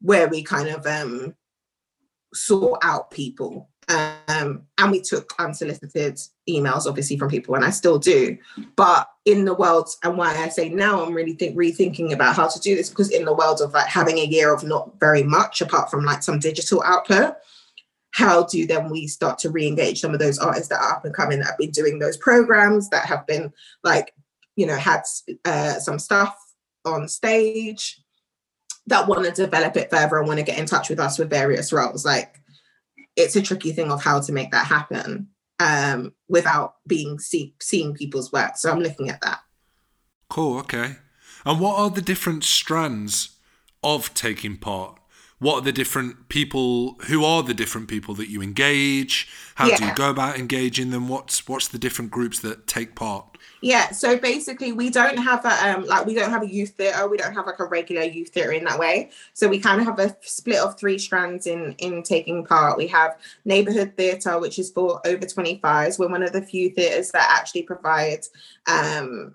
where 0.00 0.28
we 0.28 0.42
kind 0.42 0.68
of 0.68 0.86
um 0.86 1.34
sought 2.32 2.78
out 2.82 3.10
people 3.10 3.70
um, 3.88 4.62
and 4.78 4.90
we 4.90 5.00
took 5.00 5.32
unsolicited 5.38 6.18
emails 6.48 6.86
obviously 6.86 7.16
from 7.16 7.28
people 7.28 7.54
and 7.54 7.64
i 7.64 7.70
still 7.70 7.98
do. 7.98 8.36
But 8.74 9.08
in 9.24 9.44
the 9.44 9.54
world 9.54 9.88
and 10.02 10.16
why 10.16 10.34
i 10.36 10.48
say 10.48 10.68
now 10.68 11.04
i'm 11.04 11.14
really 11.14 11.34
think 11.34 11.56
rethinking 11.56 12.12
about 12.12 12.36
how 12.36 12.48
to 12.48 12.60
do 12.60 12.74
this 12.74 12.88
because 12.88 13.10
in 13.10 13.24
the 13.24 13.34
world 13.34 13.60
of 13.60 13.72
like 13.72 13.86
having 13.86 14.18
a 14.18 14.24
year 14.24 14.52
of 14.52 14.64
not 14.64 14.98
very 15.00 15.22
much 15.22 15.60
apart 15.60 15.90
from 15.90 16.04
like 16.04 16.22
some 16.22 16.38
digital 16.38 16.82
output 16.82 17.34
how 18.12 18.44
do 18.44 18.66
then 18.66 18.88
we 18.88 19.06
start 19.06 19.38
to 19.38 19.50
re-engage 19.50 20.00
some 20.00 20.14
of 20.14 20.20
those 20.20 20.38
artists 20.38 20.68
that 20.68 20.80
are 20.80 20.94
up 20.94 21.04
and 21.04 21.14
coming 21.14 21.38
that 21.38 21.48
have 21.48 21.58
been 21.58 21.70
doing 21.70 21.98
those 21.98 22.16
programs 22.16 22.88
that 22.90 23.04
have 23.04 23.26
been 23.26 23.52
like 23.82 24.14
you 24.54 24.66
know 24.66 24.76
had 24.76 25.02
uh, 25.44 25.78
some 25.78 25.98
stuff 25.98 26.36
on 26.84 27.08
stage 27.08 28.00
that 28.86 29.08
want 29.08 29.24
to 29.24 29.30
develop 29.32 29.76
it 29.76 29.90
further 29.90 30.18
and 30.18 30.28
want 30.28 30.38
to 30.38 30.44
get 30.44 30.58
in 30.58 30.66
touch 30.66 30.88
with 30.88 31.00
us 31.00 31.18
with 31.18 31.30
various 31.30 31.72
roles? 31.72 32.04
Like 32.04 32.40
it's 33.16 33.36
a 33.36 33.42
tricky 33.42 33.72
thing 33.72 33.90
of 33.90 34.02
how 34.02 34.20
to 34.20 34.32
make 34.32 34.50
that 34.52 34.66
happen 34.66 35.28
um, 35.58 36.12
without 36.28 36.76
being 36.86 37.18
see, 37.18 37.54
seeing 37.60 37.94
people's 37.94 38.30
work. 38.32 38.56
So 38.56 38.70
I'm 38.70 38.80
looking 38.80 39.08
at 39.08 39.20
that. 39.22 39.40
Cool. 40.28 40.58
Okay. 40.58 40.96
And 41.44 41.60
what 41.60 41.78
are 41.78 41.90
the 41.90 42.02
different 42.02 42.44
strands 42.44 43.38
of 43.82 44.12
taking 44.14 44.56
part? 44.56 44.98
What 45.38 45.56
are 45.56 45.60
the 45.62 45.72
different 45.72 46.28
people? 46.28 46.96
Who 47.08 47.24
are 47.24 47.42
the 47.42 47.54
different 47.54 47.88
people 47.88 48.14
that 48.14 48.30
you 48.30 48.42
engage? 48.42 49.28
How 49.56 49.68
yeah. 49.68 49.76
do 49.76 49.84
you 49.86 49.94
go 49.94 50.10
about 50.10 50.38
engaging 50.38 50.90
them? 50.90 51.08
What's 51.08 51.46
what's 51.46 51.68
the 51.68 51.78
different 51.78 52.10
groups 52.10 52.40
that 52.40 52.66
take 52.66 52.94
part? 52.94 53.35
Yeah, 53.62 53.90
so 53.90 54.18
basically 54.18 54.72
we 54.72 54.90
don't 54.90 55.16
have 55.16 55.44
a 55.44 55.70
um 55.70 55.86
like 55.86 56.06
we 56.06 56.14
don't 56.14 56.30
have 56.30 56.42
a 56.42 56.52
youth 56.52 56.70
theatre, 56.70 57.08
we 57.08 57.16
don't 57.16 57.34
have 57.34 57.46
like 57.46 57.58
a 57.58 57.64
regular 57.64 58.02
youth 58.02 58.28
theatre 58.28 58.52
in 58.52 58.64
that 58.64 58.78
way. 58.78 59.10
So 59.32 59.48
we 59.48 59.58
kind 59.58 59.80
of 59.80 59.86
have 59.86 59.98
a 59.98 60.16
split 60.20 60.58
of 60.58 60.78
three 60.78 60.98
strands 60.98 61.46
in 61.46 61.74
in 61.78 62.02
taking 62.02 62.44
part. 62.44 62.76
We 62.76 62.86
have 62.88 63.18
neighbourhood 63.44 63.94
theatre, 63.96 64.38
which 64.38 64.58
is 64.58 64.70
for 64.70 65.00
over 65.06 65.24
25s. 65.24 65.98
We're 65.98 66.08
one 66.08 66.22
of 66.22 66.32
the 66.32 66.42
few 66.42 66.70
theatres 66.70 67.10
that 67.12 67.28
actually 67.30 67.62
provides 67.62 68.30
um 68.66 69.34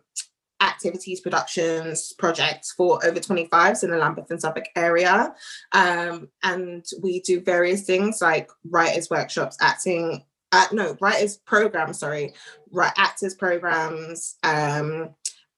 activities, 0.61 1.19
productions, 1.19 2.13
projects 2.13 2.71
for 2.71 3.03
over 3.05 3.19
25s 3.19 3.83
in 3.83 3.89
the 3.89 3.97
Lambeth 3.97 4.29
and 4.29 4.39
Southwark 4.39 4.67
area. 4.75 5.33
Um, 5.71 6.29
and 6.43 6.85
we 7.01 7.21
do 7.21 7.41
various 7.41 7.83
things 7.83 8.21
like 8.21 8.49
writers' 8.69 9.09
workshops, 9.09 9.57
acting 9.59 10.23
no 10.71 10.97
writers 11.01 11.37
programs 11.37 11.99
sorry 11.99 12.33
right 12.71 12.93
actors 12.97 13.35
programs 13.35 14.35
um 14.43 15.09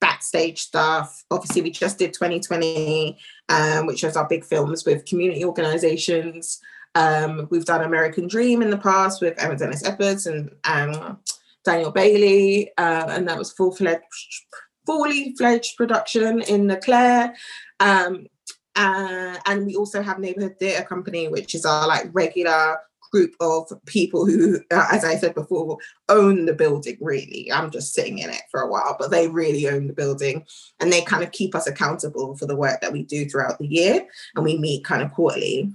backstage 0.04 0.60
stuff. 0.60 1.24
Obviously 1.32 1.62
we 1.62 1.72
just 1.72 1.98
did 1.98 2.12
2020 2.12 3.18
um, 3.48 3.86
which 3.86 4.04
was 4.04 4.18
our 4.18 4.28
big 4.28 4.44
films 4.44 4.86
with 4.86 5.06
community 5.06 5.46
organizations. 5.46 6.60
Um, 6.94 7.48
we've 7.50 7.66
done 7.66 7.82
american 7.82 8.28
dream 8.28 8.62
in 8.62 8.70
the 8.70 8.78
past 8.78 9.20
with 9.20 9.41
emma 9.41 9.56
dennis 9.56 9.84
edwards 9.84 10.28
and 10.28 10.52
um, 10.66 11.18
daniel 11.66 11.89
bailey 11.89 12.70
uh, 12.78 13.08
and 13.10 13.28
that 13.28 13.38
was 13.38 13.52
full-fledged 13.52 14.46
fully 14.86 15.34
fledged 15.36 15.76
production 15.76 16.41
in 16.44 16.68
the 16.68 16.78
clare 16.78 17.34
um, 17.80 18.28
uh, 18.76 19.36
and 19.48 19.66
we 19.66 19.76
also 19.76 20.04
have 20.04 20.20
neighborhood 20.20 20.56
theatre 20.60 20.84
company 20.84 21.28
which 21.30 21.56
is 21.56 21.66
our 21.66 21.88
like 21.88 22.10
regular 22.12 22.78
group 23.14 23.36
of 23.39 23.72
people 23.86 24.26
who, 24.26 24.59
uh, 24.72 24.88
as 24.91 25.05
I 25.05 25.16
said 25.16 25.36
before, 25.36 25.78
own 26.09 26.45
the 26.45 26.53
building 26.53 26.97
really. 26.99 27.51
I'm 27.53 27.70
just 27.70 27.93
sitting 27.93 28.20
in 28.20 28.30
it 28.32 28.41
for 28.49 28.61
a 28.61 28.70
while, 28.70 28.95
but 28.99 29.11
they 29.11 29.28
really 29.28 29.70
own 29.70 29.86
the 29.86 29.93
building 29.93 30.45
and 30.80 30.91
they 30.91 31.01
kind 31.01 31.24
of 31.24 31.32
keep 31.32 31.53
us 31.53 31.68
accountable 31.68 32.36
for 32.36 32.47
the 32.47 32.55
work 32.55 32.82
that 32.82 32.91
we 32.91 33.03
do 33.03 33.30
throughout 33.30 33.59
the 33.59 33.68
year. 33.68 34.05
And 34.36 34.43
we 34.43 34.57
meet 34.57 34.84
kind 34.84 35.03
of 35.03 35.11
quarterly. 35.14 35.72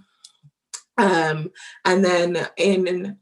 Um, 0.98 1.52
and 1.84 2.04
then 2.04 2.48
in 2.56 3.16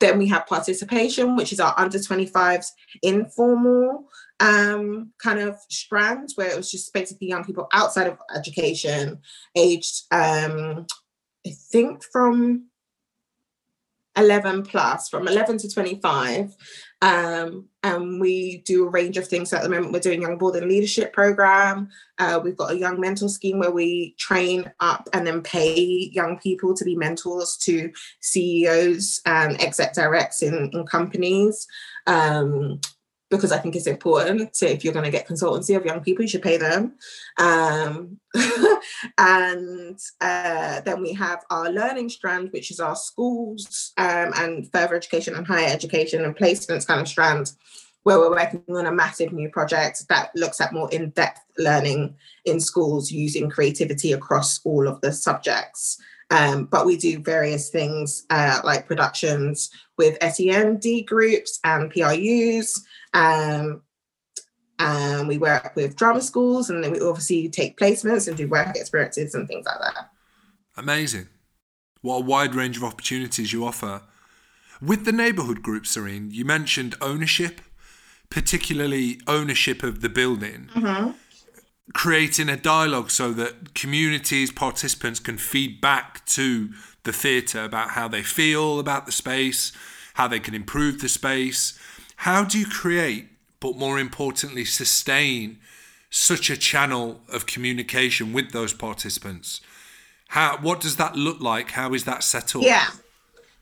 then 0.00 0.16
we 0.16 0.26
have 0.28 0.46
participation, 0.46 1.36
which 1.36 1.52
is 1.52 1.60
our 1.60 1.74
under 1.76 1.98
25s 1.98 2.68
informal 3.02 4.08
um, 4.40 5.12
kind 5.22 5.40
of 5.40 5.58
strand, 5.68 6.30
where 6.36 6.48
it 6.48 6.56
was 6.56 6.70
just 6.70 6.94
basically 6.94 7.28
young 7.28 7.44
people 7.44 7.68
outside 7.74 8.06
of 8.06 8.16
education, 8.34 9.18
aged 9.54 10.04
um, 10.10 10.86
I 11.46 11.50
think 11.70 12.02
from 12.12 12.68
11 14.18 14.64
plus 14.64 15.08
from 15.08 15.28
11 15.28 15.58
to 15.58 15.70
25 15.70 16.54
um, 17.00 17.66
and 17.82 18.20
we 18.20 18.58
do 18.66 18.84
a 18.84 18.90
range 18.90 19.16
of 19.16 19.28
things. 19.28 19.50
So 19.50 19.56
at 19.56 19.62
the 19.62 19.68
moment 19.68 19.92
we're 19.92 20.00
doing 20.00 20.22
young 20.22 20.36
board 20.36 20.56
and 20.56 20.68
leadership 20.68 21.12
program. 21.12 21.88
Uh, 22.18 22.40
we've 22.42 22.56
got 22.56 22.72
a 22.72 22.78
young 22.78 23.00
mentor 23.00 23.28
scheme 23.28 23.60
where 23.60 23.70
we 23.70 24.14
train 24.18 24.70
up 24.80 25.08
and 25.12 25.26
then 25.26 25.42
pay 25.42 26.10
young 26.12 26.38
people 26.38 26.74
to 26.74 26.84
be 26.84 26.96
mentors 26.96 27.56
to 27.62 27.92
ceos 28.20 29.20
and 29.26 29.60
exec 29.62 29.94
directs 29.94 30.42
in, 30.42 30.70
in 30.72 30.84
companies. 30.86 31.66
Um, 32.06 32.80
because 33.30 33.52
I 33.52 33.58
think 33.58 33.76
it's 33.76 33.86
important 33.86 34.54
to, 34.54 34.70
if 34.70 34.84
you're 34.84 34.92
going 34.92 35.04
to 35.04 35.10
get 35.10 35.28
consultancy 35.28 35.76
of 35.76 35.84
young 35.84 36.00
people, 36.00 36.22
you 36.22 36.28
should 36.28 36.42
pay 36.42 36.56
them. 36.56 36.94
Um, 37.38 38.18
and 39.18 39.98
uh, 40.20 40.80
then 40.80 41.02
we 41.02 41.12
have 41.12 41.44
our 41.50 41.70
learning 41.70 42.08
strand, 42.08 42.50
which 42.52 42.70
is 42.70 42.80
our 42.80 42.96
schools 42.96 43.92
um, 43.98 44.32
and 44.36 44.70
further 44.72 44.94
education 44.94 45.34
and 45.34 45.46
higher 45.46 45.68
education 45.68 46.24
and 46.24 46.36
placements 46.36 46.86
kind 46.86 47.00
of 47.00 47.08
strand, 47.08 47.52
where 48.04 48.18
we're 48.18 48.30
working 48.30 48.64
on 48.70 48.86
a 48.86 48.92
massive 48.92 49.32
new 49.32 49.50
project 49.50 50.08
that 50.08 50.30
looks 50.34 50.60
at 50.60 50.72
more 50.72 50.90
in 50.90 51.10
depth 51.10 51.40
learning 51.58 52.14
in 52.46 52.60
schools 52.60 53.10
using 53.10 53.50
creativity 53.50 54.12
across 54.12 54.60
all 54.64 54.88
of 54.88 55.00
the 55.02 55.12
subjects. 55.12 56.00
Um, 56.30 56.66
but 56.66 56.84
we 56.84 56.96
do 56.96 57.20
various 57.20 57.70
things 57.70 58.26
uh, 58.30 58.60
like 58.62 58.86
productions 58.86 59.70
with 59.98 60.16
SEND 60.22 60.84
groups 61.06 61.58
and 61.64 61.90
PRUs. 61.90 62.84
Um, 63.12 63.82
and 64.78 65.26
we 65.26 65.38
work 65.38 65.72
with 65.74 65.96
drama 65.96 66.20
schools, 66.20 66.70
and 66.70 66.82
then 66.82 66.92
we 66.92 67.00
obviously 67.00 67.48
take 67.48 67.76
placements 67.76 68.28
and 68.28 68.36
do 68.36 68.46
work 68.46 68.76
experiences 68.76 69.34
and 69.34 69.48
things 69.48 69.66
like 69.66 69.78
that. 69.80 70.10
Amazing. 70.76 71.26
What 72.00 72.18
a 72.18 72.24
wide 72.24 72.54
range 72.54 72.76
of 72.76 72.84
opportunities 72.84 73.52
you 73.52 73.64
offer. 73.64 74.02
With 74.80 75.04
the 75.04 75.10
neighbourhood 75.10 75.62
group, 75.62 75.82
Shereen, 75.82 76.32
you 76.32 76.44
mentioned 76.44 76.94
ownership, 77.00 77.60
particularly 78.30 79.20
ownership 79.26 79.82
of 79.82 80.00
the 80.00 80.08
building. 80.08 80.70
Mm-hmm 80.74 81.10
creating 81.94 82.48
a 82.48 82.56
dialogue 82.56 83.10
so 83.10 83.32
that 83.32 83.74
communities, 83.74 84.52
participants 84.52 85.20
can 85.20 85.38
feed 85.38 85.80
back 85.80 86.24
to 86.26 86.70
the 87.08 87.12
theatre 87.12 87.64
about 87.64 87.90
how 87.90 88.06
they 88.06 88.22
feel 88.22 88.78
about 88.78 89.06
the 89.06 89.12
space, 89.12 89.72
how 90.14 90.28
they 90.28 90.38
can 90.38 90.54
improve 90.54 91.00
the 91.00 91.08
space. 91.08 91.78
How 92.16 92.44
do 92.44 92.58
you 92.58 92.66
create, 92.66 93.28
but 93.60 93.76
more 93.76 93.98
importantly, 93.98 94.64
sustain 94.64 95.58
such 96.10 96.50
a 96.50 96.56
channel 96.56 97.20
of 97.28 97.46
communication 97.46 98.32
with 98.32 98.52
those 98.52 98.72
participants? 98.72 99.60
How 100.28 100.58
what 100.58 100.80
does 100.80 100.96
that 100.96 101.16
look 101.16 101.40
like? 101.40 101.70
How 101.72 101.94
is 101.94 102.04
that 102.04 102.22
set 102.22 102.54
up? 102.54 102.62
Yeah. 102.62 102.88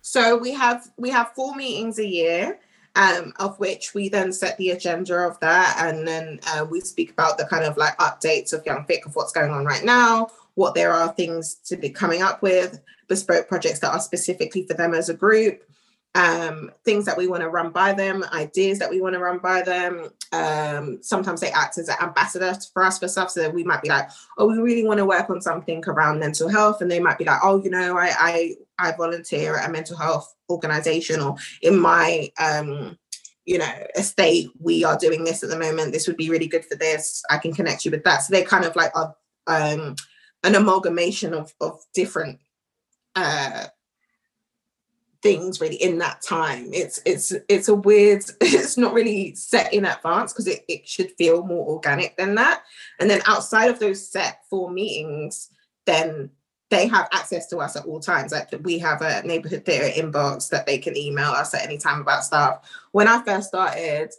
So 0.03 0.37
we 0.37 0.53
have 0.53 0.91
we 0.97 1.11
have 1.11 1.33
four 1.37 1.55
meetings 1.55 1.99
a 1.99 2.07
year 2.07 2.59
um, 2.97 3.33
of 3.39 3.59
which 3.61 3.95
we 3.95 4.09
then 4.09 4.33
set 4.33 4.57
the 4.57 4.71
agenda 4.71 5.17
of 5.19 5.39
that. 5.41 5.77
And 5.79 6.09
then 6.09 6.41
uh, 6.49 6.67
we 6.69 6.81
speak 6.81 7.11
about 7.13 7.39
the 7.39 7.45
kind 7.45 7.65
of 7.65 7.77
like 7.77 7.97
updates 7.99 8.53
of 8.53 8.65
Young 8.67 8.85
Vic 8.87 9.07
of 9.07 9.15
what's 9.15 9.33
going 9.33 9.51
on 9.51 9.65
right 9.65 9.85
now, 9.85 10.31
what 10.57 10.75
there 10.75 10.93
are 10.93 11.13
things 11.13 11.55
to 11.67 11.77
be 11.77 11.91
coming 11.91 12.23
up 12.23 12.43
with, 12.43 12.81
bespoke 13.09 13.47
projects 13.47 13.79
that 13.79 13.93
are 13.93 14.01
specifically 14.01 14.67
for 14.67 14.75
them 14.75 14.93
as 14.93 15.09
a 15.09 15.15
group. 15.15 15.63
Um, 16.15 16.73
things 16.83 17.05
that 17.05 17.19
we 17.19 17.27
want 17.27 17.43
to 17.43 17.51
run 17.51 17.73
by 17.73 17.93
them, 17.93 18.25
ideas 18.33 18.79
that 18.79 18.89
we 18.89 19.03
want 19.03 19.13
to 19.13 19.21
run 19.21 19.37
by 19.39 19.61
them. 19.61 20.09
Um, 20.33 20.99
sometimes 21.03 21.43
they 21.43 21.51
act 21.51 21.77
as 21.77 21.91
an 21.91 21.97
ambassador 22.01 22.57
for 22.73 22.83
us 22.85 22.99
for 22.99 23.07
stuff. 23.07 23.31
So 23.31 23.51
we 23.51 23.65
might 23.65 23.83
be 23.83 23.91
like, 23.91 24.09
oh, 24.39 24.49
we 24.49 24.57
really 24.57 24.85
want 24.87 24.97
to 24.97 25.05
work 25.05 25.29
on 25.29 25.43
something 25.43 25.85
around 25.87 26.21
mental 26.21 26.49
health. 26.49 26.81
And 26.81 26.91
they 26.91 27.01
might 27.01 27.19
be 27.19 27.27
like, 27.27 27.41
oh, 27.43 27.63
you 27.63 27.69
know, 27.69 27.99
I 27.99 28.15
I, 28.19 28.55
I 28.79 28.93
volunteer 28.93 29.59
at 29.59 29.69
a 29.69 29.73
mental 29.73 29.99
health 29.99 30.35
organization 30.49 31.21
or 31.21 31.37
in 31.61 31.79
my 31.79 32.33
um, 32.39 32.97
you 33.45 33.59
know, 33.59 33.73
estate, 33.95 34.51
we 34.59 34.85
are 34.85 34.99
doing 34.99 35.23
this 35.23 35.43
at 35.43 35.51
the 35.51 35.59
moment. 35.59 35.93
This 35.93 36.07
would 36.07 36.17
be 36.17 36.31
really 36.31 36.49
good 36.49 36.65
for 36.65 36.77
this. 36.77 37.23
I 37.31 37.37
can 37.37 37.53
connect 37.53 37.85
you 37.85 37.91
with 37.91 38.05
that. 38.05 38.23
So 38.23 38.33
they 38.33 38.43
kind 38.43 38.65
of 38.65 38.75
like 38.75 38.91
are 38.97 39.15
um, 39.47 39.97
an 40.47 40.55
amalgamation 40.55 41.35
of 41.35 41.53
of 41.61 41.85
different 41.93 42.39
uh, 43.17 43.67
things 45.23 45.61
really 45.61 45.77
in 45.77 45.99
that 45.99 46.23
time. 46.23 46.71
It's 46.73 47.03
it's 47.05 47.35
it's 47.49 47.69
a 47.69 47.75
weird, 47.75 48.25
it's 48.41 48.79
not 48.79 48.95
really 48.95 49.35
set 49.35 49.75
in 49.75 49.85
advance 49.85 50.33
because 50.33 50.47
it, 50.47 50.65
it 50.69 50.89
should 50.89 51.11
feel 51.13 51.45
more 51.45 51.67
organic 51.67 52.17
than 52.17 52.37
that. 52.37 52.63
And 53.01 53.11
then 53.11 53.21
outside 53.27 53.69
of 53.69 53.81
those 53.81 54.07
set 54.09 54.45
four 54.49 54.71
meetings, 54.71 55.51
then 55.85 56.31
they 56.71 56.87
have 56.87 57.09
access 57.13 57.49
to 57.49 57.59
us 57.59 57.77
at 57.77 57.87
all 57.87 58.01
times. 58.01 58.31
Like 58.31 58.51
we 58.63 58.79
have 58.79 59.03
a 59.03 59.23
neighborhood 59.27 59.65
theatre 59.65 60.01
inbox 60.01 60.49
that 60.51 60.67
they 60.67 60.79
can 60.79 60.97
email 60.97 61.31
us 61.31 61.55
at 61.55 61.65
any 61.65 61.79
time 61.79 62.01
about 62.01 62.25
stuff. 62.25 62.69
When 62.93 63.09
I 63.09 63.23
first 63.25 63.49
started, 63.49 64.13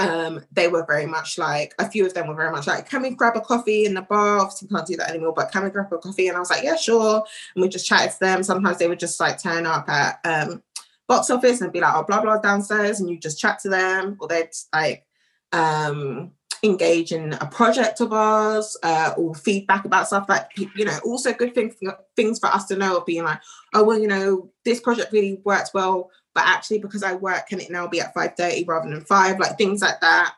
um, 0.00 0.44
they 0.50 0.68
were 0.68 0.84
very 0.86 1.06
much 1.06 1.36
like 1.36 1.74
a 1.78 1.88
few 1.88 2.06
of 2.06 2.14
them 2.14 2.26
were 2.26 2.34
very 2.34 2.50
much 2.50 2.66
like, 2.66 2.88
can 2.88 3.02
we 3.02 3.10
grab 3.10 3.36
a 3.36 3.40
coffee 3.40 3.84
in 3.84 3.94
the 3.94 4.02
bar? 4.02 4.38
Obviously, 4.38 4.68
can't 4.68 4.86
do 4.86 4.96
that 4.96 5.10
anymore, 5.10 5.34
but 5.34 5.52
can 5.52 5.62
we 5.62 5.70
grab 5.70 5.92
a 5.92 5.98
coffee? 5.98 6.28
And 6.28 6.36
I 6.36 6.40
was 6.40 6.50
like, 6.50 6.64
yeah, 6.64 6.76
sure. 6.76 7.22
And 7.54 7.62
we 7.62 7.68
just 7.68 7.86
chatted 7.86 8.12
to 8.12 8.20
them. 8.20 8.42
Sometimes 8.42 8.78
they 8.78 8.88
would 8.88 8.98
just 8.98 9.20
like 9.20 9.40
turn 9.40 9.66
up 9.66 9.88
at 9.88 10.20
um, 10.24 10.62
box 11.06 11.28
office 11.28 11.60
and 11.60 11.72
be 11.72 11.80
like, 11.80 11.94
oh, 11.94 12.04
blah 12.04 12.22
blah 12.22 12.38
downstairs, 12.38 13.00
and 13.00 13.10
you 13.10 13.18
just 13.18 13.38
chat 13.38 13.58
to 13.60 13.68
them, 13.68 14.16
or 14.20 14.28
they'd 14.28 14.50
like 14.72 15.06
um 15.52 16.30
engage 16.62 17.10
in 17.12 17.32
a 17.34 17.46
project 17.46 18.00
of 18.00 18.12
ours 18.12 18.76
uh, 18.82 19.14
or 19.16 19.34
feedback 19.34 19.84
about 19.84 20.06
stuff 20.06 20.26
like 20.28 20.46
you 20.56 20.84
know 20.84 20.98
also 21.04 21.32
good 21.32 21.54
things 21.54 21.74
things 22.16 22.38
for 22.38 22.48
us 22.48 22.66
to 22.66 22.76
know 22.76 22.98
of 22.98 23.06
being 23.06 23.24
like 23.24 23.40
oh 23.74 23.82
well 23.82 23.98
you 23.98 24.06
know 24.06 24.50
this 24.64 24.80
project 24.80 25.12
really 25.12 25.40
worked 25.44 25.70
well 25.72 26.10
but 26.34 26.44
actually 26.46 26.78
because 26.78 27.02
i 27.02 27.14
work 27.14 27.46
can 27.48 27.60
it 27.60 27.70
now 27.70 27.86
be 27.86 28.00
at 28.00 28.14
5.30 28.14 28.66
rather 28.66 28.90
than 28.90 29.04
5 29.04 29.38
like 29.38 29.58
things 29.58 29.82
like 29.82 30.00
that 30.00 30.34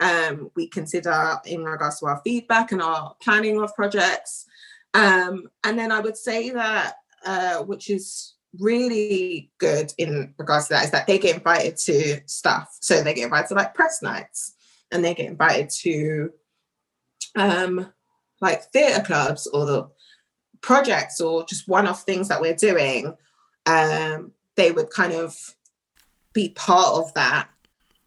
um, 0.00 0.50
we 0.56 0.66
consider 0.66 1.38
in 1.46 1.64
regards 1.64 2.00
to 2.00 2.06
our 2.06 2.20
feedback 2.24 2.72
and 2.72 2.82
our 2.82 3.14
planning 3.22 3.62
of 3.62 3.74
projects. 3.76 4.44
Um, 4.92 5.48
and 5.62 5.78
then 5.78 5.92
i 5.92 6.00
would 6.00 6.16
say 6.16 6.50
that 6.50 6.96
uh, 7.24 7.62
which 7.62 7.90
is 7.90 8.34
really 8.58 9.50
good 9.58 9.92
in 9.98 10.34
regards 10.38 10.68
to 10.68 10.74
that 10.74 10.84
is 10.84 10.90
that 10.90 11.06
they 11.06 11.18
get 11.18 11.36
invited 11.36 11.76
to 11.76 12.20
stuff. 12.26 12.76
So 12.80 13.02
they 13.02 13.14
get 13.14 13.24
invited 13.24 13.48
to 13.48 13.54
like 13.54 13.74
press 13.74 14.02
nights 14.02 14.54
and 14.92 15.04
they 15.04 15.14
get 15.14 15.26
invited 15.26 15.70
to 15.80 16.30
um, 17.36 17.92
like 18.40 18.62
theatre 18.72 19.02
clubs 19.02 19.46
or 19.48 19.66
the 19.66 19.88
projects 20.60 21.20
or 21.20 21.44
just 21.46 21.66
one-off 21.66 22.02
things 22.02 22.28
that 22.28 22.40
we're 22.40 22.54
doing, 22.54 23.16
um, 23.66 24.32
they 24.56 24.70
would 24.72 24.90
kind 24.90 25.12
of 25.12 25.54
be 26.32 26.50
part 26.50 26.94
of 26.94 27.14
that 27.14 27.48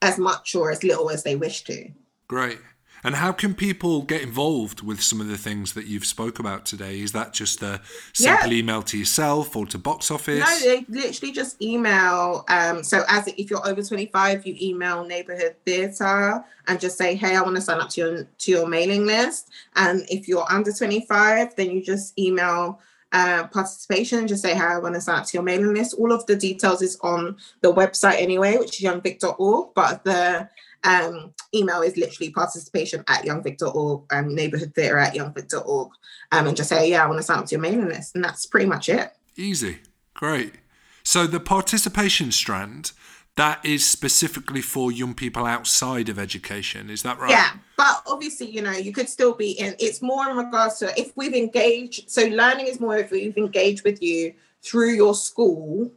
as 0.01 0.17
much 0.17 0.55
or 0.55 0.71
as 0.71 0.83
little 0.83 1.09
as 1.09 1.23
they 1.23 1.35
wish 1.35 1.63
to. 1.63 1.89
Great. 2.27 2.59
And 3.03 3.15
how 3.15 3.31
can 3.31 3.53
people 3.53 4.01
get 4.01 4.21
involved 4.21 4.81
with 4.81 5.01
some 5.01 5.21
of 5.21 5.27
the 5.27 5.37
things 5.37 5.73
that 5.73 5.85
you've 5.85 6.05
spoke 6.05 6.39
about 6.39 6.65
today? 6.65 6.99
Is 6.99 7.11
that 7.11 7.31
just 7.31 7.61
a 7.61 7.79
simple 8.13 8.51
yeah. 8.51 8.59
email 8.59 8.81
to 8.83 8.97
yourself 8.97 9.55
or 9.55 9.65
to 9.67 9.77
box 9.77 10.09
office? 10.09 10.39
No, 10.39 10.59
they 10.59 10.85
literally 10.89 11.31
just 11.31 11.61
email. 11.61 12.43
Um, 12.49 12.83
so 12.83 13.03
as 13.07 13.27
if 13.27 13.49
you're 13.49 13.65
over 13.67 13.83
25, 13.83 14.47
you 14.47 14.57
email 14.59 15.05
neighborhood 15.05 15.55
theatre 15.65 16.43
and 16.67 16.79
just 16.79 16.97
say, 16.97 17.15
hey, 17.15 17.35
I 17.35 17.41
want 17.41 17.55
to 17.55 17.61
sign 17.61 17.79
up 17.79 17.89
to 17.91 18.01
your 18.01 18.23
to 18.23 18.51
your 18.51 18.67
mailing 18.67 19.05
list. 19.05 19.51
And 19.75 20.03
if 20.09 20.27
you're 20.27 20.51
under 20.51 20.71
25, 20.73 21.55
then 21.55 21.69
you 21.71 21.83
just 21.83 22.17
email 22.19 22.81
uh, 23.11 23.47
participation, 23.47 24.27
just 24.27 24.41
say 24.41 24.53
how 24.53 24.67
I 24.67 24.79
want 24.79 24.95
to 24.95 25.01
sign 25.01 25.19
up 25.19 25.25
to 25.27 25.37
your 25.37 25.43
mailing 25.43 25.73
list. 25.73 25.95
All 25.97 26.11
of 26.11 26.25
the 26.25 26.35
details 26.35 26.81
is 26.81 26.97
on 27.01 27.37
the 27.61 27.73
website 27.73 28.21
anyway, 28.21 28.57
which 28.57 28.81
is 28.81 28.89
youngvic.org. 28.89 29.69
But 29.75 30.03
the 30.03 30.49
um, 30.83 31.33
email 31.53 31.81
is 31.81 31.97
literally 31.97 32.31
participation 32.31 33.03
at 33.07 33.23
youngvic.org, 33.23 34.03
um, 34.11 34.35
neighborhood 34.35 34.73
theatre 34.75 34.97
at 34.97 35.13
youngvic.org, 35.13 35.91
um, 36.31 36.47
and 36.47 36.57
just 36.57 36.69
say, 36.69 36.89
yeah, 36.89 37.03
I 37.03 37.07
want 37.07 37.19
to 37.19 37.23
sign 37.23 37.39
up 37.39 37.45
to 37.45 37.51
your 37.55 37.61
mailing 37.61 37.87
list. 37.87 38.15
And 38.15 38.23
that's 38.23 38.45
pretty 38.45 38.65
much 38.65 38.89
it. 38.89 39.11
Easy. 39.35 39.79
Great. 40.13 40.55
So 41.03 41.25
the 41.27 41.39
participation 41.39 42.31
strand, 42.31 42.91
that 43.37 43.63
is 43.65 43.87
specifically 43.87 44.61
for 44.61 44.91
young 44.91 45.13
people 45.13 45.45
outside 45.45 46.09
of 46.09 46.19
education. 46.19 46.89
Is 46.89 47.03
that 47.03 47.19
right? 47.19 47.29
Yeah. 47.29 47.51
But 47.77 48.03
obviously, 48.07 48.49
you 48.49 48.61
know, 48.61 48.71
you 48.71 48.91
could 48.91 49.07
still 49.07 49.33
be 49.33 49.51
in, 49.51 49.75
it's 49.79 50.01
more 50.01 50.29
in 50.29 50.35
regards 50.35 50.79
to 50.79 50.91
if 50.99 51.15
we've 51.15 51.33
engaged, 51.33 52.09
so 52.09 52.23
learning 52.23 52.67
is 52.67 52.79
more 52.79 52.97
if 52.97 53.11
we've 53.11 53.37
engaged 53.37 53.83
with 53.83 54.01
you 54.01 54.33
through 54.63 54.91
your 54.91 55.13
school 55.13 55.91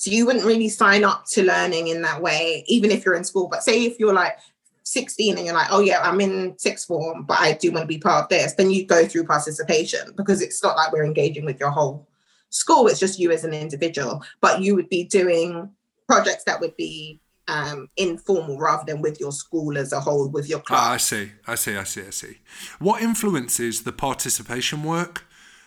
so 0.00 0.10
you 0.10 0.24
wouldn't 0.24 0.46
really 0.46 0.70
sign 0.70 1.04
up 1.04 1.26
to 1.32 1.44
learning 1.44 1.88
in 1.88 2.00
that 2.02 2.22
way, 2.22 2.64
even 2.66 2.90
if 2.90 3.04
you're 3.04 3.16
in 3.16 3.22
school. 3.22 3.48
But 3.48 3.62
say 3.62 3.84
if 3.84 4.00
you're 4.00 4.14
like 4.14 4.38
16 4.84 5.36
and 5.36 5.44
you're 5.44 5.54
like, 5.54 5.68
oh 5.70 5.80
yeah, 5.80 6.00
I'm 6.00 6.22
in 6.22 6.58
sixth 6.58 6.86
form, 6.86 7.24
but 7.24 7.38
I 7.38 7.52
do 7.52 7.70
want 7.70 7.82
to 7.82 7.86
be 7.86 7.98
part 7.98 8.24
of 8.24 8.28
this, 8.30 8.54
then 8.54 8.70
you 8.70 8.86
go 8.86 9.06
through 9.06 9.26
participation 9.26 10.12
because 10.16 10.40
it's 10.40 10.62
not 10.62 10.76
like 10.76 10.90
we're 10.90 11.04
engaging 11.04 11.44
with 11.44 11.60
your 11.60 11.68
whole 11.68 12.08
school, 12.48 12.88
it's 12.88 12.98
just 12.98 13.18
you 13.18 13.30
as 13.30 13.44
an 13.44 13.52
individual. 13.52 14.24
But 14.40 14.62
you 14.62 14.74
would 14.74 14.88
be 14.88 15.04
doing 15.04 15.70
projects 16.10 16.44
that 16.44 16.60
would 16.60 16.76
be 16.76 17.20
um, 17.48 17.88
informal 17.96 18.58
rather 18.58 18.84
than 18.86 19.00
with 19.02 19.20
your 19.20 19.32
school 19.32 19.76
as 19.76 19.92
a 19.92 20.00
whole, 20.00 20.28
with 20.28 20.48
your 20.48 20.60
class. 20.60 20.80
Ah, 20.80 20.92
I 20.94 20.96
see, 20.96 21.32
I 21.46 21.54
see, 21.54 21.76
I 21.76 21.84
see, 21.84 22.02
I 22.06 22.10
see. 22.10 22.38
What 22.78 23.02
influences 23.02 23.82
the 23.82 23.92
participation 23.92 24.82
work? 24.84 25.24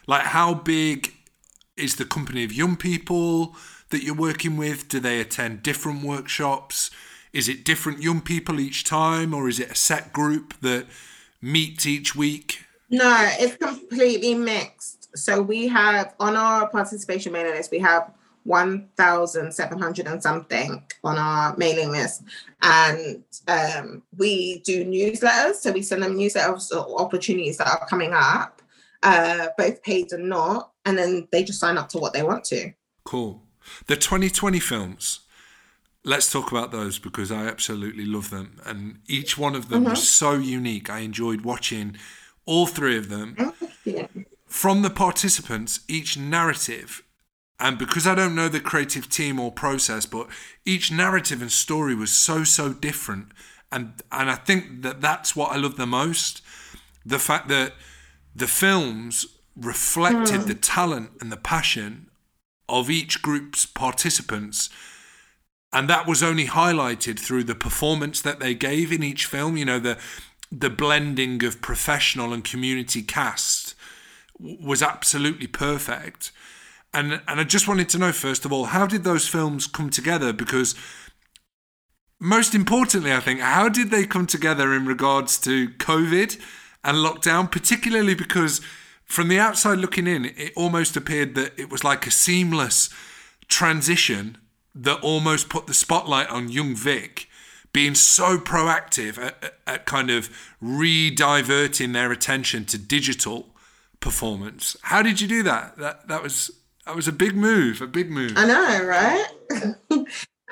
Like, 0.08 0.24
how 0.24 0.54
big 0.54 1.14
is 1.76 1.96
the 1.96 2.06
company 2.06 2.44
of 2.44 2.54
young 2.54 2.76
people? 2.76 3.56
that 3.94 4.04
you're 4.04 4.16
working 4.16 4.58
with? 4.58 4.90
Do 4.90 5.00
they 5.00 5.22
attend 5.22 5.64
different 5.64 6.04
workshops? 6.04 6.92
Is 7.32 7.48
it 7.48 7.64
different 7.64 8.02
young 8.02 8.20
people 8.20 8.60
each 8.60 8.84
time, 8.84 9.34
or 9.34 9.48
is 9.48 9.60
it 9.60 9.72
a 9.72 9.76
set 9.76 10.12
group 10.12 10.56
that 10.62 10.88
meets 11.42 11.86
each 11.86 12.16
week? 12.16 12.66
No, 12.90 13.30
it's 13.40 13.56
completely 13.56 14.34
mixed. 14.34 15.16
So 15.16 15.42
we 15.42 15.68
have 15.68 16.14
on 16.20 16.36
our 16.36 16.68
participation 16.68 17.32
mailing 17.32 17.54
list, 17.54 17.72
we 17.72 17.80
have 17.80 18.12
1,700 18.46 20.08
and 20.08 20.22
something 20.22 20.84
on 21.04 21.18
our 21.18 21.56
mailing 21.58 21.92
list. 21.92 22.24
And 22.62 23.24
um, 23.48 24.04
we 24.18 24.60
do 24.60 24.86
newsletters. 24.86 25.56
So 25.56 25.72
we 25.72 25.82
send 25.82 26.04
them 26.04 26.16
newsletters 26.16 26.72
or 26.72 27.02
opportunities 27.02 27.58
that 27.58 27.68
are 27.68 27.88
coming 27.88 28.12
up, 28.14 28.62
uh, 29.04 29.48
both 29.58 29.82
paid 29.84 30.12
and 30.12 30.30
not. 30.30 30.72
And 30.86 30.98
then 30.98 31.28
they 31.32 31.44
just 31.44 31.60
sign 31.60 31.78
up 31.78 31.90
to 31.90 31.98
what 31.98 32.14
they 32.14 32.24
want 32.24 32.44
to. 32.46 32.74
Cool. 33.04 33.42
The 33.88 33.96
2020 33.96 34.60
films, 34.60 35.22
let's 36.04 36.32
talk 36.32 36.52
about 36.52 36.72
those 36.72 37.00
because 37.00 37.32
I 37.32 37.48
absolutely 37.48 38.06
love 38.06 38.30
them. 38.30 38.60
And 38.66 39.00
each 39.08 39.38
one 39.38 39.56
of 39.56 39.70
them 39.70 39.82
mm-hmm. 39.82 39.92
was 39.92 40.08
so 40.08 40.34
unique. 40.34 40.90
I 40.90 41.00
enjoyed 41.00 41.42
watching 41.42 41.98
all 42.46 42.68
three 42.68 42.98
of 42.98 43.10
them. 43.10 43.54
Yeah. 43.86 44.08
From 44.46 44.82
the 44.82 44.90
participants, 44.90 45.82
each 45.88 46.18
narrative, 46.18 47.04
and 47.60 47.78
because 47.78 48.08
I 48.08 48.16
don't 48.16 48.36
know 48.36 48.50
the 48.50 48.60
creative 48.60 49.10
team 49.10 49.40
or 49.40 49.52
process, 49.52 50.06
but 50.06 50.28
each 50.66 50.92
narrative 50.92 51.42
and 51.42 51.52
story 51.52 51.96
was 51.96 52.12
so, 52.12 52.44
so 52.44 52.74
different. 52.74 53.28
And, 53.72 54.02
and 54.12 54.30
I 54.30 54.36
think 54.36 54.82
that 54.82 55.02
that's 55.02 55.36
what 55.36 55.52
I 55.52 55.58
love 55.58 55.78
the 55.78 55.86
most. 55.86 56.42
The 57.06 57.20
fact 57.20 57.48
that 57.50 57.74
the 58.36 58.48
films 58.48 59.26
reflected 59.56 60.42
mm. 60.42 60.48
the 60.48 60.56
talent 60.56 61.12
and 61.22 61.32
the 61.32 61.38
passion 61.38 62.10
of 62.68 62.90
each 62.90 63.22
group's 63.22 63.66
participants. 63.66 64.70
And 65.72 65.90
that 65.90 66.08
was 66.08 66.24
only 66.24 66.46
highlighted 66.46 67.20
through 67.20 67.46
the 67.46 67.56
performance 67.56 68.22
that 68.22 68.40
they 68.40 68.54
gave 68.54 68.92
in 68.92 69.04
each 69.04 69.26
film. 69.26 69.58
You 69.58 69.66
know, 69.66 69.80
the 69.80 69.98
the 70.52 70.70
blending 70.70 71.44
of 71.44 71.62
professional 71.62 72.32
and 72.32 72.44
community 72.44 73.02
cast 73.02 73.74
was 74.40 74.84
absolutely 74.84 75.48
perfect. 75.48 76.32
And 76.94 77.22
and 77.28 77.40
I 77.40 77.44
just 77.44 77.68
wanted 77.68 77.90
to 77.90 77.98
know 77.98 78.12
first 78.12 78.46
of 78.46 78.54
all, 78.54 78.66
how 78.66 78.86
did 78.86 79.04
those 79.04 79.28
films 79.28 79.68
come 79.68 79.90
together? 79.90 80.32
Because 80.32 80.76
most 82.20 82.56
importantly, 82.56 83.12
I 83.12 83.20
think, 83.20 83.42
how 83.42 83.68
did 83.68 83.90
they 83.92 84.06
come 84.06 84.28
together 84.28 84.74
in 84.74 84.86
regards 84.86 85.38
to 85.40 85.70
COVID 85.70 86.40
and 86.84 86.98
lockdown, 86.98 87.52
particularly 87.52 88.16
because 88.16 88.62
from 89.04 89.28
the 89.28 89.40
outside 89.40 89.80
looking 89.80 90.08
in, 90.08 90.26
it 90.26 90.54
almost 90.56 90.96
appeared 90.96 91.36
that 91.36 91.52
it 91.58 91.70
was 91.70 91.84
like 91.84 92.08
a 92.08 92.12
seamless 92.12 92.90
transition 93.48 94.38
that 94.74 95.00
almost 95.02 95.50
put 95.50 95.68
the 95.68 95.74
spotlight 95.74 96.30
on 96.30 96.50
young 96.50 96.76
Vic 96.76 97.28
being 97.74 97.96
so 97.96 98.38
proactive 98.38 99.18
at, 99.18 99.56
at 99.66 99.86
kind 99.86 100.10
of 100.10 100.30
re-diverting 100.62 101.92
their 101.92 102.12
attention 102.12 102.66
to 102.66 102.78
digital 102.78 103.50
performance. 104.00 104.78
How 104.84 105.02
did 105.02 105.20
you 105.20 105.28
do 105.28 105.44
that? 105.44 105.78
That 105.78 106.08
that 106.08 106.24
was 106.24 106.52
that 106.86 106.96
was 106.96 107.08
a 107.08 107.12
big 107.12 107.36
move, 107.36 107.82
a 107.82 107.88
big 107.88 108.10
move. 108.12 108.34
I 108.36 108.46
know, 108.46 108.86
right? 108.86 109.28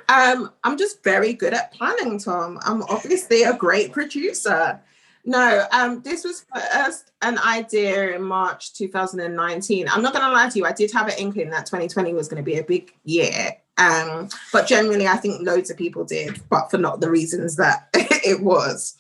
um, 0.10 0.52
I'm 0.64 0.78
just 0.78 1.04
very 1.04 1.34
good 1.34 1.54
at 1.54 1.74
planning, 1.74 2.20
Tom. 2.20 2.60
I'm 2.64 2.84
obviously 2.84 3.44
a 3.44 3.56
great 3.56 3.92
producer. 3.92 4.80
No, 5.24 5.66
um, 5.72 6.02
this 6.02 6.24
was 6.24 6.46
first 6.74 7.12
an 7.22 7.38
idea 7.40 8.16
in 8.16 8.24
March 8.24 8.74
2019. 8.74 9.88
I'm 9.88 10.02
not 10.02 10.14
going 10.14 10.26
to 10.26 10.32
lie 10.32 10.50
to 10.50 10.58
you, 10.58 10.66
I 10.66 10.72
did 10.72 10.92
have 10.94 11.08
an 11.08 11.18
inkling 11.18 11.52
that 11.52 11.66
2020 11.66 12.14
was 12.14 12.28
going 12.28 12.44
to 12.44 12.50
be 12.50 12.58
a 12.58 12.64
big 12.64 12.94
year. 13.04 13.58
Um, 13.78 14.30
but 14.52 14.68
generally, 14.68 15.08
I 15.08 15.18
think 15.18 15.46
loads 15.46 15.70
of 15.70 15.78
people 15.78 16.06
did, 16.06 16.42
but 16.50 16.70
for 16.72 16.78
not 16.78 17.02
the 17.02 17.10
reasons 17.10 17.56
that 17.58 17.90
it 17.94 18.42
was. 18.42 18.96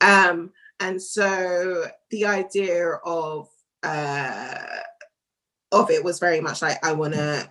Um, 0.00 0.52
and 0.80 1.00
so 1.00 1.86
the 2.10 2.26
idea 2.26 2.94
of 3.04 3.48
uh, 3.82 4.54
of 5.72 5.90
it 5.90 6.04
was 6.04 6.18
very 6.18 6.40
much 6.40 6.62
like 6.62 6.84
I 6.84 6.92
want 6.92 7.14
to. 7.14 7.48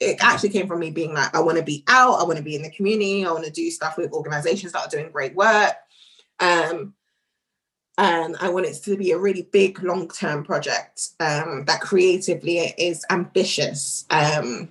It 0.00 0.18
actually 0.20 0.50
came 0.50 0.66
from 0.66 0.80
me 0.80 0.90
being 0.90 1.14
like, 1.14 1.34
I 1.34 1.40
want 1.40 1.58
to 1.58 1.64
be 1.64 1.84
out, 1.88 2.20
I 2.20 2.24
want 2.24 2.36
to 2.36 2.42
be 2.42 2.56
in 2.56 2.62
the 2.62 2.70
community, 2.70 3.24
I 3.24 3.30
want 3.30 3.44
to 3.44 3.50
do 3.50 3.70
stuff 3.70 3.96
with 3.96 4.12
organizations 4.12 4.72
that 4.72 4.86
are 4.86 4.90
doing 4.90 5.10
great 5.10 5.34
work. 5.34 5.74
Um, 6.40 6.94
and 7.96 8.36
I 8.40 8.48
want 8.48 8.66
it 8.66 8.74
to 8.84 8.96
be 8.96 9.12
a 9.12 9.18
really 9.18 9.48
big 9.52 9.82
long 9.82 10.08
term 10.08 10.44
project 10.44 11.10
um, 11.20 11.64
that 11.66 11.80
creatively 11.80 12.58
is 12.58 13.04
ambitious. 13.10 14.04
Um, 14.10 14.70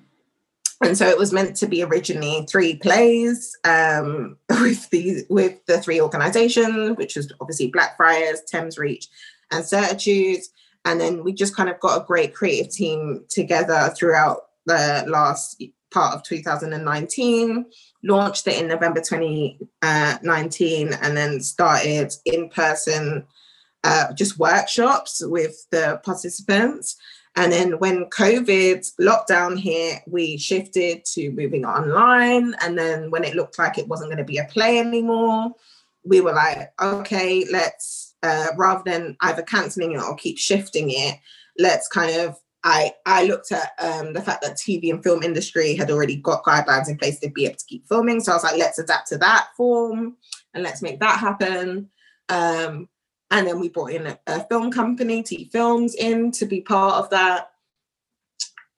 and 0.84 0.98
so 0.98 1.08
it 1.08 1.18
was 1.18 1.32
meant 1.32 1.56
to 1.58 1.68
be 1.68 1.84
originally 1.84 2.46
three 2.50 2.76
plays 2.76 3.58
um, 3.64 4.38
with 4.50 4.89
the 4.89 5.26
with 5.30 5.66
the 5.66 5.80
three 5.80 6.02
organisations, 6.02 6.98
which 6.98 7.16
was 7.16 7.32
obviously 7.39 7.68
Blackfriars, 7.68 8.41
Thames 8.41 8.78
Reach, 8.78 9.08
and 9.52 9.66
Certitudes. 9.66 10.50
And 10.86 11.00
then 11.00 11.24
we 11.24 11.34
just 11.34 11.56
kind 11.56 11.70
of 11.70 11.80
got 11.80 12.02
a 12.02 12.06
great 12.06 12.34
creative 12.34 12.72
team 12.72 13.26
together 13.30 13.94
throughout 13.98 14.42
the 14.66 15.06
last 15.08 15.62
part 15.92 16.16
of 16.16 16.24
2019, 16.24 17.66
launched 18.04 18.48
it 18.48 18.60
in 18.60 18.68
November 18.68 19.00
2019, 19.00 20.94
and 20.94 21.18
then 21.18 21.40
started 21.40 22.14
in 22.26 22.50
person 22.50 23.26
uh, 23.84 24.14
just 24.14 24.40
workshops 24.40 25.22
with 25.26 25.68
the 25.72 26.02
participants. 26.04 26.98
And 27.36 27.52
then 27.52 27.80
when 27.80 28.06
COVID 28.06 28.92
lockdown 29.00 29.60
hit, 29.60 30.04
we 30.08 30.38
shifted 30.38 31.04
to 31.06 31.32
moving 31.32 31.66
online. 31.66 32.56
And 32.62 32.78
then 32.78 33.10
when 33.10 33.24
it 33.24 33.36
looked 33.36 33.58
like 33.58 33.78
it 33.78 33.88
wasn't 33.88 34.10
going 34.10 34.20
to 34.20 34.24
be 34.24 34.38
a 34.38 34.46
play 34.46 34.78
anymore, 34.80 35.52
we 36.06 36.22
were 36.22 36.34
like, 36.34 36.72
okay, 36.82 37.46
let's 37.52 38.03
uh, 38.24 38.47
rather 38.57 38.82
than 38.86 39.15
either 39.21 39.43
canceling 39.43 39.91
it 39.91 40.01
or 40.01 40.15
keep 40.15 40.38
shifting 40.38 40.89
it, 40.89 41.19
let's 41.59 41.88
kind 41.88 42.15
of 42.21 42.39
I 42.63 42.93
I 43.05 43.26
looked 43.26 43.51
at 43.51 43.71
um, 43.80 44.13
the 44.13 44.21
fact 44.21 44.41
that 44.41 44.57
TV 44.57 44.89
and 44.89 45.03
film 45.03 45.21
industry 45.21 45.76
had 45.76 45.91
already 45.91 46.15
got 46.15 46.43
guidelines 46.43 46.89
in 46.89 46.97
place 46.97 47.19
to 47.19 47.30
be 47.30 47.45
able 47.45 47.57
to 47.57 47.65
keep 47.65 47.88
filming. 47.88 48.21
So 48.21 48.32
I 48.32 48.36
was 48.36 48.43
like, 48.43 48.57
let's 48.57 48.80
adapt 48.80 49.09
to 49.09 49.17
that 49.19 49.49
form 49.57 50.15
and 50.53 50.63
let's 50.63 50.82
make 50.82 50.99
that 51.01 51.19
happen. 51.19 51.89
Um, 52.30 52.88
and 53.32 53.47
then 53.47 53.59
we 53.59 53.69
brought 53.69 53.91
in 53.91 54.07
a, 54.07 54.19
a 54.28 54.45
film 54.47 54.71
company, 54.71 55.24
T 55.24 55.49
Films, 55.51 55.95
in 55.95 56.32
to 56.32 56.45
be 56.45 56.61
part 56.61 56.95
of 56.95 57.09
that. 57.09 57.49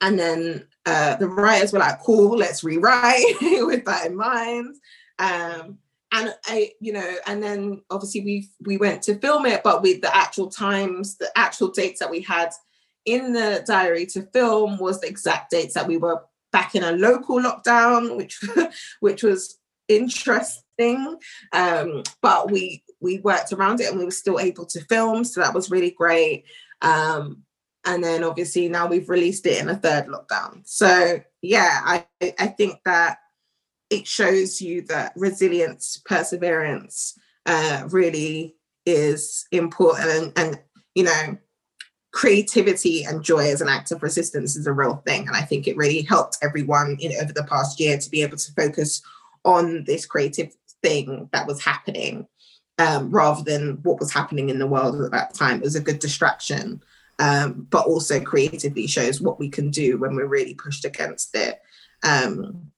And 0.00 0.18
then 0.18 0.66
uh, 0.84 1.16
the 1.16 1.28
writers 1.28 1.72
were 1.72 1.78
like, 1.78 2.02
cool, 2.02 2.36
let's 2.36 2.64
rewrite 2.64 3.24
with 3.40 3.84
that 3.84 4.06
in 4.06 4.16
mind. 4.16 4.74
Um, 5.18 5.78
and 6.16 6.34
I, 6.46 6.70
you 6.80 6.92
know, 6.92 7.14
and 7.26 7.42
then 7.42 7.82
obviously 7.90 8.22
we 8.22 8.48
we 8.64 8.78
went 8.78 9.02
to 9.02 9.18
film 9.18 9.44
it, 9.44 9.62
but 9.62 9.82
with 9.82 10.00
the 10.00 10.14
actual 10.16 10.48
times, 10.48 11.18
the 11.18 11.30
actual 11.36 11.68
dates 11.68 12.00
that 12.00 12.10
we 12.10 12.22
had 12.22 12.50
in 13.04 13.32
the 13.32 13.62
diary 13.66 14.06
to 14.06 14.22
film 14.32 14.78
was 14.78 15.00
the 15.00 15.08
exact 15.08 15.50
dates 15.50 15.74
that 15.74 15.86
we 15.86 15.98
were 15.98 16.22
back 16.52 16.74
in 16.74 16.82
a 16.82 16.92
local 16.92 17.38
lockdown, 17.38 18.16
which 18.16 18.40
which 19.00 19.22
was 19.22 19.58
interesting. 19.88 21.18
Um, 21.52 22.02
but 22.22 22.50
we 22.50 22.82
we 23.00 23.18
worked 23.18 23.52
around 23.52 23.80
it 23.80 23.90
and 23.90 23.98
we 23.98 24.06
were 24.06 24.10
still 24.10 24.40
able 24.40 24.64
to 24.66 24.84
film, 24.86 25.22
so 25.22 25.42
that 25.42 25.54
was 25.54 25.70
really 25.70 25.90
great. 25.90 26.44
Um, 26.80 27.42
and 27.84 28.02
then 28.02 28.24
obviously 28.24 28.68
now 28.68 28.86
we've 28.86 29.10
released 29.10 29.46
it 29.46 29.60
in 29.60 29.68
a 29.68 29.76
third 29.76 30.06
lockdown. 30.06 30.62
So 30.64 31.20
yeah, 31.42 31.80
I 31.84 32.06
I 32.38 32.46
think 32.46 32.78
that 32.86 33.18
it 33.90 34.06
shows 34.06 34.60
you 34.60 34.82
that 34.82 35.12
resilience, 35.16 36.00
perseverance, 36.04 37.18
uh, 37.46 37.84
really 37.90 38.56
is 38.84 39.46
important, 39.52 40.32
and, 40.36 40.60
you 40.94 41.04
know 41.04 41.38
creativity 42.16 43.04
and 43.04 43.22
joy 43.22 43.50
as 43.50 43.60
an 43.60 43.68
act 43.68 43.92
of 43.92 44.02
resistance 44.02 44.56
is 44.56 44.66
a 44.66 44.72
real 44.72 45.02
thing. 45.06 45.28
And 45.28 45.36
I 45.36 45.42
think 45.42 45.68
it 45.68 45.76
really 45.76 46.00
helped 46.00 46.38
everyone 46.40 46.96
in 46.98 47.12
over 47.20 47.30
the 47.30 47.44
past 47.44 47.78
year 47.78 47.98
to 47.98 48.10
be 48.10 48.22
able 48.22 48.38
to 48.38 48.52
focus 48.52 49.02
on 49.44 49.84
this 49.84 50.06
creative 50.06 50.56
thing 50.82 51.28
that 51.32 51.46
was 51.46 51.62
happening 51.62 52.26
um, 52.78 53.10
rather 53.10 53.42
than 53.42 53.80
what 53.82 54.00
was 54.00 54.14
happening 54.14 54.48
in 54.48 54.58
the 54.58 54.66
world 54.66 54.98
at 55.02 55.10
that 55.10 55.34
time. 55.34 55.58
It 55.58 55.64
was 55.64 55.76
a 55.76 55.80
good 55.82 55.98
distraction, 55.98 56.82
um, 57.18 57.66
but 57.68 57.84
also 57.84 58.18
creatively 58.18 58.86
shows 58.86 59.20
what 59.20 59.38
we 59.38 59.50
can 59.50 59.70
do 59.70 59.98
when 59.98 60.16
we're 60.16 60.26
really 60.26 60.54
pushed 60.54 60.86
against 60.86 61.36
it. 61.36 61.60
Um, 62.02 62.70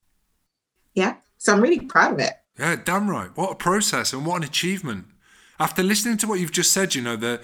yeah, 0.99 1.17
so 1.39 1.53
I'm 1.53 1.61
really 1.61 1.81
proud 1.81 2.15
of 2.15 2.19
it. 2.19 2.35
Yeah, 2.59 2.77
damn 2.77 3.09
right. 3.09 3.31
What 3.35 3.53
a 3.53 3.55
process 3.55 4.13
and 4.13 4.27
what 4.27 4.39
an 4.39 4.43
achievement. 4.45 5.07
After 5.61 5.83
listening 5.83 6.19
to 6.19 6.27
what 6.27 6.41
you've 6.41 6.53
just 6.53 6.73
said, 6.73 6.95
you 6.95 7.03
know, 7.03 7.17
the 7.17 7.41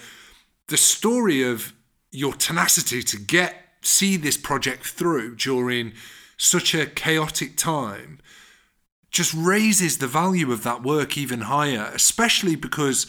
the 0.68 0.76
story 0.76 1.42
of 1.42 1.72
your 2.11 2.32
tenacity 2.32 3.02
to 3.02 3.18
get 3.18 3.55
see 3.82 4.16
this 4.16 4.36
project 4.36 4.86
through 4.86 5.36
during 5.36 5.92
such 6.36 6.74
a 6.74 6.86
chaotic 6.86 7.57
time 7.57 8.18
just 9.11 9.32
raises 9.34 9.98
the 9.98 10.07
value 10.07 10.50
of 10.50 10.64
that 10.64 10.82
work 10.82 11.16
even 11.16 11.42
higher, 11.42 11.90
especially 11.94 12.57
because 12.57 13.07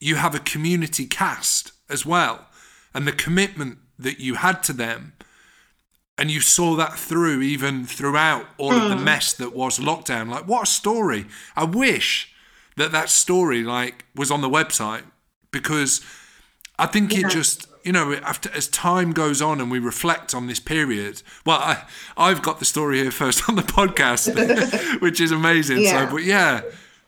you 0.00 0.16
have 0.16 0.34
a 0.34 0.40
community 0.40 1.06
cast 1.06 1.72
as 1.88 2.04
well 2.04 2.46
and 2.94 3.06
the 3.06 3.12
commitment 3.12 3.78
that 3.98 4.18
you 4.18 4.34
had 4.34 4.62
to 4.64 4.72
them. 4.72 5.12
And 6.22 6.30
you 6.30 6.40
saw 6.40 6.76
that 6.76 6.96
through 6.96 7.42
even 7.42 7.84
throughout 7.84 8.46
all 8.56 8.70
mm. 8.70 8.80
of 8.80 8.90
the 8.90 8.96
hmm. 8.96 9.02
mess 9.02 9.32
that 9.32 9.56
was 9.56 9.80
lockdown. 9.80 10.28
Like, 10.28 10.46
what 10.46 10.62
a 10.62 10.66
story! 10.70 11.26
I 11.56 11.64
wish 11.64 12.32
that 12.76 12.92
that 12.92 13.10
story 13.10 13.64
like 13.64 14.04
was 14.14 14.30
on 14.30 14.40
the 14.40 14.48
website 14.48 15.02
because 15.50 16.00
I 16.78 16.86
think 16.86 17.12
yeah. 17.12 17.26
it 17.26 17.32
just 17.32 17.66
you 17.82 17.90
know, 17.90 18.14
after 18.14 18.52
as 18.52 18.68
time 18.68 19.10
goes 19.10 19.42
on 19.42 19.60
and 19.60 19.68
we 19.68 19.80
reflect 19.80 20.32
on 20.32 20.46
this 20.46 20.60
period, 20.60 21.24
well, 21.44 21.58
I, 21.58 21.86
I've 22.16 22.40
got 22.40 22.60
the 22.60 22.66
story 22.66 22.98
here 22.98 23.10
first 23.10 23.42
on 23.48 23.56
the 23.56 23.62
podcast, 23.62 25.00
which 25.00 25.20
is 25.20 25.32
amazing. 25.32 25.80
Yeah. 25.80 26.06
So, 26.06 26.14
but 26.14 26.22
yeah, 26.22 26.60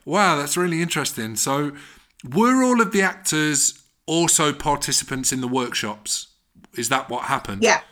wow, 0.04 0.34
that's 0.34 0.56
really 0.56 0.82
interesting. 0.82 1.36
So, 1.36 1.70
were 2.28 2.64
all 2.64 2.80
of 2.80 2.90
the 2.90 3.02
actors 3.02 3.80
also 4.06 4.52
participants 4.52 5.32
in 5.32 5.40
the 5.40 5.46
workshops? 5.46 6.26
Is 6.76 6.88
that 6.88 7.08
what 7.08 7.26
happened? 7.26 7.62
Yeah. 7.62 7.82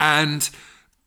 And 0.00 0.48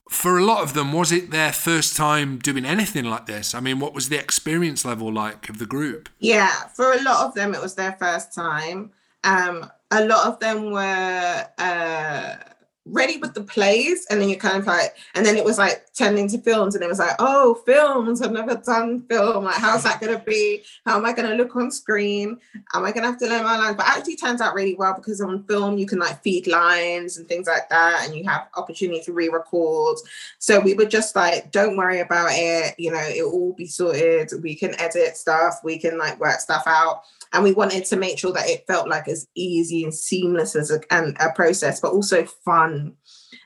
for 0.09 0.37
a 0.37 0.45
lot 0.45 0.61
of 0.61 0.73
them, 0.73 0.93
was 0.93 1.11
it 1.11 1.31
their 1.31 1.51
first 1.51 1.97
time 1.97 2.37
doing 2.37 2.65
anything 2.65 3.05
like 3.05 3.25
this? 3.25 3.55
I 3.55 3.59
mean, 3.59 3.79
what 3.79 3.93
was 3.93 4.09
the 4.09 4.19
experience 4.19 4.85
level 4.85 5.11
like 5.11 5.49
of 5.49 5.57
the 5.57 5.65
group? 5.65 6.07
Yeah, 6.19 6.51
for 6.75 6.93
a 6.93 7.01
lot 7.01 7.25
of 7.25 7.33
them, 7.33 7.53
it 7.53 7.61
was 7.61 7.75
their 7.75 7.93
first 7.93 8.33
time. 8.33 8.91
Um, 9.23 9.71
a 9.89 10.05
lot 10.05 10.27
of 10.27 10.39
them 10.39 10.71
were 10.71 11.47
uh, 11.57 12.35
ready 12.86 13.17
with 13.17 13.34
the 13.34 13.41
plays 13.41 14.05
and 14.09 14.19
then 14.19 14.27
you 14.27 14.38
kind 14.38 14.57
of 14.57 14.67
like 14.67 14.93
and 15.15 15.25
then 15.25 15.38
it 15.38 15.45
was 15.45 15.57
like 15.57 15.86
turning 15.93 16.27
to 16.27 16.38
films 16.39 16.75
and 16.75 16.84
it 16.84 16.89
was 16.89 16.99
like 16.99 17.15
oh 17.19 17.55
films 17.65 18.21
i've 18.21 18.34
never 18.34 18.55
done 18.55 19.01
film 19.03 19.45
like 19.45 19.55
how's 19.55 19.84
that 19.84 20.01
going 20.01 20.17
to 20.17 20.23
be? 20.25 20.61
How 20.86 20.97
am 20.97 21.05
i 21.05 21.13
going 21.13 21.29
to 21.29 21.36
look 21.36 21.55
on 21.55 21.71
screen? 21.71 22.38
Am 22.73 22.84
i 22.84 22.91
going 22.91 23.03
to 23.03 23.09
have 23.09 23.19
to 23.19 23.27
learn 23.27 23.43
my 23.43 23.57
lines 23.57 23.77
but 23.77 23.88
actually 23.88 24.17
turns 24.17 24.41
out 24.41 24.53
really 24.53 24.75
well 24.75 24.93
because 24.95 25.21
on 25.21 25.43
film 25.45 25.77
you 25.77 25.86
can 25.86 25.99
like 25.99 26.21
feed 26.23 26.45
lines 26.45 27.17
and 27.17 27.27
things 27.27 27.47
like 27.47 27.69
that 27.69 28.03
and 28.05 28.15
you 28.15 28.25
have 28.25 28.49
opportunity 28.57 29.01
to 29.01 29.13
re-record. 29.13 29.97
So 30.39 30.59
we 30.59 30.73
were 30.73 30.86
just 30.86 31.15
like 31.15 31.51
don't 31.51 31.77
worry 31.77 32.01
about 32.01 32.31
it 32.31 32.75
you 32.77 32.91
know 32.91 32.99
it 32.99 33.23
will 33.23 33.31
all 33.31 33.53
be 33.53 33.67
sorted. 33.67 34.29
We 34.41 34.55
can 34.55 34.77
edit 34.79 35.15
stuff 35.15 35.61
we 35.63 35.77
can 35.77 35.97
like 35.97 36.19
work 36.19 36.41
stuff 36.41 36.63
out 36.65 37.03
and 37.34 37.43
we 37.43 37.51
wanted 37.51 37.84
to 37.86 37.95
make 37.95 38.19
sure 38.19 38.31
that 38.31 38.47
it 38.47 38.65
felt 38.67 38.88
like 38.88 39.07
as 39.07 39.27
easy 39.36 39.84
and 39.84 39.93
seamless 39.93 40.55
as 40.55 40.71
a, 40.71 40.79
and 40.91 41.17
a 41.19 41.31
process 41.34 41.81
but 41.81 41.91
also 41.91 42.23
fun 42.45 42.93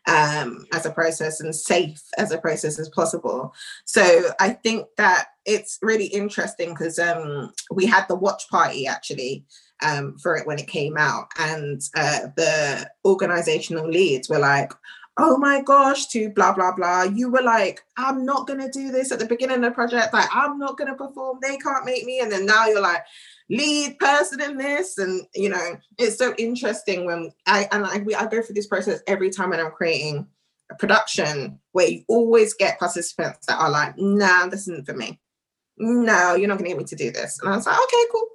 um, 0.08 0.66
as 0.74 0.86
a 0.86 0.92
process 0.92 1.40
and 1.40 1.56
safe 1.56 2.02
as 2.18 2.32
a 2.32 2.38
process 2.38 2.80
as 2.80 2.90
possible. 2.90 3.54
So 3.86 4.32
i 4.40 4.50
think 4.50 4.88
that 4.98 5.28
it's 5.46 5.80
really 5.82 6.08
interesting 6.08 6.70
because 6.70 7.00
um, 7.00 7.52
we 7.72 7.86
had 7.86 8.06
the 8.08 8.16
watch 8.16 8.50
party 8.50 8.86
actually 8.86 9.46
um, 9.82 10.18
for 10.18 10.36
it 10.36 10.46
when 10.46 10.60
it 10.60 10.68
came 10.68 10.98
out 10.98 11.28
and 11.40 11.82
uh, 11.96 12.20
the 12.36 12.90
organizational 13.06 13.88
leads 13.88 14.30
were 14.30 14.40
like 14.40 14.74
oh 15.18 15.38
my 15.38 15.62
gosh, 15.62 16.08
to 16.08 16.30
blah, 16.30 16.54
blah, 16.54 16.74
blah. 16.76 17.04
You 17.04 17.30
were 17.30 17.42
like, 17.42 17.84
I'm 17.98 18.24
not 18.24 18.46
going 18.46 18.60
to 18.60 18.70
do 18.70 18.92
this 18.92 19.12
at 19.12 19.20
the 19.20 19.26
beginning 19.26 19.58
of 19.58 19.64
the 19.64 19.72
project. 19.72 20.14
Like, 20.14 20.30
I'm 20.32 20.60
not 20.60 20.78
going 20.78 20.92
to 20.92 20.96
perform. 20.96 21.40
They 21.42 21.58
can't 21.58 21.86
make 21.86 22.06
me. 22.06 22.20
And 22.20 22.32
then 22.32 22.46
now 22.46 22.68
you're 22.68 22.82
like, 22.82 23.04
lead 23.50 23.98
person 23.98 24.42
in 24.42 24.58
this. 24.58 24.98
And, 25.00 25.26
you 25.34 25.50
know, 25.50 25.78
it's 25.98 26.18
so 26.18 26.36
interesting 26.38 27.06
when 27.06 27.32
I, 27.48 27.68
and 27.72 27.86
I, 27.86 27.98
we, 28.00 28.14
I 28.14 28.26
go 28.28 28.42
through 28.44 28.56
this 28.56 28.68
process 28.68 29.02
every 29.08 29.32
time 29.32 29.50
when 29.50 29.60
I'm 29.60 29.72
creating 29.72 30.28
a 30.72 30.76
production 30.76 31.60
where 31.72 31.88
you 31.88 32.04
always 32.08 32.54
get 32.54 32.80
participants 32.80 33.48
that 33.48 33.60
are 33.60 33.72
like, 33.72 33.98
nah, 33.98 34.48
this 34.48 34.68
isn't 34.68 34.86
for 34.86 34.94
me. 34.94 35.20
No, 35.78 36.36
you're 36.36 36.48
not 36.48 36.60
going 36.60 36.70
to 36.70 36.76
get 36.76 36.78
me 36.78 36.84
to 36.84 36.96
do 36.96 37.12
this. 37.12 37.40
And 37.42 37.52
I 37.52 37.56
was 37.56 37.66
like, 37.66 37.78
okay, 37.78 38.04
cool. 38.12 38.28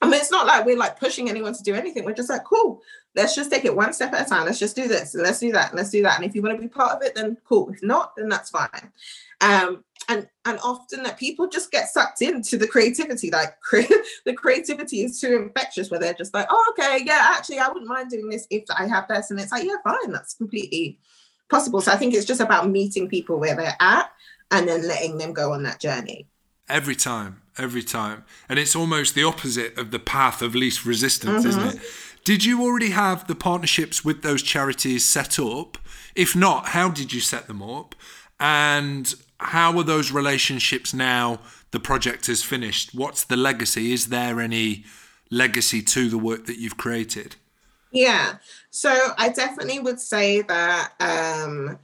I 0.00 0.06
mean, 0.06 0.20
it's 0.20 0.30
not 0.30 0.46
like 0.46 0.64
we're 0.64 0.76
like 0.76 0.98
pushing 0.98 1.28
anyone 1.28 1.54
to 1.54 1.62
do 1.62 1.74
anything. 1.74 2.04
We're 2.04 2.12
just 2.12 2.30
like, 2.30 2.44
cool, 2.44 2.82
let's 3.16 3.34
just 3.34 3.50
take 3.50 3.64
it 3.64 3.74
one 3.74 3.92
step 3.92 4.12
at 4.12 4.26
a 4.26 4.30
time. 4.30 4.46
Let's 4.46 4.58
just 4.58 4.76
do 4.76 4.86
this 4.86 5.14
and 5.14 5.24
let's 5.24 5.40
do 5.40 5.50
that 5.52 5.70
and 5.70 5.76
let's 5.76 5.90
do 5.90 6.02
that. 6.02 6.16
And 6.16 6.24
if 6.24 6.34
you 6.34 6.42
want 6.42 6.56
to 6.56 6.62
be 6.62 6.68
part 6.68 6.92
of 6.92 7.02
it, 7.02 7.16
then 7.16 7.36
cool. 7.44 7.70
If 7.70 7.82
not, 7.82 8.14
then 8.16 8.28
that's 8.28 8.50
fine. 8.50 8.92
Um, 9.40 9.84
and 10.08 10.28
and 10.44 10.58
often 10.62 11.02
that 11.02 11.18
people 11.18 11.48
just 11.48 11.70
get 11.70 11.88
sucked 11.88 12.22
into 12.22 12.56
the 12.56 12.66
creativity. 12.66 13.30
Like 13.30 13.60
cre- 13.60 13.82
the 14.24 14.34
creativity 14.34 15.02
is 15.02 15.20
too 15.20 15.34
infectious, 15.34 15.90
where 15.90 16.00
they're 16.00 16.14
just 16.14 16.32
like, 16.32 16.46
oh, 16.48 16.74
okay, 16.78 17.00
yeah, 17.04 17.32
actually, 17.36 17.58
I 17.58 17.68
wouldn't 17.68 17.88
mind 17.88 18.10
doing 18.10 18.28
this 18.28 18.46
if 18.50 18.64
I 18.76 18.86
have 18.86 19.08
this. 19.08 19.30
And 19.30 19.40
it's 19.40 19.52
like, 19.52 19.64
yeah, 19.64 19.76
fine, 19.82 20.12
that's 20.12 20.34
completely 20.34 20.98
possible. 21.50 21.80
So 21.80 21.92
I 21.92 21.96
think 21.96 22.14
it's 22.14 22.26
just 22.26 22.40
about 22.40 22.70
meeting 22.70 23.08
people 23.08 23.38
where 23.38 23.56
they're 23.56 23.76
at 23.80 24.12
and 24.50 24.68
then 24.68 24.86
letting 24.86 25.18
them 25.18 25.32
go 25.32 25.52
on 25.52 25.62
that 25.64 25.80
journey. 25.80 26.26
Every 26.68 26.94
time, 26.94 27.42
every 27.58 27.82
time. 27.82 28.24
And 28.48 28.58
it's 28.58 28.76
almost 28.76 29.14
the 29.14 29.24
opposite 29.24 29.76
of 29.78 29.90
the 29.90 29.98
path 29.98 30.42
of 30.42 30.54
least 30.54 30.84
resistance, 30.84 31.44
mm-hmm. 31.44 31.48
isn't 31.48 31.76
it? 31.76 31.82
Did 32.24 32.44
you 32.44 32.62
already 32.62 32.90
have 32.90 33.26
the 33.26 33.34
partnerships 33.34 34.04
with 34.04 34.22
those 34.22 34.42
charities 34.42 35.04
set 35.04 35.38
up? 35.38 35.78
If 36.14 36.36
not, 36.36 36.68
how 36.68 36.90
did 36.90 37.12
you 37.12 37.20
set 37.20 37.46
them 37.46 37.62
up? 37.62 37.94
And 38.38 39.14
how 39.40 39.76
are 39.78 39.84
those 39.84 40.12
relationships 40.12 40.92
now 40.92 41.40
the 41.70 41.80
project 41.80 42.28
is 42.28 42.42
finished? 42.42 42.94
What's 42.94 43.24
the 43.24 43.36
legacy? 43.36 43.92
Is 43.92 44.08
there 44.08 44.40
any 44.40 44.84
legacy 45.30 45.82
to 45.82 46.08
the 46.08 46.18
work 46.18 46.46
that 46.46 46.58
you've 46.58 46.76
created? 46.76 47.36
Yeah. 47.90 48.36
So 48.70 49.14
I 49.16 49.30
definitely 49.30 49.78
would 49.78 50.00
say 50.00 50.42
that 50.42 50.92
um, 51.00 51.78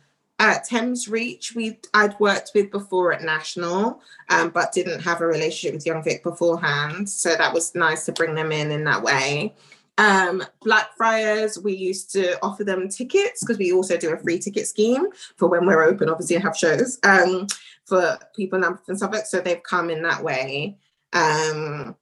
at 0.44 0.64
Thames 0.64 1.08
Reach, 1.08 1.54
we 1.54 1.78
I'd 1.94 2.18
worked 2.20 2.50
with 2.54 2.70
before 2.70 3.12
at 3.14 3.22
National, 3.22 4.02
um, 4.28 4.50
but 4.50 4.72
didn't 4.72 5.00
have 5.00 5.22
a 5.22 5.26
relationship 5.26 5.74
with 5.74 5.86
Young 5.86 6.04
Vic 6.04 6.22
beforehand. 6.22 7.08
So 7.08 7.34
that 7.34 7.52
was 7.52 7.74
nice 7.74 8.04
to 8.06 8.12
bring 8.12 8.34
them 8.34 8.52
in 8.52 8.70
in 8.70 8.84
that 8.84 9.02
way. 9.02 9.54
Um, 9.96 10.42
Blackfriars, 10.62 11.58
we 11.58 11.74
used 11.74 12.12
to 12.12 12.38
offer 12.42 12.62
them 12.62 12.88
tickets 12.88 13.42
because 13.42 13.58
we 13.58 13.72
also 13.72 13.96
do 13.96 14.12
a 14.12 14.18
free 14.18 14.38
ticket 14.38 14.66
scheme 14.66 15.06
for 15.36 15.48
when 15.48 15.64
we're 15.64 15.82
open, 15.82 16.10
obviously, 16.10 16.36
and 16.36 16.44
have 16.44 16.56
shows 16.56 16.98
um, 17.04 17.46
for 17.86 18.18
people 18.36 18.56
in 18.56 18.62
Lambeth 18.62 18.88
and 18.88 18.98
Southwark. 18.98 19.24
So 19.24 19.40
they've 19.40 19.62
come 19.62 19.88
in 19.88 20.02
that 20.02 20.22
way. 20.22 20.76
Um, 21.14 21.96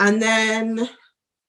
and 0.00 0.20
then 0.20 0.88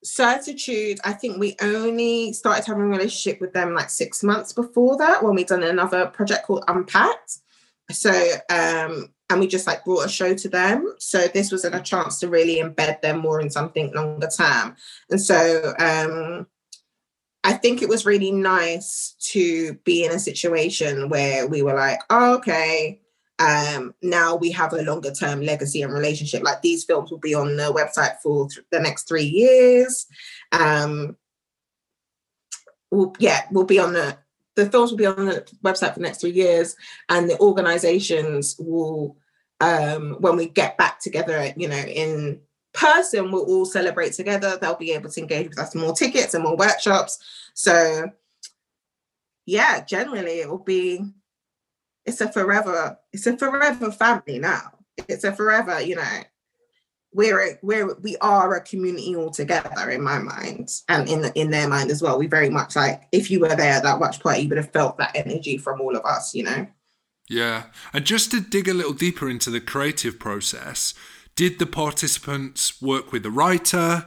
Certitude, 0.04 1.00
I 1.04 1.12
think 1.12 1.38
we 1.38 1.56
only 1.60 2.32
started 2.32 2.64
having 2.64 2.84
a 2.84 2.86
relationship 2.86 3.40
with 3.40 3.52
them 3.52 3.74
like 3.74 3.90
six 3.90 4.22
months 4.22 4.52
before 4.52 4.96
that 4.98 5.22
when 5.22 5.34
we 5.34 5.44
done 5.44 5.62
another 5.62 6.06
project 6.06 6.46
called 6.46 6.64
Unpacked. 6.68 7.38
So, 7.90 8.10
um, 8.50 9.12
and 9.30 9.40
we 9.40 9.46
just 9.46 9.66
like 9.66 9.84
brought 9.84 10.06
a 10.06 10.08
show 10.08 10.34
to 10.34 10.48
them. 10.48 10.94
So 10.98 11.26
this 11.28 11.50
was 11.50 11.64
a 11.64 11.80
chance 11.80 12.20
to 12.20 12.28
really 12.28 12.56
embed 12.56 13.00
them 13.00 13.18
more 13.18 13.40
in 13.40 13.50
something 13.50 13.92
longer 13.92 14.28
term. 14.28 14.76
And 15.10 15.20
so, 15.20 15.74
um, 15.78 16.46
I 17.44 17.52
think 17.54 17.82
it 17.82 17.88
was 17.88 18.04
really 18.04 18.30
nice 18.30 19.14
to 19.32 19.74
be 19.84 20.04
in 20.04 20.12
a 20.12 20.18
situation 20.18 21.08
where 21.08 21.46
we 21.46 21.62
were 21.62 21.74
like, 21.74 22.00
oh, 22.10 22.34
okay, 22.36 23.00
um, 23.38 23.94
now 24.02 24.34
we 24.34 24.50
have 24.52 24.72
a 24.72 24.82
longer 24.82 25.12
term 25.12 25.40
legacy 25.42 25.82
and 25.82 25.92
relationship. 25.92 26.42
Like 26.42 26.62
these 26.62 26.84
films 26.84 27.10
will 27.10 27.18
be 27.18 27.34
on 27.34 27.56
the 27.56 27.72
website 27.72 28.16
for 28.22 28.48
th- 28.48 28.66
the 28.70 28.80
next 28.80 29.06
three 29.06 29.24
years. 29.24 30.06
Um, 30.52 31.16
we'll, 32.90 33.14
yeah, 33.18 33.42
we'll 33.50 33.64
be 33.64 33.78
on 33.78 33.92
the 33.92 34.18
the 34.56 34.68
films 34.68 34.90
will 34.90 34.98
be 34.98 35.06
on 35.06 35.26
the 35.26 35.46
website 35.62 35.94
for 35.94 36.00
the 36.00 36.06
next 36.06 36.20
three 36.20 36.32
years, 36.32 36.74
and 37.08 37.30
the 37.30 37.38
organizations 37.38 38.56
will, 38.58 39.16
um, 39.60 40.16
when 40.18 40.36
we 40.36 40.48
get 40.48 40.76
back 40.76 41.00
together, 41.00 41.52
you 41.56 41.68
know, 41.68 41.76
in 41.76 42.40
person, 42.72 43.30
we'll 43.30 43.44
all 43.44 43.64
celebrate 43.64 44.14
together. 44.14 44.58
They'll 44.60 44.74
be 44.74 44.92
able 44.92 45.10
to 45.10 45.20
engage 45.20 45.50
with 45.50 45.60
us 45.60 45.76
more 45.76 45.92
tickets 45.92 46.34
and 46.34 46.42
more 46.42 46.56
workshops. 46.56 47.18
So, 47.54 48.10
yeah, 49.46 49.84
generally 49.84 50.40
it 50.40 50.48
will 50.48 50.58
be 50.58 51.04
it's 52.08 52.20
a 52.20 52.32
forever 52.32 52.98
it's 53.12 53.26
a 53.26 53.36
forever 53.36 53.92
family 53.92 54.38
now. 54.38 54.72
It's 55.08 55.24
a 55.24 55.32
forever 55.32 55.80
you 55.80 55.96
know 55.96 56.22
we're 57.12 57.58
we're 57.62 57.94
we 58.00 58.16
are 58.18 58.54
a 58.54 58.60
community 58.60 59.16
all 59.16 59.30
together 59.30 59.90
in 59.90 60.02
my 60.02 60.18
mind 60.18 60.70
and 60.88 61.08
in 61.08 61.24
in 61.34 61.50
their 61.50 61.68
mind 61.68 61.90
as 61.90 62.02
well. 62.02 62.18
We 62.18 62.26
very 62.26 62.50
much 62.50 62.76
like 62.76 63.02
if 63.12 63.30
you 63.30 63.40
were 63.40 63.54
there 63.54 63.74
at 63.74 63.82
that 63.82 64.00
watch 64.00 64.20
party 64.20 64.42
you 64.42 64.48
would 64.48 64.58
have 64.58 64.72
felt 64.72 64.98
that 64.98 65.14
energy 65.14 65.58
from 65.58 65.80
all 65.80 65.96
of 65.96 66.04
us 66.04 66.34
you 66.34 66.44
know? 66.44 66.66
Yeah. 67.28 67.64
And 67.92 68.06
just 68.06 68.30
to 68.30 68.40
dig 68.40 68.68
a 68.68 68.74
little 68.74 68.94
deeper 68.94 69.28
into 69.28 69.50
the 69.50 69.60
creative 69.60 70.18
process 70.18 70.94
did 71.36 71.60
the 71.60 71.66
participants 71.66 72.82
work 72.82 73.12
with 73.12 73.22
the 73.22 73.30
writer? 73.30 74.06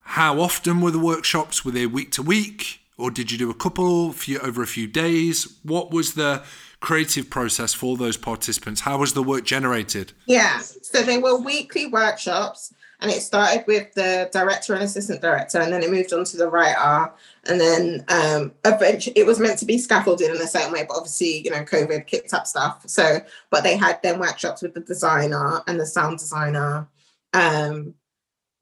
How 0.00 0.40
often 0.40 0.82
were 0.82 0.90
the 0.90 0.98
workshops? 0.98 1.64
Were 1.64 1.70
they 1.70 1.86
week 1.86 2.10
to 2.12 2.22
week? 2.22 2.80
Or 2.98 3.10
did 3.10 3.32
you 3.32 3.38
do 3.38 3.50
a 3.50 3.54
couple 3.54 4.12
few, 4.12 4.38
over 4.40 4.62
a 4.62 4.66
few 4.66 4.86
days? 4.86 5.56
What 5.62 5.90
was 5.90 6.14
the 6.14 6.42
creative 6.80 7.30
process 7.30 7.72
for 7.72 7.96
those 7.96 8.16
participants? 8.16 8.80
How 8.80 8.98
was 8.98 9.14
the 9.14 9.22
work 9.22 9.44
generated? 9.44 10.12
Yeah, 10.26 10.58
so 10.58 11.02
they 11.02 11.18
were 11.18 11.38
weekly 11.38 11.86
workshops, 11.86 12.74
and 13.00 13.10
it 13.10 13.20
started 13.20 13.64
with 13.66 13.92
the 13.94 14.28
director 14.32 14.74
and 14.74 14.82
assistant 14.82 15.20
director, 15.20 15.60
and 15.60 15.72
then 15.72 15.82
it 15.82 15.90
moved 15.90 16.12
on 16.12 16.24
to 16.24 16.36
the 16.36 16.48
writer, 16.48 17.12
and 17.44 17.60
then 17.60 18.04
um, 18.08 18.52
eventually 18.64 19.16
it 19.16 19.26
was 19.26 19.38
meant 19.38 19.58
to 19.58 19.66
be 19.66 19.78
scaffolded 19.78 20.30
in 20.30 20.40
a 20.40 20.46
certain 20.46 20.72
way, 20.72 20.84
but 20.86 20.96
obviously 20.96 21.42
you 21.44 21.50
know 21.50 21.62
COVID 21.62 22.06
kicked 22.06 22.34
up 22.34 22.46
stuff. 22.46 22.82
So, 22.86 23.20
but 23.50 23.62
they 23.62 23.76
had 23.76 24.02
then 24.02 24.18
workshops 24.18 24.62
with 24.62 24.74
the 24.74 24.80
designer 24.80 25.62
and 25.66 25.78
the 25.78 25.86
sound 25.86 26.18
designer. 26.18 26.88
Um, 27.32 27.94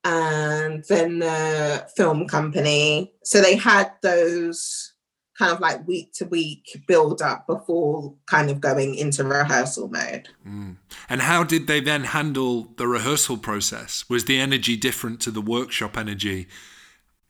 and 0.05 0.85
then 0.85 1.19
the 1.19 1.87
film 1.97 2.27
company. 2.27 3.12
So 3.25 3.41
they 3.41 3.57
had 3.57 3.93
those 4.03 4.95
kind 5.39 5.53
of 5.53 5.61
like 5.61 5.86
week 5.86 6.12
to 6.14 6.24
week 6.26 6.82
build 6.86 7.22
up 7.22 7.47
before 7.47 8.12
kind 8.26 8.51
of 8.51 8.61
going 8.61 8.97
into 8.97 9.22
rehearsal 9.22 9.89
mode. 9.89 10.28
Mm. 10.47 10.76
And 11.09 11.22
how 11.22 11.45
did 11.45 11.66
they 11.68 11.80
then 11.80 12.05
handle 12.05 12.72
the 12.76 12.89
rehearsal 12.89 13.39
process? 13.39 14.05
Was 14.09 14.24
the 14.24 14.41
energy 14.41 14.76
different 14.76 15.20
to 15.20 15.30
the 15.30 15.41
workshop 15.41 15.97
energy? 15.97 16.49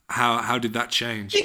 How 0.09 0.39
how 0.39 0.59
did 0.59 0.73
that 0.73 0.91
change? 0.91 1.37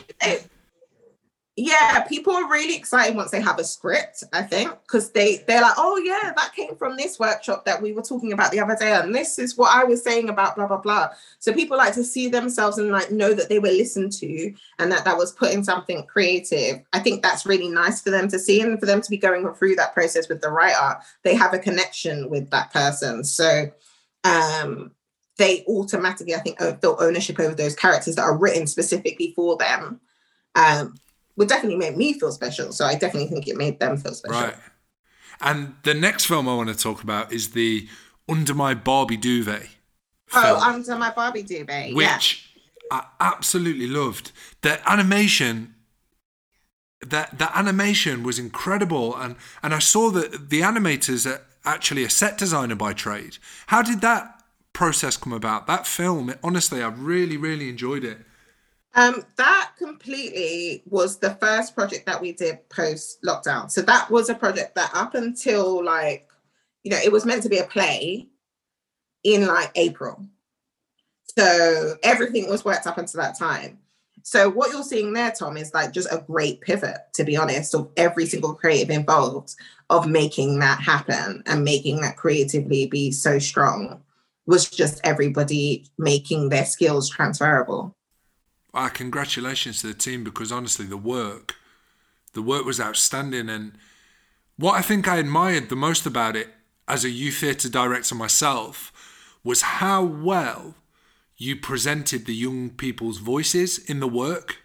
Yeah 1.56 2.02
people 2.04 2.34
are 2.34 2.50
really 2.50 2.76
excited 2.76 3.16
once 3.16 3.30
they 3.30 3.40
have 3.40 3.60
a 3.60 3.64
script 3.64 4.24
i 4.34 4.42
think 4.42 4.72
because 4.84 5.12
they 5.12 5.44
they're 5.48 5.62
like 5.62 5.76
oh 5.78 5.98
yeah 5.98 6.34
that 6.36 6.52
came 6.56 6.76
from 6.76 6.98
this 6.98 7.20
workshop 7.20 7.64
that 7.64 7.80
we 7.80 7.94
were 7.94 8.02
talking 8.02 8.34
about 8.34 8.52
the 8.52 8.60
other 8.60 8.76
day 8.76 8.92
and 8.94 9.14
this 9.14 9.38
is 9.38 9.56
what 9.56 9.76
i 9.76 9.84
was 9.84 10.04
saying 10.04 10.30
about 10.30 10.56
blah 10.56 10.68
blah 10.68 10.78
blah. 10.78 11.10
So 11.40 11.54
people 11.54 11.78
like 11.78 11.94
to 11.94 12.04
see 12.04 12.28
themselves 12.28 12.78
and 12.78 12.92
like 12.92 13.12
know 13.12 13.34
that 13.34 13.50
they 13.50 13.60
were 13.60 13.70
listened 13.70 14.12
to 14.14 14.54
and 14.80 14.92
that 14.92 15.06
that 15.06 15.18
was 15.18 15.32
putting 15.32 15.64
something 15.64 16.06
creative. 16.06 16.82
I 16.92 17.00
think 17.00 17.22
that's 17.22 17.46
really 17.46 17.70
nice 17.70 18.02
for 18.02 18.12
them 18.12 18.28
to 18.30 18.40
see 18.40 18.62
and 18.62 18.80
for 18.80 18.86
them 18.86 19.02
to 19.02 19.10
be 19.10 19.18
going 19.18 19.52
through 19.54 19.76
that 19.76 19.94
process 19.94 20.30
with 20.30 20.42
the 20.42 20.52
writer. 20.52 21.00
They 21.24 21.36
have 21.36 21.54
a 21.54 21.60
connection 21.60 22.30
with 22.30 22.50
that 22.52 22.72
person. 22.74 23.24
So 23.24 23.72
um 24.24 24.92
they 25.38 25.66
automatically 25.68 26.36
i 26.36 26.40
think 26.40 26.60
feel 26.60 26.96
ownership 27.00 27.40
over 27.40 27.56
those 27.56 27.76
characters 27.76 28.16
that 28.16 28.22
are 28.22 28.38
written 28.38 28.68
specifically 28.68 29.34
for 29.36 29.58
them. 29.58 30.00
Um, 30.56 30.96
would 31.36 31.48
definitely 31.48 31.78
make 31.78 31.98
me 31.98 32.14
feel 32.14 32.32
special. 32.32 32.72
So 32.72 32.86
I 32.86 32.94
definitely 32.96 33.28
think 33.28 33.48
it 33.48 33.58
made 33.58 33.80
them 33.80 33.98
feel 33.98 34.14
special. 34.14 34.42
Right. 34.42 34.56
And 35.42 35.76
the 35.84 35.94
next 35.94 36.26
film 36.26 36.48
I 36.48 36.56
want 36.56 36.70
to 36.70 36.76
talk 36.76 37.04
about 37.04 37.34
is 37.34 37.52
the 37.52 37.88
Under 38.30 38.54
My 38.54 38.74
Barbie 38.74 39.18
Duvet. 39.18 39.68
Oh, 40.34 40.60
Under 40.60 40.96
My 40.96 41.12
Barbie 41.12 41.44
Duvet. 41.44 41.94
Which 41.96 42.50
yeah. 42.92 43.00
I 43.00 43.06
absolutely 43.20 43.88
loved. 43.88 44.32
The 44.62 44.80
animation 44.90 45.76
that 47.02 47.38
the 47.38 47.56
animation 47.58 48.24
was 48.24 48.40
incredible 48.40 49.16
and 49.16 49.36
and 49.62 49.74
I 49.74 49.80
saw 49.80 50.10
that 50.12 50.50
the 50.50 50.62
animators 50.62 51.30
are 51.30 51.42
actually 51.66 52.04
a 52.04 52.10
set 52.10 52.38
designer 52.38 52.76
by 52.76 52.94
trade. 52.94 53.38
How 53.68 53.82
did 53.82 54.02
that 54.02 54.42
process 54.72 55.18
come 55.18 55.34
about? 55.34 55.68
That 55.68 55.86
film, 55.86 56.34
honestly, 56.44 56.82
I 56.82 56.88
really 56.88 57.38
really 57.38 57.70
enjoyed 57.70 58.04
it. 58.04 58.20
Um, 58.96 59.24
that 59.38 59.72
completely 59.78 60.84
was 60.86 61.18
the 61.18 61.36
first 61.36 61.74
project 61.74 62.06
that 62.06 62.22
we 62.22 62.32
did 62.32 62.68
post 62.70 63.22
lockdown. 63.24 63.72
So 63.72 63.82
that 63.82 64.10
was 64.12 64.30
a 64.30 64.36
project 64.36 64.76
that 64.76 64.92
up 64.94 65.16
until 65.16 65.84
like, 65.84 66.30
you 66.84 66.92
know, 66.92 67.00
it 67.04 67.12
was 67.12 67.26
meant 67.26 67.44
to 67.44 67.50
be 67.50 67.58
a 67.58 67.64
play 67.64 68.28
in 69.24 69.48
like 69.48 69.72
April. 69.76 70.24
So 71.38 71.96
everything 72.04 72.48
was 72.48 72.64
worked 72.64 72.86
up 72.86 73.00
until 73.00 73.22
that 73.22 73.38
time. 73.38 73.80
So 74.22 74.50
what 74.50 74.72
you're 74.72 74.84
seeing 74.84 75.12
there, 75.12 75.32
Tom, 75.32 75.58
is 75.58 75.74
like 75.74 75.92
just 75.92 76.12
a 76.12 76.24
great 76.28 76.62
pivot, 76.62 76.98
to 77.16 77.24
be 77.24 77.36
honest, 77.36 77.74
of 77.74 77.90
every 77.98 78.26
single 78.26 78.54
creative 78.54 78.90
involved 78.90 79.56
of 79.90 80.08
making 80.08 80.60
that 80.60 80.80
happen 80.80 81.44
and 81.46 81.64
making 81.64 82.02
that 82.02 82.16
creatively 82.16 82.86
be 82.86 83.12
so 83.12 83.40
strong 83.40 84.02
was 84.46 84.70
just 84.70 85.02
everybody 85.04 85.86
making 85.98 86.50
their 86.50 86.66
skills 86.66 87.10
transferable. 87.10 87.96
Ah, 88.74 88.90
congratulations 88.90 89.82
to 89.82 89.88
the 89.88 89.94
team 89.94 90.24
because 90.24 90.52
honestly, 90.52 90.86
the 90.86 90.98
work, 90.98 91.56
the 92.34 92.42
work 92.42 92.66
was 92.66 92.80
outstanding. 92.80 93.48
And 93.50 93.74
what 94.58 94.74
I 94.76 94.82
think 94.82 95.08
I 95.08 95.18
admired 95.18 95.70
the 95.70 95.76
most 95.76 96.06
about 96.06 96.36
it 96.36 96.50
as 96.88 97.06
a 97.06 97.10
youth 97.10 97.38
theatre 97.38 97.70
director 97.70 98.16
myself 98.16 98.92
was 99.44 99.62
how 99.62 100.04
well 100.04 100.76
you 101.38 101.56
presented 101.56 102.26
the 102.26 102.34
young 102.34 102.70
people's 102.72 103.20
voices 103.20 103.78
in 103.78 104.00
the 104.00 104.08
work. 104.08 104.58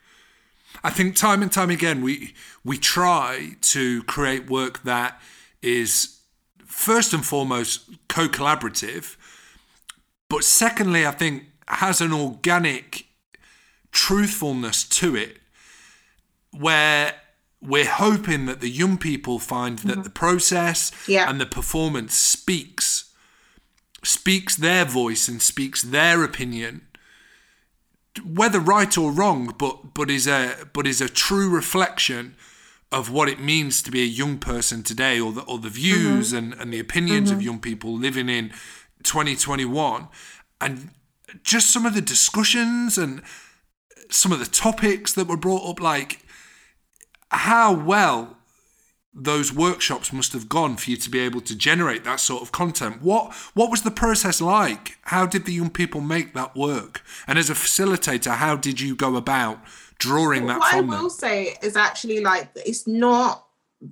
I 0.83 0.91
think 0.91 1.17
time 1.17 1.43
and 1.43 1.51
time 1.51 1.71
again 1.71 2.03
we 2.03 2.35
we 2.65 2.79
try 2.79 3.57
to 3.63 4.03
create 4.05 4.49
work 4.49 4.85
that 4.85 5.21
is 5.61 6.21
first 6.65 7.13
and 7.13 7.25
foremost 7.25 7.91
co-collaborative, 8.09 9.17
but 10.29 10.45
secondly 10.45 11.07
I 11.07 11.11
think 11.11 11.45
has 11.67 12.01
an 12.01 12.13
organic 12.13 13.08
truthfulness 13.99 14.85
to 14.85 15.17
it 15.17 15.39
where 16.53 17.15
we're 17.61 17.91
hoping 17.91 18.47
that 18.47 18.61
the 18.61 18.71
young 18.71 18.97
people 18.97 19.41
find 19.41 19.81
that 19.81 19.93
mm-hmm. 19.93 20.03
the 20.03 20.11
process 20.11 20.93
yeah. 21.09 21.29
and 21.29 21.41
the 21.41 21.47
performance 21.47 22.15
speaks 22.15 23.13
speaks 24.05 24.55
their 24.55 24.85
voice 24.85 25.27
and 25.27 25.43
speaks 25.43 25.83
their 25.83 26.23
opinion 26.23 26.83
whether 28.25 28.61
right 28.61 28.97
or 28.97 29.11
wrong 29.11 29.53
but 29.59 29.95
but 29.95 30.09
is 30.09 30.29
a 30.29 30.55
but 30.73 30.87
is 30.87 31.01
a 31.01 31.09
true 31.09 31.51
reflection 31.51 32.37
of 32.93 33.11
what 33.11 33.29
it 33.29 33.41
means 33.41 33.83
to 33.83 33.91
be 33.91 34.03
a 34.03 34.07
young 34.23 34.39
person 34.39 34.85
today 34.85 35.19
or 35.19 35.33
the 35.33 35.43
or 35.43 35.59
the 35.59 35.69
views 35.69 36.29
mm-hmm. 36.29 36.53
and, 36.53 36.61
and 36.61 36.73
the 36.73 36.79
opinions 36.79 37.31
mm-hmm. 37.31 37.39
of 37.41 37.45
young 37.45 37.59
people 37.59 37.93
living 37.93 38.29
in 38.29 38.51
2021 39.03 40.07
and 40.61 40.91
just 41.43 41.71
some 41.73 41.85
of 41.85 41.95
the 41.95 42.01
discussions 42.01 42.97
and 42.97 43.23
some 44.11 44.33
of 44.33 44.39
the 44.39 44.47
topics 44.47 45.13
that 45.15 45.27
were 45.27 45.37
brought 45.37 45.69
up 45.69 45.81
like 45.81 46.25
how 47.31 47.73
well 47.73 48.37
those 49.13 49.53
workshops 49.53 50.13
must 50.13 50.33
have 50.33 50.49
gone 50.49 50.77
for 50.77 50.91
you 50.91 50.97
to 50.97 51.11
be 51.11 51.19
able 51.19 51.41
to 51.41 51.57
generate 51.57 52.05
that 52.05 52.21
sort 52.21 52.43
of 52.43 52.53
content. 52.53 53.03
What 53.03 53.35
what 53.55 53.71
was 53.71 53.83
the 53.83 53.91
process 53.91 54.41
like? 54.41 54.99
How 55.03 55.27
did 55.27 55.45
the 55.45 55.53
young 55.53 55.71
people 55.71 56.01
make 56.01 56.35
that 56.35 56.57
work? 56.57 57.03
And 57.27 57.39
as 57.39 57.51
a 57.51 57.55
facilitator, 57.55 58.37
how 58.37 58.57
did 58.57 58.81
you 58.81 58.95
go 58.95 59.17
about 59.17 59.59
drawing 59.99 60.47
that 60.47 60.61
what 60.61 60.75
I 60.75 60.81
will 60.81 61.03
them? 61.03 61.11
say 61.11 61.57
is 61.63 61.77
actually 61.77 62.21
like 62.21 62.49
it's 62.55 62.87
not 62.87 63.47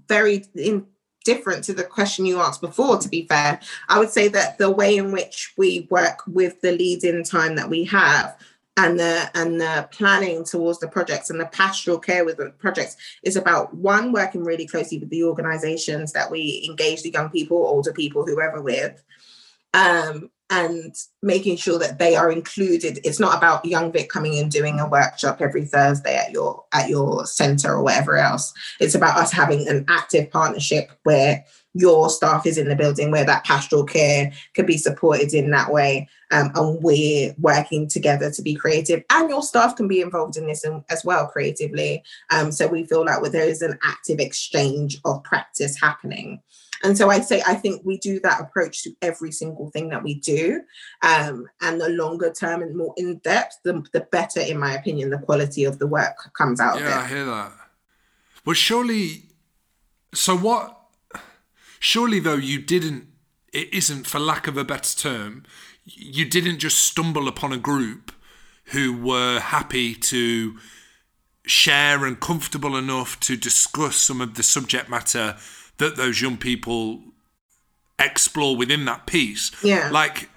very 0.08 0.44
in, 0.54 0.86
different 1.24 1.64
to 1.64 1.74
the 1.74 1.82
question 1.82 2.24
you 2.24 2.38
asked 2.38 2.60
before 2.60 2.98
to 2.98 3.08
be 3.08 3.26
fair 3.26 3.58
i 3.88 3.98
would 3.98 4.10
say 4.10 4.28
that 4.28 4.58
the 4.58 4.70
way 4.70 4.96
in 4.96 5.10
which 5.10 5.52
we 5.56 5.88
work 5.90 6.20
with 6.28 6.60
the 6.60 6.70
lead 6.70 7.02
in 7.02 7.24
time 7.24 7.56
that 7.56 7.68
we 7.68 7.82
have 7.82 8.38
and 8.76 9.00
the 9.00 9.30
and 9.34 9.60
the 9.60 9.88
planning 9.90 10.44
towards 10.44 10.78
the 10.80 10.88
projects 10.88 11.30
and 11.30 11.40
the 11.40 11.46
pastoral 11.46 11.98
care 11.98 12.24
with 12.24 12.36
the 12.36 12.50
projects 12.58 12.96
is 13.22 13.36
about 13.36 13.74
one 13.74 14.12
working 14.12 14.44
really 14.44 14.66
closely 14.66 14.98
with 14.98 15.10
the 15.10 15.24
organizations 15.24 16.12
that 16.12 16.30
we 16.30 16.66
engage 16.68 17.02
the 17.02 17.10
young 17.10 17.30
people 17.30 17.56
older 17.56 17.92
people 17.92 18.24
whoever 18.26 18.60
with 18.60 19.02
um, 19.74 20.30
and 20.48 20.94
making 21.22 21.56
sure 21.56 21.78
that 21.78 21.98
they 21.98 22.14
are 22.14 22.30
included. 22.30 23.00
It's 23.04 23.18
not 23.18 23.36
about 23.36 23.64
young 23.64 23.90
vic 23.90 24.08
coming 24.08 24.34
in 24.34 24.48
doing 24.48 24.78
a 24.78 24.88
workshop 24.88 25.40
every 25.40 25.64
thursday 25.64 26.16
at 26.16 26.30
your 26.30 26.64
at 26.72 26.88
your 26.88 27.26
center 27.26 27.72
or 27.72 27.82
whatever 27.82 28.16
else. 28.16 28.52
It's 28.78 28.94
about 28.94 29.18
us 29.18 29.32
having 29.32 29.66
an 29.68 29.84
active 29.88 30.30
partnership 30.30 30.92
where 31.02 31.44
your 31.76 32.08
staff 32.08 32.46
is 32.46 32.56
in 32.56 32.68
the 32.68 32.74
building 32.74 33.10
where 33.10 33.24
that 33.24 33.44
pastoral 33.44 33.84
care 33.84 34.32
could 34.54 34.66
be 34.66 34.78
supported 34.78 35.34
in 35.34 35.50
that 35.50 35.70
way. 35.70 36.08
Um, 36.30 36.50
and 36.54 36.82
we're 36.82 37.34
working 37.38 37.86
together 37.86 38.30
to 38.30 38.42
be 38.42 38.54
creative. 38.54 39.04
And 39.10 39.28
your 39.28 39.42
staff 39.42 39.76
can 39.76 39.86
be 39.86 40.00
involved 40.00 40.36
in 40.36 40.46
this 40.46 40.64
as 40.88 41.04
well 41.04 41.26
creatively. 41.26 42.02
Um, 42.30 42.50
so 42.50 42.66
we 42.66 42.84
feel 42.84 43.04
like 43.04 43.22
there 43.30 43.48
is 43.48 43.62
an 43.62 43.78
active 43.84 44.18
exchange 44.18 44.98
of 45.04 45.22
practice 45.22 45.78
happening. 45.78 46.40
And 46.82 46.96
so 46.96 47.10
I'd 47.10 47.24
say, 47.24 47.42
I 47.46 47.54
think 47.54 47.82
we 47.84 47.98
do 47.98 48.20
that 48.20 48.40
approach 48.40 48.82
to 48.84 48.94
every 49.02 49.32
single 49.32 49.70
thing 49.70 49.90
that 49.90 50.02
we 50.02 50.14
do. 50.14 50.62
Um, 51.02 51.46
and 51.60 51.80
the 51.80 51.90
longer 51.90 52.32
term 52.32 52.62
and 52.62 52.76
more 52.76 52.94
in 52.96 53.18
depth, 53.18 53.58
the, 53.64 53.84
the 53.92 54.00
better, 54.00 54.40
in 54.40 54.58
my 54.58 54.74
opinion, 54.74 55.10
the 55.10 55.18
quality 55.18 55.64
of 55.64 55.78
the 55.78 55.86
work 55.86 56.16
comes 56.36 56.58
out. 56.58 56.78
Yeah, 56.78 57.00
I 57.00 57.06
hear 57.06 57.24
that. 57.24 57.52
Well, 58.44 58.54
surely. 58.54 59.24
So 60.14 60.36
what 60.36 60.75
Surely, 61.86 62.18
though, 62.18 62.34
you 62.34 62.58
didn't, 62.58 63.06
it 63.52 63.72
isn't 63.72 64.08
for 64.08 64.18
lack 64.18 64.48
of 64.48 64.56
a 64.56 64.64
better 64.64 64.98
term, 64.98 65.44
you 65.84 66.28
didn't 66.28 66.58
just 66.58 66.80
stumble 66.80 67.28
upon 67.28 67.52
a 67.52 67.58
group 67.58 68.10
who 68.72 68.92
were 68.92 69.38
happy 69.38 69.94
to 69.94 70.58
share 71.46 72.04
and 72.04 72.18
comfortable 72.18 72.76
enough 72.76 73.20
to 73.20 73.36
discuss 73.36 73.94
some 73.98 74.20
of 74.20 74.34
the 74.34 74.42
subject 74.42 74.90
matter 74.90 75.36
that 75.78 75.94
those 75.94 76.20
young 76.20 76.36
people 76.36 77.02
explore 78.00 78.56
within 78.56 78.84
that 78.86 79.06
piece. 79.06 79.52
Yeah. 79.62 79.88
Like, 79.92 80.28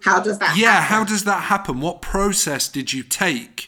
how 0.00 0.20
does 0.20 0.38
that 0.38 0.56
yeah 0.56 0.80
happen? 0.80 0.86
how 0.86 1.04
does 1.04 1.24
that 1.24 1.42
happen 1.42 1.80
what 1.80 2.00
process 2.00 2.68
did 2.68 2.92
you 2.92 3.02
take 3.02 3.67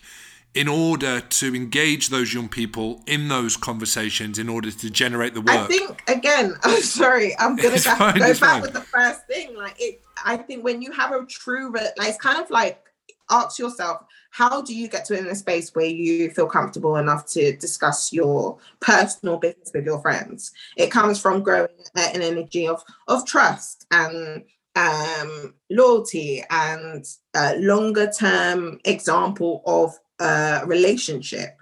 in 0.55 0.67
order 0.67 1.21
to 1.21 1.55
engage 1.55 2.09
those 2.09 2.35
young 2.35 2.49
people 2.49 3.03
in 3.07 3.29
those 3.29 3.57
conversations 3.57 4.39
in 4.39 4.49
order 4.49 4.71
to 4.71 4.91
generate 4.91 5.35
the 5.35 5.41
work? 5.41 5.51
I 5.51 5.67
think 5.67 6.03
again, 6.09 6.55
I'm 6.63 6.83
sorry, 6.83 7.39
I'm 7.39 7.57
gonna 7.57 7.71
go, 7.71 7.79
fine, 7.79 8.19
go 8.19 8.21
back 8.21 8.37
fine. 8.37 8.63
with 8.63 8.73
the 8.73 8.81
first 8.81 9.27
thing. 9.27 9.57
Like 9.57 9.77
it, 9.79 10.03
I 10.25 10.37
think 10.37 10.65
when 10.65 10.83
you 10.83 10.93
have 10.93 11.13
a 11.13 11.25
true, 11.27 11.73
like 11.73 11.93
it's 11.99 12.19
kind 12.19 12.43
of 12.43 12.51
like 12.51 12.83
ask 13.31 13.59
yourself, 13.59 14.05
how 14.31 14.63
do 14.63 14.75
you 14.75 14.89
get 14.89 15.05
to 15.07 15.19
in 15.19 15.27
a 15.27 15.35
space 15.35 15.75
where 15.75 15.87
you 15.87 16.31
feel 16.31 16.47
comfortable 16.47 16.97
enough 16.97 17.27
to 17.27 17.57
discuss 17.57 18.13
your 18.13 18.59
personal 18.81 19.37
business 19.37 19.71
with 19.73 19.85
your 19.85 20.01
friends? 20.01 20.53
It 20.77 20.91
comes 20.91 21.21
from 21.21 21.43
growing 21.43 21.69
an 21.95 22.23
energy 22.23 22.67
of 22.67 22.83
of 23.07 23.25
trust 23.25 23.87
and 23.91 24.45
um, 24.77 25.55
loyalty 25.69 26.43
and 26.51 27.05
uh, 27.35 27.55
longer 27.59 28.11
term 28.11 28.81
example 28.85 29.63
of 29.67 29.99
uh, 30.21 30.63
relationship. 30.67 31.57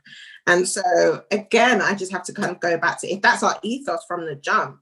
And 0.46 0.66
so 0.66 1.22
again, 1.30 1.80
I 1.80 1.94
just 1.94 2.12
have 2.12 2.24
to 2.24 2.32
kind 2.32 2.50
of 2.50 2.60
go 2.60 2.76
back 2.78 3.00
to 3.00 3.08
if 3.08 3.22
that's 3.22 3.42
our 3.42 3.58
ethos 3.62 4.04
from 4.06 4.26
the 4.26 4.34
jump, 4.34 4.80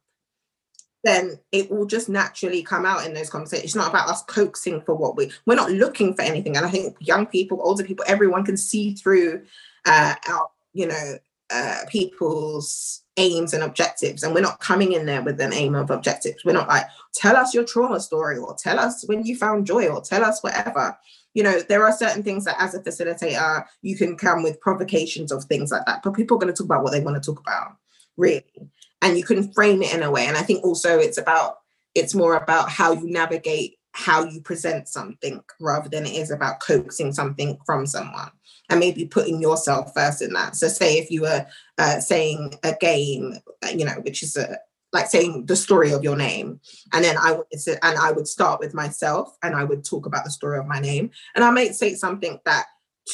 then 1.04 1.38
it 1.52 1.70
will 1.70 1.86
just 1.86 2.08
naturally 2.08 2.62
come 2.62 2.84
out 2.86 3.06
in 3.06 3.14
those 3.14 3.30
conversations. 3.30 3.64
It's 3.64 3.74
not 3.76 3.90
about 3.90 4.08
us 4.08 4.22
coaxing 4.24 4.80
for 4.82 4.94
what 4.94 5.16
we 5.16 5.30
we're 5.44 5.54
not 5.54 5.70
looking 5.70 6.14
for 6.14 6.22
anything. 6.22 6.56
And 6.56 6.66
I 6.66 6.70
think 6.70 6.96
young 7.00 7.26
people, 7.26 7.60
older 7.62 7.84
people, 7.84 8.04
everyone 8.08 8.44
can 8.44 8.56
see 8.56 8.94
through 8.94 9.44
uh 9.84 10.14
our, 10.28 10.48
you 10.72 10.86
know, 10.86 11.18
uh 11.50 11.80
people's 11.88 13.02
aims 13.16 13.54
and 13.54 13.62
objectives. 13.62 14.22
And 14.22 14.34
we're 14.34 14.40
not 14.40 14.60
coming 14.60 14.92
in 14.92 15.06
there 15.06 15.22
with 15.22 15.40
an 15.40 15.52
aim 15.52 15.74
of 15.74 15.90
objectives. 15.90 16.44
We're 16.44 16.52
not 16.52 16.68
like, 16.68 16.86
tell 17.14 17.36
us 17.36 17.54
your 17.54 17.64
trauma 17.64 18.00
story 18.00 18.36
or 18.36 18.54
tell 18.54 18.78
us 18.78 19.04
when 19.06 19.24
you 19.24 19.36
found 19.36 19.66
joy 19.66 19.88
or 19.88 20.00
tell 20.00 20.24
us 20.24 20.42
whatever 20.42 20.96
you 21.36 21.42
know, 21.42 21.60
there 21.60 21.84
are 21.84 21.92
certain 21.92 22.22
things 22.22 22.46
that 22.46 22.56
as 22.58 22.74
a 22.74 22.80
facilitator, 22.80 23.62
you 23.82 23.94
can 23.94 24.16
come 24.16 24.42
with 24.42 24.58
provocations 24.58 25.30
of 25.30 25.44
things 25.44 25.70
like 25.70 25.84
that. 25.84 26.02
But 26.02 26.14
people 26.14 26.38
are 26.38 26.40
going 26.40 26.52
to 26.52 26.56
talk 26.56 26.64
about 26.64 26.82
what 26.82 26.92
they 26.92 27.00
want 27.00 27.22
to 27.22 27.30
talk 27.30 27.38
about, 27.38 27.76
really. 28.16 28.70
And 29.02 29.18
you 29.18 29.22
can 29.22 29.52
frame 29.52 29.82
it 29.82 29.92
in 29.92 30.02
a 30.02 30.10
way. 30.10 30.24
And 30.24 30.38
I 30.38 30.40
think 30.40 30.64
also 30.64 30.98
it's 30.98 31.18
about, 31.18 31.58
it's 31.94 32.14
more 32.14 32.36
about 32.36 32.70
how 32.70 32.92
you 32.92 33.10
navigate 33.10 33.74
how 33.92 34.24
you 34.24 34.40
present 34.40 34.88
something 34.88 35.42
rather 35.60 35.90
than 35.90 36.06
it 36.06 36.14
is 36.14 36.30
about 36.30 36.60
coaxing 36.60 37.12
something 37.12 37.58
from 37.66 37.84
someone 37.84 38.30
and 38.70 38.80
maybe 38.80 39.04
putting 39.04 39.38
yourself 39.38 39.92
first 39.94 40.22
in 40.22 40.32
that. 40.32 40.56
So, 40.56 40.68
say 40.68 40.94
if 40.96 41.10
you 41.10 41.20
were 41.22 41.46
uh, 41.76 42.00
saying 42.00 42.54
a 42.62 42.74
game, 42.80 43.34
you 43.74 43.84
know, 43.84 44.00
which 44.04 44.22
is 44.22 44.38
a, 44.38 44.56
like 44.96 45.08
saying 45.08 45.44
the 45.44 45.56
story 45.56 45.92
of 45.92 46.02
your 46.02 46.16
name. 46.16 46.58
And 46.92 47.04
then 47.04 47.16
i 47.18 47.32
would 47.32 47.46
and 47.82 47.98
i 47.98 48.10
would 48.10 48.26
start 48.26 48.60
with 48.60 48.72
myself 48.72 49.36
and 49.42 49.54
i 49.54 49.62
would 49.62 49.84
talk 49.84 50.06
about 50.06 50.24
the 50.24 50.30
story 50.30 50.58
of 50.58 50.66
my 50.66 50.80
name. 50.80 51.10
And 51.34 51.44
i 51.44 51.50
might 51.50 51.74
say 51.74 51.94
something 51.94 52.40
that 52.46 52.66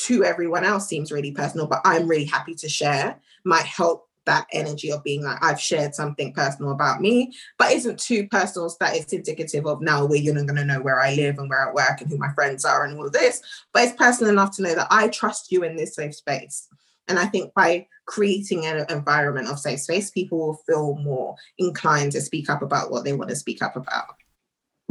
to 0.05 0.25
everyone 0.25 0.65
else 0.65 0.87
seems 0.89 1.13
really 1.13 1.33
personal 1.33 1.67
but 1.67 1.81
i'm 1.85 2.09
really 2.09 2.25
happy 2.25 2.55
to 2.55 2.69
share 2.69 3.21
might 3.45 3.67
help 3.67 4.09
that 4.25 4.47
energy 4.53 4.91
of 4.91 5.03
being 5.05 5.23
like 5.23 5.37
i've 5.43 5.61
shared 5.61 5.95
something 5.95 6.33
personal 6.33 6.71
about 6.71 7.03
me 7.03 7.31
but 7.59 7.73
isn't 7.73 7.99
too 7.99 8.27
personal 8.29 8.71
so 8.71 8.77
that 8.81 8.97
it's 8.97 9.13
indicative 9.13 9.67
of 9.67 9.83
now 9.83 10.07
where 10.07 10.19
you're 10.19 10.35
not 10.35 10.47
going 10.47 10.57
to 10.57 10.65
know 10.65 10.81
where 10.81 11.01
i 11.01 11.13
live 11.15 11.37
and 11.39 11.51
where 11.51 11.69
i 11.69 11.73
work 11.73 12.01
and 12.01 12.09
who 12.09 12.17
my 12.17 12.33
friends 12.33 12.65
are 12.65 12.85
and 12.85 12.97
all 12.97 13.07
of 13.07 13.13
this. 13.13 13.43
But 13.73 13.83
it's 13.85 13.97
personal 13.97 14.33
enough 14.33 14.57
to 14.57 14.63
know 14.63 14.75
that 14.75 14.87
i 14.91 15.09
trust 15.09 15.53
you 15.53 15.63
in 15.65 15.77
this 15.77 15.95
safe 15.97 16.15
space 16.15 16.69
and 17.09 17.19
I 17.19 17.27
think 17.27 17.53
by 17.55 17.87
creating 18.07 18.67
an 18.67 18.87
environment 18.89 19.49
of 19.49 19.59
safe 19.59 19.81
space, 19.81 20.11
people 20.11 20.39
will 20.39 20.61
feel 20.67 20.97
more 20.97 21.37
inclined 21.59 22.13
to 22.13 22.21
speak 22.21 22.49
up 22.51 22.63
about 22.63 22.91
what 22.91 23.05
they 23.05 23.13
want 23.13 23.31
to 23.31 23.37
speak 23.37 23.63
up 23.63 23.77
about. 23.77 24.17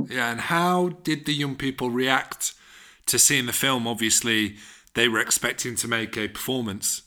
Yeah, 0.10 0.32
and 0.32 0.42
how 0.42 0.90
did 0.90 1.26
the 1.26 1.34
young 1.34 1.56
people 1.56 1.90
react 1.90 2.54
to 3.08 3.20
seeing 3.20 3.46
the 3.46 3.54
film? 3.54 3.88
Obviously, 3.88 4.58
they 4.94 5.08
were 5.08 5.20
expecting 5.20 5.76
to 5.76 5.88
make 5.88 6.18
a 6.18 6.28
performance 6.28 7.04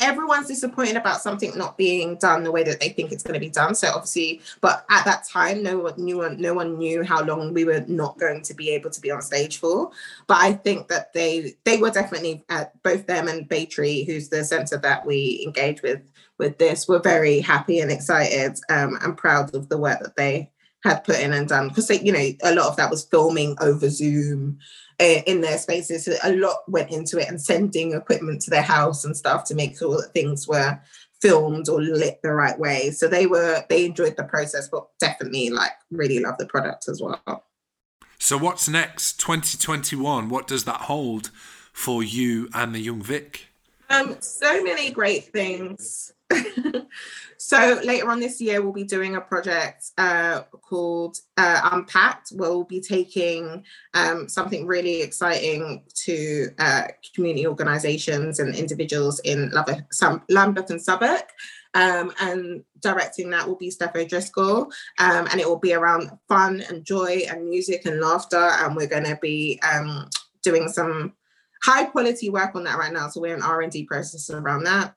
everyone's 0.00 0.48
disappointed 0.48 0.96
about 0.96 1.20
something 1.20 1.56
not 1.56 1.76
being 1.76 2.16
done 2.16 2.42
the 2.42 2.52
way 2.52 2.62
that 2.64 2.80
they 2.80 2.90
think 2.90 3.12
it's 3.12 3.22
going 3.22 3.34
to 3.34 3.40
be 3.40 3.50
done. 3.50 3.74
So 3.74 3.88
obviously, 3.88 4.40
but 4.60 4.84
at 4.90 5.04
that 5.04 5.24
time, 5.24 5.62
no 5.62 5.78
one 5.78 5.94
knew 5.96 6.28
no 6.36 6.54
one 6.54 6.78
knew 6.78 7.02
how 7.02 7.22
long 7.22 7.52
we 7.52 7.64
were 7.64 7.84
not 7.86 8.18
going 8.18 8.42
to 8.42 8.54
be 8.54 8.70
able 8.70 8.90
to 8.90 9.00
be 9.00 9.10
on 9.10 9.22
stage 9.22 9.58
for. 9.58 9.90
But 10.26 10.38
I 10.38 10.52
think 10.52 10.88
that 10.88 11.12
they 11.12 11.54
they 11.64 11.78
were 11.78 11.90
definitely 11.90 12.44
at 12.48 12.80
both 12.82 13.06
them 13.06 13.28
and 13.28 13.48
Baytree, 13.48 14.06
who's 14.06 14.28
the 14.28 14.44
centre 14.44 14.78
that 14.78 15.06
we 15.06 15.42
engage 15.46 15.82
with 15.82 16.02
with 16.38 16.58
this, 16.58 16.88
were 16.88 17.00
very 17.00 17.40
happy 17.40 17.80
and 17.80 17.90
excited 17.90 18.58
um, 18.70 18.98
and 19.02 19.16
proud 19.16 19.54
of 19.54 19.68
the 19.68 19.78
work 19.78 20.00
that 20.00 20.16
they 20.16 20.50
had 20.84 21.02
put 21.02 21.18
in 21.18 21.32
and 21.32 21.48
done 21.48 21.68
because 21.68 21.88
you 22.02 22.12
know 22.12 22.28
a 22.42 22.54
lot 22.54 22.68
of 22.68 22.76
that 22.76 22.90
was 22.90 23.04
filming 23.04 23.56
over 23.60 23.88
Zoom 23.88 24.58
uh, 25.00 25.22
in 25.26 25.40
their 25.40 25.58
spaces. 25.58 26.08
A 26.22 26.36
lot 26.36 26.58
went 26.68 26.90
into 26.90 27.18
it 27.18 27.28
and 27.28 27.40
sending 27.40 27.92
equipment 27.92 28.42
to 28.42 28.50
their 28.50 28.62
house 28.62 29.04
and 29.04 29.16
stuff 29.16 29.44
to 29.44 29.54
make 29.54 29.78
sure 29.78 30.00
that 30.00 30.12
things 30.12 30.46
were 30.46 30.80
filmed 31.20 31.68
or 31.68 31.80
lit 31.80 32.20
the 32.22 32.32
right 32.32 32.58
way. 32.58 32.90
So 32.90 33.08
they 33.08 33.26
were 33.26 33.64
they 33.68 33.86
enjoyed 33.86 34.16
the 34.16 34.24
process, 34.24 34.68
but 34.68 34.86
definitely 35.00 35.50
like 35.50 35.72
really 35.90 36.20
love 36.20 36.36
the 36.38 36.46
product 36.46 36.88
as 36.88 37.00
well. 37.00 37.44
So 38.18 38.38
what's 38.38 38.68
next? 38.68 39.20
2021. 39.20 40.28
What 40.28 40.46
does 40.46 40.64
that 40.64 40.82
hold 40.82 41.30
for 41.72 42.02
you 42.02 42.48
and 42.54 42.74
the 42.74 42.80
Young 42.80 43.02
Vic? 43.02 43.48
Um, 43.90 44.16
so 44.20 44.62
many 44.62 44.90
great 44.90 45.24
things. 45.24 46.12
so 47.38 47.80
later 47.84 48.10
on 48.10 48.20
this 48.20 48.40
year, 48.40 48.62
we'll 48.62 48.72
be 48.72 48.84
doing 48.84 49.16
a 49.16 49.20
project 49.20 49.90
uh, 49.98 50.42
called 50.62 51.18
uh, 51.36 51.68
Unpacked. 51.72 52.32
We'll 52.32 52.64
be 52.64 52.80
taking 52.80 53.64
um, 53.94 54.28
something 54.28 54.66
really 54.66 55.02
exciting 55.02 55.84
to 56.04 56.48
uh, 56.58 56.84
community 57.14 57.46
organisations 57.46 58.38
and 58.38 58.54
individuals 58.54 59.20
in 59.20 59.50
Lambeth 59.50 60.70
and 60.70 60.82
Southwark. 60.82 61.30
Um, 61.76 62.12
and 62.20 62.62
directing 62.80 63.30
that 63.30 63.48
will 63.48 63.56
be 63.56 63.70
Steph 63.70 63.96
O'Driscoll. 63.96 64.70
Um, 65.00 65.26
and 65.30 65.40
it 65.40 65.48
will 65.48 65.58
be 65.58 65.74
around 65.74 66.10
fun 66.28 66.62
and 66.68 66.84
joy 66.84 67.22
and 67.28 67.48
music 67.48 67.84
and 67.84 68.00
laughter. 68.00 68.36
And 68.36 68.76
we're 68.76 68.86
going 68.86 69.04
to 69.04 69.18
be 69.20 69.60
um, 69.68 70.08
doing 70.44 70.68
some 70.68 71.14
high 71.64 71.84
quality 71.84 72.30
work 72.30 72.54
on 72.54 72.64
that 72.64 72.78
right 72.78 72.92
now. 72.92 73.08
So 73.08 73.20
we're 73.20 73.34
in 73.34 73.42
R&D 73.42 73.84
process 73.86 74.30
around 74.30 74.64
that. 74.64 74.94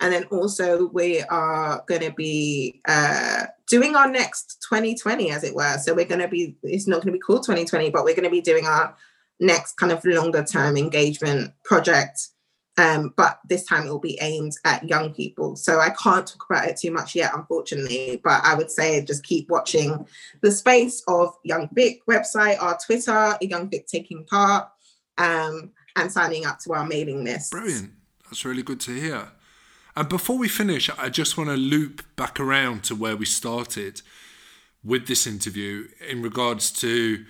And 0.00 0.12
then 0.12 0.24
also 0.24 0.88
we 0.88 1.22
are 1.22 1.82
going 1.86 2.02
to 2.02 2.12
be 2.12 2.80
uh, 2.86 3.46
doing 3.68 3.96
our 3.96 4.08
next 4.08 4.64
2020, 4.68 5.30
as 5.30 5.44
it 5.44 5.54
were. 5.54 5.76
So 5.78 5.94
we're 5.94 6.04
going 6.04 6.20
to 6.20 6.28
be, 6.28 6.56
it's 6.62 6.86
not 6.86 6.96
going 6.96 7.08
to 7.08 7.12
be 7.12 7.18
called 7.18 7.42
2020, 7.42 7.90
but 7.90 8.04
we're 8.04 8.14
going 8.14 8.24
to 8.24 8.30
be 8.30 8.40
doing 8.40 8.66
our 8.66 8.96
next 9.40 9.76
kind 9.76 9.92
of 9.92 10.04
longer 10.04 10.44
term 10.44 10.76
engagement 10.76 11.52
project. 11.64 12.28
Um, 12.76 13.12
but 13.16 13.40
this 13.48 13.64
time 13.64 13.86
it 13.88 13.90
will 13.90 13.98
be 13.98 14.18
aimed 14.20 14.52
at 14.64 14.88
young 14.88 15.12
people. 15.12 15.56
So 15.56 15.80
I 15.80 15.90
can't 15.90 16.24
talk 16.24 16.46
about 16.48 16.68
it 16.68 16.76
too 16.76 16.92
much 16.92 17.16
yet, 17.16 17.32
unfortunately. 17.34 18.20
But 18.22 18.40
I 18.44 18.54
would 18.54 18.70
say 18.70 19.04
just 19.04 19.24
keep 19.24 19.50
watching 19.50 20.06
the 20.42 20.52
space 20.52 21.02
of 21.08 21.34
Young 21.42 21.68
Vic 21.72 22.02
website, 22.08 22.62
our 22.62 22.78
Twitter, 22.78 23.36
Young 23.40 23.68
Vic 23.68 23.88
taking 23.88 24.24
part, 24.26 24.68
um, 25.18 25.72
and 25.96 26.12
signing 26.12 26.46
up 26.46 26.60
to 26.60 26.72
our 26.72 26.86
mailing 26.86 27.24
list. 27.24 27.50
Brilliant. 27.50 27.90
That's 28.24 28.44
really 28.44 28.62
good 28.62 28.78
to 28.80 28.92
hear. 28.92 29.32
And 29.98 30.08
before 30.08 30.38
we 30.38 30.46
finish, 30.46 30.88
I 30.96 31.08
just 31.08 31.36
want 31.36 31.50
to 31.50 31.56
loop 31.56 32.04
back 32.14 32.38
around 32.38 32.84
to 32.84 32.94
where 32.94 33.16
we 33.16 33.24
started 33.26 34.00
with 34.84 35.08
this 35.08 35.26
interview 35.26 35.88
in 36.08 36.22
regards 36.22 36.70
to 36.82 37.24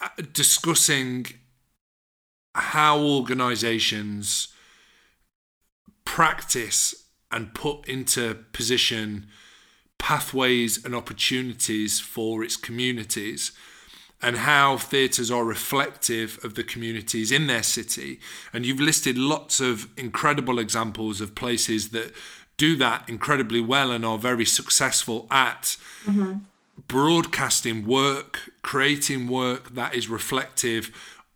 uh, 0.00 0.08
discussing 0.32 1.26
how 2.56 2.98
organizations 2.98 4.48
practice 6.04 6.96
and 7.30 7.54
put 7.54 7.86
into 7.86 8.34
position 8.52 9.28
pathways 9.98 10.84
and 10.84 10.96
opportunities 10.96 12.00
for 12.00 12.42
its 12.42 12.56
communities 12.56 13.52
and 14.22 14.38
how 14.38 14.76
theatres 14.76 15.30
are 15.30 15.44
reflective 15.44 16.38
of 16.44 16.54
the 16.54 16.64
communities 16.64 17.32
in 17.32 17.46
their 17.46 17.62
city. 17.62 18.20
And 18.52 18.66
you've 18.66 18.80
listed 18.80 19.16
lots 19.16 19.60
of 19.60 19.88
incredible 19.96 20.58
examples 20.58 21.20
of 21.20 21.34
places 21.34 21.90
that 21.90 22.12
do 22.56 22.76
that 22.76 23.08
incredibly 23.08 23.60
well 23.60 23.90
and 23.90 24.04
are 24.04 24.18
very 24.18 24.44
successful 24.44 25.26
at 25.30 25.78
mm-hmm. 26.04 26.40
broadcasting 26.86 27.86
work, 27.86 28.52
creating 28.60 29.28
work 29.28 29.74
that 29.74 29.94
is 29.94 30.08
reflective 30.08 30.90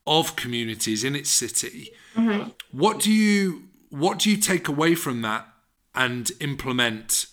of 0.07 0.37
communities 0.37 1.03
in 1.03 1.17
its 1.17 1.31
city. 1.31 1.91
Mm-hmm. 2.15 2.51
What 2.73 3.01
do 3.01 3.11
you 3.11 3.69
what 3.89 4.19
do 4.19 4.31
you 4.31 4.37
take 4.37 4.69
away 4.69 4.95
from 4.95 5.23
that 5.23 5.47
and 5.95 6.31
implement 6.41 7.27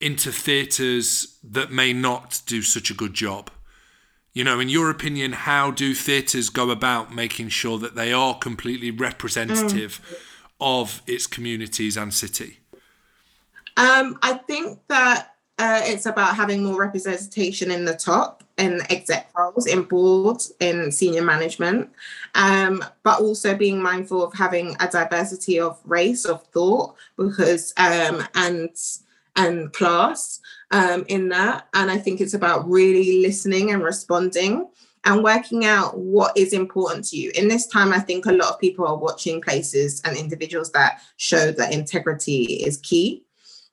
into 0.00 0.32
theatres 0.32 1.38
that 1.42 1.70
may 1.70 1.92
not 1.92 2.42
do 2.46 2.60
such 2.60 2.90
a 2.90 2.94
good 2.94 3.14
job? 3.14 3.50
You 4.34 4.44
know, 4.44 4.60
in 4.60 4.70
your 4.70 4.88
opinion, 4.88 5.32
how 5.32 5.70
do 5.70 5.94
theatres 5.94 6.48
go 6.48 6.70
about 6.70 7.14
making 7.14 7.50
sure 7.50 7.78
that 7.78 7.94
they 7.94 8.12
are 8.12 8.38
completely 8.38 8.90
representative 8.90 10.00
mm. 10.02 10.16
of 10.58 11.02
its 11.06 11.26
communities 11.26 11.98
and 11.98 12.14
city? 12.14 12.60
Um, 13.76 14.18
I 14.22 14.34
think 14.46 14.78
that 14.88 15.34
uh, 15.58 15.82
it's 15.84 16.06
about 16.06 16.34
having 16.34 16.64
more 16.64 16.80
representation 16.80 17.70
in 17.70 17.84
the 17.84 17.94
top, 17.94 18.42
in 18.56 18.80
exec 18.90 19.30
roles, 19.36 19.66
in 19.66 19.82
boards, 19.82 20.52
in 20.60 20.90
senior 20.90 21.22
management, 21.22 21.90
um, 22.34 22.82
but 23.02 23.20
also 23.20 23.54
being 23.54 23.82
mindful 23.82 24.24
of 24.24 24.32
having 24.32 24.76
a 24.80 24.88
diversity 24.88 25.60
of 25.60 25.78
race, 25.84 26.24
of 26.24 26.42
thought, 26.48 26.94
because 27.16 27.74
um, 27.76 28.26
and 28.34 28.70
and 29.36 29.72
class 29.72 30.40
um, 30.72 31.04
in 31.08 31.28
that. 31.28 31.68
And 31.74 31.90
I 31.90 31.98
think 31.98 32.20
it's 32.20 32.34
about 32.34 32.68
really 32.68 33.22
listening 33.22 33.70
and 33.70 33.82
responding 33.82 34.68
and 35.04 35.22
working 35.22 35.64
out 35.64 35.98
what 35.98 36.36
is 36.36 36.52
important 36.52 37.04
to 37.06 37.16
you. 37.16 37.30
In 37.34 37.48
this 37.48 37.66
time, 37.66 37.92
I 37.92 37.98
think 37.98 38.26
a 38.26 38.32
lot 38.32 38.50
of 38.50 38.60
people 38.60 38.86
are 38.86 38.96
watching 38.96 39.40
places 39.40 40.00
and 40.04 40.16
individuals 40.16 40.72
that 40.72 41.00
show 41.16 41.52
that 41.52 41.72
integrity 41.72 42.64
is 42.64 42.78
key. 42.78 43.24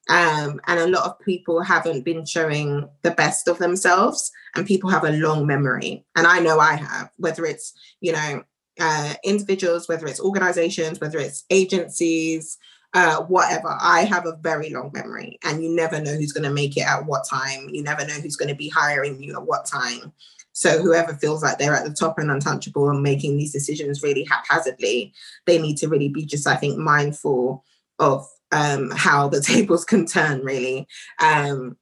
Um, 0.09 0.59
and 0.65 0.79
a 0.79 0.87
lot 0.87 1.05
of 1.05 1.19
people 1.19 1.61
haven't 1.61 2.03
been 2.03 2.25
showing 2.25 2.89
the 3.03 3.11
best 3.11 3.47
of 3.47 3.59
themselves, 3.59 4.31
and 4.55 4.65
people 4.65 4.89
have 4.89 5.03
a 5.03 5.11
long 5.11 5.45
memory. 5.45 6.03
And 6.15 6.25
I 6.25 6.39
know 6.39 6.59
I 6.59 6.73
have, 6.73 7.11
whether 7.17 7.45
it's, 7.45 7.73
you 8.01 8.13
know, 8.13 8.43
uh, 8.79 9.13
individuals, 9.23 9.87
whether 9.87 10.07
it's 10.07 10.19
organizations, 10.19 10.99
whether 10.99 11.19
it's 11.19 11.45
agencies, 11.51 12.57
uh, 12.93 13.21
whatever. 13.23 13.75
I 13.79 14.01
have 14.01 14.25
a 14.25 14.37
very 14.41 14.69
long 14.71 14.91
memory, 14.93 15.39
and 15.43 15.63
you 15.63 15.69
never 15.69 16.01
know 16.01 16.15
who's 16.15 16.31
going 16.31 16.43
to 16.43 16.53
make 16.53 16.77
it 16.77 16.87
at 16.87 17.05
what 17.05 17.27
time. 17.29 17.69
You 17.69 17.83
never 17.83 18.05
know 18.05 18.15
who's 18.15 18.35
going 18.35 18.49
to 18.49 18.55
be 18.55 18.69
hiring 18.69 19.21
you 19.21 19.35
at 19.35 19.45
what 19.45 19.65
time. 19.65 20.13
So 20.53 20.81
whoever 20.81 21.13
feels 21.13 21.41
like 21.41 21.57
they're 21.57 21.75
at 21.75 21.85
the 21.85 21.93
top 21.93 22.19
and 22.19 22.29
untouchable 22.29 22.89
and 22.89 23.01
making 23.01 23.37
these 23.37 23.53
decisions 23.53 24.03
really 24.03 24.25
haphazardly, 24.29 25.13
they 25.45 25.61
need 25.61 25.77
to 25.77 25.87
really 25.87 26.09
be 26.09 26.25
just, 26.25 26.47
I 26.47 26.55
think, 26.55 26.77
mindful 26.77 27.63
of 27.99 28.27
um, 28.51 28.91
how 28.91 29.29
the 29.29 29.41
tables 29.45 29.85
can 29.85 30.05
turn, 30.05 30.43
really. 30.43 30.87
Um, 31.19 31.77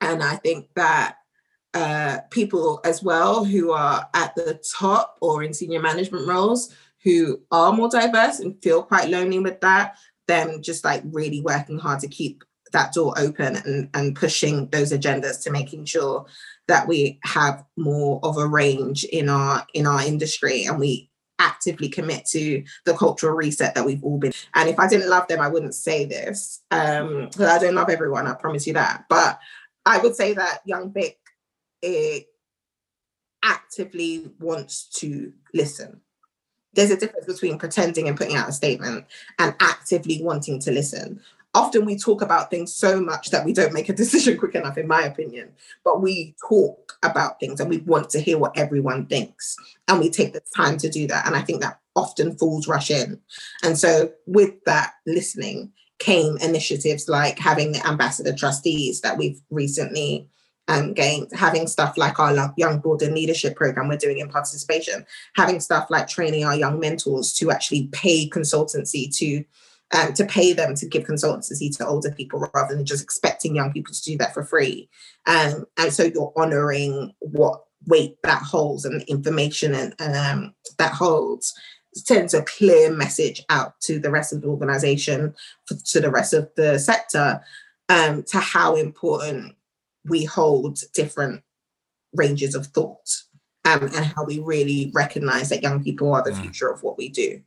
and 0.00 0.22
I 0.22 0.36
think 0.36 0.68
that 0.76 1.16
uh, 1.74 2.18
people 2.30 2.80
as 2.84 3.02
well 3.02 3.44
who 3.44 3.72
are 3.72 4.06
at 4.14 4.34
the 4.34 4.60
top 4.78 5.16
or 5.20 5.42
in 5.42 5.54
senior 5.54 5.80
management 5.80 6.26
roles 6.26 6.74
who 7.02 7.40
are 7.50 7.72
more 7.72 7.88
diverse 7.88 8.40
and 8.40 8.60
feel 8.62 8.82
quite 8.82 9.08
lonely 9.08 9.38
with 9.38 9.60
that 9.60 9.96
them 10.30 10.62
just 10.62 10.84
like 10.84 11.02
really 11.06 11.40
working 11.40 11.78
hard 11.78 12.00
to 12.00 12.08
keep 12.08 12.44
that 12.72 12.92
door 12.92 13.12
open 13.18 13.56
and, 13.56 13.90
and 13.94 14.14
pushing 14.14 14.68
those 14.70 14.92
agendas 14.92 15.42
to 15.42 15.50
making 15.50 15.84
sure 15.84 16.24
that 16.68 16.86
we 16.86 17.18
have 17.24 17.64
more 17.76 18.20
of 18.22 18.38
a 18.38 18.46
range 18.46 19.02
in 19.04 19.28
our 19.28 19.66
in 19.74 19.86
our 19.86 20.02
industry 20.02 20.64
and 20.64 20.78
we 20.78 21.10
actively 21.40 21.88
commit 21.88 22.24
to 22.26 22.62
the 22.84 22.94
cultural 22.94 23.34
reset 23.34 23.74
that 23.74 23.84
we've 23.84 24.04
all 24.04 24.18
been. 24.18 24.32
And 24.54 24.68
if 24.68 24.78
i 24.78 24.88
didn't 24.88 25.10
love 25.10 25.26
them 25.26 25.40
i 25.40 25.48
wouldn't 25.48 25.74
say 25.74 26.04
this 26.04 26.62
um 26.70 27.26
because 27.26 27.46
i 27.46 27.58
don't 27.58 27.74
love 27.74 27.90
everyone 27.90 28.26
i 28.26 28.34
promise 28.34 28.66
you 28.66 28.74
that. 28.74 29.06
But 29.08 29.40
i 29.84 29.98
would 29.98 30.14
say 30.14 30.34
that 30.34 30.60
young 30.64 30.92
vic 30.92 31.18
it 31.82 32.26
actively 33.42 34.30
wants 34.38 34.84
to 35.00 35.32
listen 35.54 36.02
there's 36.74 36.90
a 36.90 36.96
difference 36.96 37.26
between 37.26 37.58
pretending 37.58 38.08
and 38.08 38.16
putting 38.16 38.36
out 38.36 38.48
a 38.48 38.52
statement 38.52 39.06
and 39.38 39.54
actively 39.60 40.22
wanting 40.22 40.60
to 40.60 40.70
listen. 40.70 41.20
Often 41.52 41.84
we 41.84 41.98
talk 41.98 42.22
about 42.22 42.48
things 42.48 42.72
so 42.72 43.00
much 43.00 43.30
that 43.30 43.44
we 43.44 43.52
don't 43.52 43.72
make 43.72 43.88
a 43.88 43.92
decision 43.94 44.38
quick 44.38 44.54
enough, 44.54 44.78
in 44.78 44.86
my 44.86 45.02
opinion. 45.02 45.50
But 45.84 46.00
we 46.00 46.34
talk 46.48 46.98
about 47.02 47.40
things 47.40 47.60
and 47.60 47.68
we 47.68 47.78
want 47.78 48.10
to 48.10 48.20
hear 48.20 48.38
what 48.38 48.56
everyone 48.56 49.06
thinks. 49.06 49.56
And 49.88 49.98
we 49.98 50.10
take 50.10 50.32
the 50.32 50.42
time 50.56 50.76
to 50.78 50.88
do 50.88 51.06
that. 51.08 51.26
And 51.26 51.34
I 51.34 51.42
think 51.42 51.60
that 51.62 51.80
often 51.96 52.36
fools 52.36 52.68
rush 52.68 52.90
in. 52.90 53.20
And 53.64 53.76
so 53.76 54.12
with 54.26 54.62
that 54.64 54.92
listening 55.06 55.72
came 55.98 56.38
initiatives 56.38 57.08
like 57.08 57.38
having 57.38 57.72
the 57.72 57.86
ambassador 57.86 58.32
trustees 58.32 59.00
that 59.02 59.18
we've 59.18 59.40
recently 59.50 60.28
um, 60.70 60.94
having 61.32 61.66
stuff 61.66 61.98
like 61.98 62.20
our 62.20 62.54
Young 62.56 62.78
Board 62.78 63.02
and 63.02 63.14
Leadership 63.14 63.56
Program 63.56 63.88
we're 63.88 63.96
doing 63.96 64.18
in 64.18 64.28
participation, 64.28 65.04
having 65.34 65.58
stuff 65.58 65.90
like 65.90 66.06
training 66.06 66.44
our 66.44 66.54
young 66.54 66.78
mentors 66.78 67.32
to 67.34 67.50
actually 67.50 67.88
pay 67.88 68.28
consultancy 68.28 69.14
to 69.16 69.44
um, 69.92 70.12
to 70.12 70.24
pay 70.24 70.52
them 70.52 70.76
to 70.76 70.86
give 70.86 71.02
consultancy 71.02 71.76
to 71.76 71.84
older 71.84 72.12
people 72.12 72.48
rather 72.54 72.76
than 72.76 72.86
just 72.86 73.02
expecting 73.02 73.56
young 73.56 73.72
people 73.72 73.92
to 73.92 74.02
do 74.02 74.16
that 74.18 74.32
for 74.32 74.44
free. 74.44 74.88
Um, 75.26 75.64
and 75.76 75.92
so 75.92 76.04
you're 76.04 76.32
honoring 76.36 77.12
what 77.18 77.64
weight 77.88 78.16
that 78.22 78.42
holds 78.42 78.84
and 78.84 79.02
information 79.02 79.74
and 79.74 79.94
um, 79.98 80.54
that 80.78 80.92
holds 80.92 81.52
sends 81.92 82.34
a 82.34 82.42
clear 82.42 82.92
message 82.92 83.44
out 83.48 83.80
to 83.80 83.98
the 83.98 84.12
rest 84.12 84.32
of 84.32 84.42
the 84.42 84.46
organization, 84.46 85.34
to 85.86 86.00
the 86.00 86.10
rest 86.10 86.32
of 86.32 86.48
the 86.54 86.78
sector, 86.78 87.40
um, 87.88 88.22
to 88.22 88.38
how 88.38 88.76
important 88.76 89.56
we 90.04 90.24
hold 90.24 90.78
different 90.94 91.42
ranges 92.14 92.54
of 92.54 92.66
thought 92.66 93.08
um, 93.64 93.82
and 93.82 94.04
how 94.04 94.24
we 94.24 94.38
really 94.38 94.90
recognize 94.94 95.48
that 95.50 95.62
young 95.62 95.82
people 95.82 96.12
are 96.12 96.22
the 96.22 96.30
mm. 96.30 96.40
future 96.40 96.70
of 96.70 96.82
what 96.82 96.98
we 96.98 97.08
do. 97.08 97.40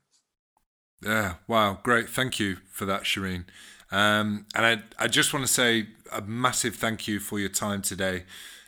Yeah, 1.01 1.35
wow, 1.47 1.79
great. 1.83 2.09
Thank 2.09 2.39
you 2.39 2.57
for 2.71 2.85
that, 2.85 3.03
Shereen. 3.03 3.45
Um, 3.91 4.45
and 4.55 4.65
I, 4.65 5.03
I 5.03 5.07
just 5.07 5.33
want 5.33 5.45
to 5.45 5.51
say 5.51 5.87
a 6.11 6.21
massive 6.21 6.75
thank 6.75 7.07
you 7.07 7.19
for 7.19 7.39
your 7.39 7.49
time 7.49 7.81
today. 7.81 8.23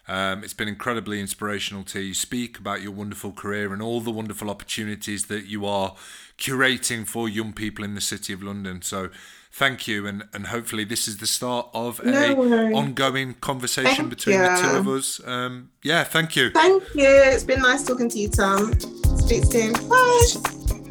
Um, 0.08 0.44
it's 0.44 0.54
been 0.54 0.68
incredibly 0.68 1.20
inspirational 1.20 1.84
to 1.86 2.00
you 2.00 2.14
speak 2.14 2.60
about 2.60 2.82
your 2.82 2.92
wonderful 2.92 3.32
career 3.32 3.74
and 3.74 3.82
all 3.82 4.02
the 4.02 4.12
wonderful 4.12 4.52
opportunities 4.52 5.26
that 5.28 5.46
you 5.46 5.66
are 5.66 5.96
curating 6.38 7.08
for 7.08 7.28
young 7.28 7.54
people 7.54 7.84
in 7.84 7.96
the 7.96 8.02
City 8.02 8.34
of 8.34 8.44
London. 8.44 8.84
So 8.84 9.10
thank 9.56 9.88
you, 9.88 10.06
and, 10.06 10.28
and 10.34 10.48
hopefully 10.48 10.84
this 10.84 11.08
is 11.08 11.18
the 11.18 11.28
start 11.28 11.70
of 11.74 12.04
no 12.04 12.44
a 12.44 12.74
ongoing 12.74 13.36
conversation 13.36 13.96
thank 13.96 14.10
between 14.10 14.36
you. 14.36 14.44
the 14.44 14.56
two 14.62 14.78
of 14.78 14.88
us. 14.88 15.22
Um, 15.26 15.72
yeah, 15.82 16.04
thank 16.04 16.36
you. 16.36 16.52
Thank 16.52 16.84
you. 16.94 17.08
It's 17.08 17.44
been 17.44 17.62
nice 17.62 17.84
talking 17.84 18.10
to 18.10 18.20
you, 18.20 18.30
Tom. 18.30 18.78
Speak 19.18 19.46
soon. 19.46 19.74
Bye. 19.90 20.82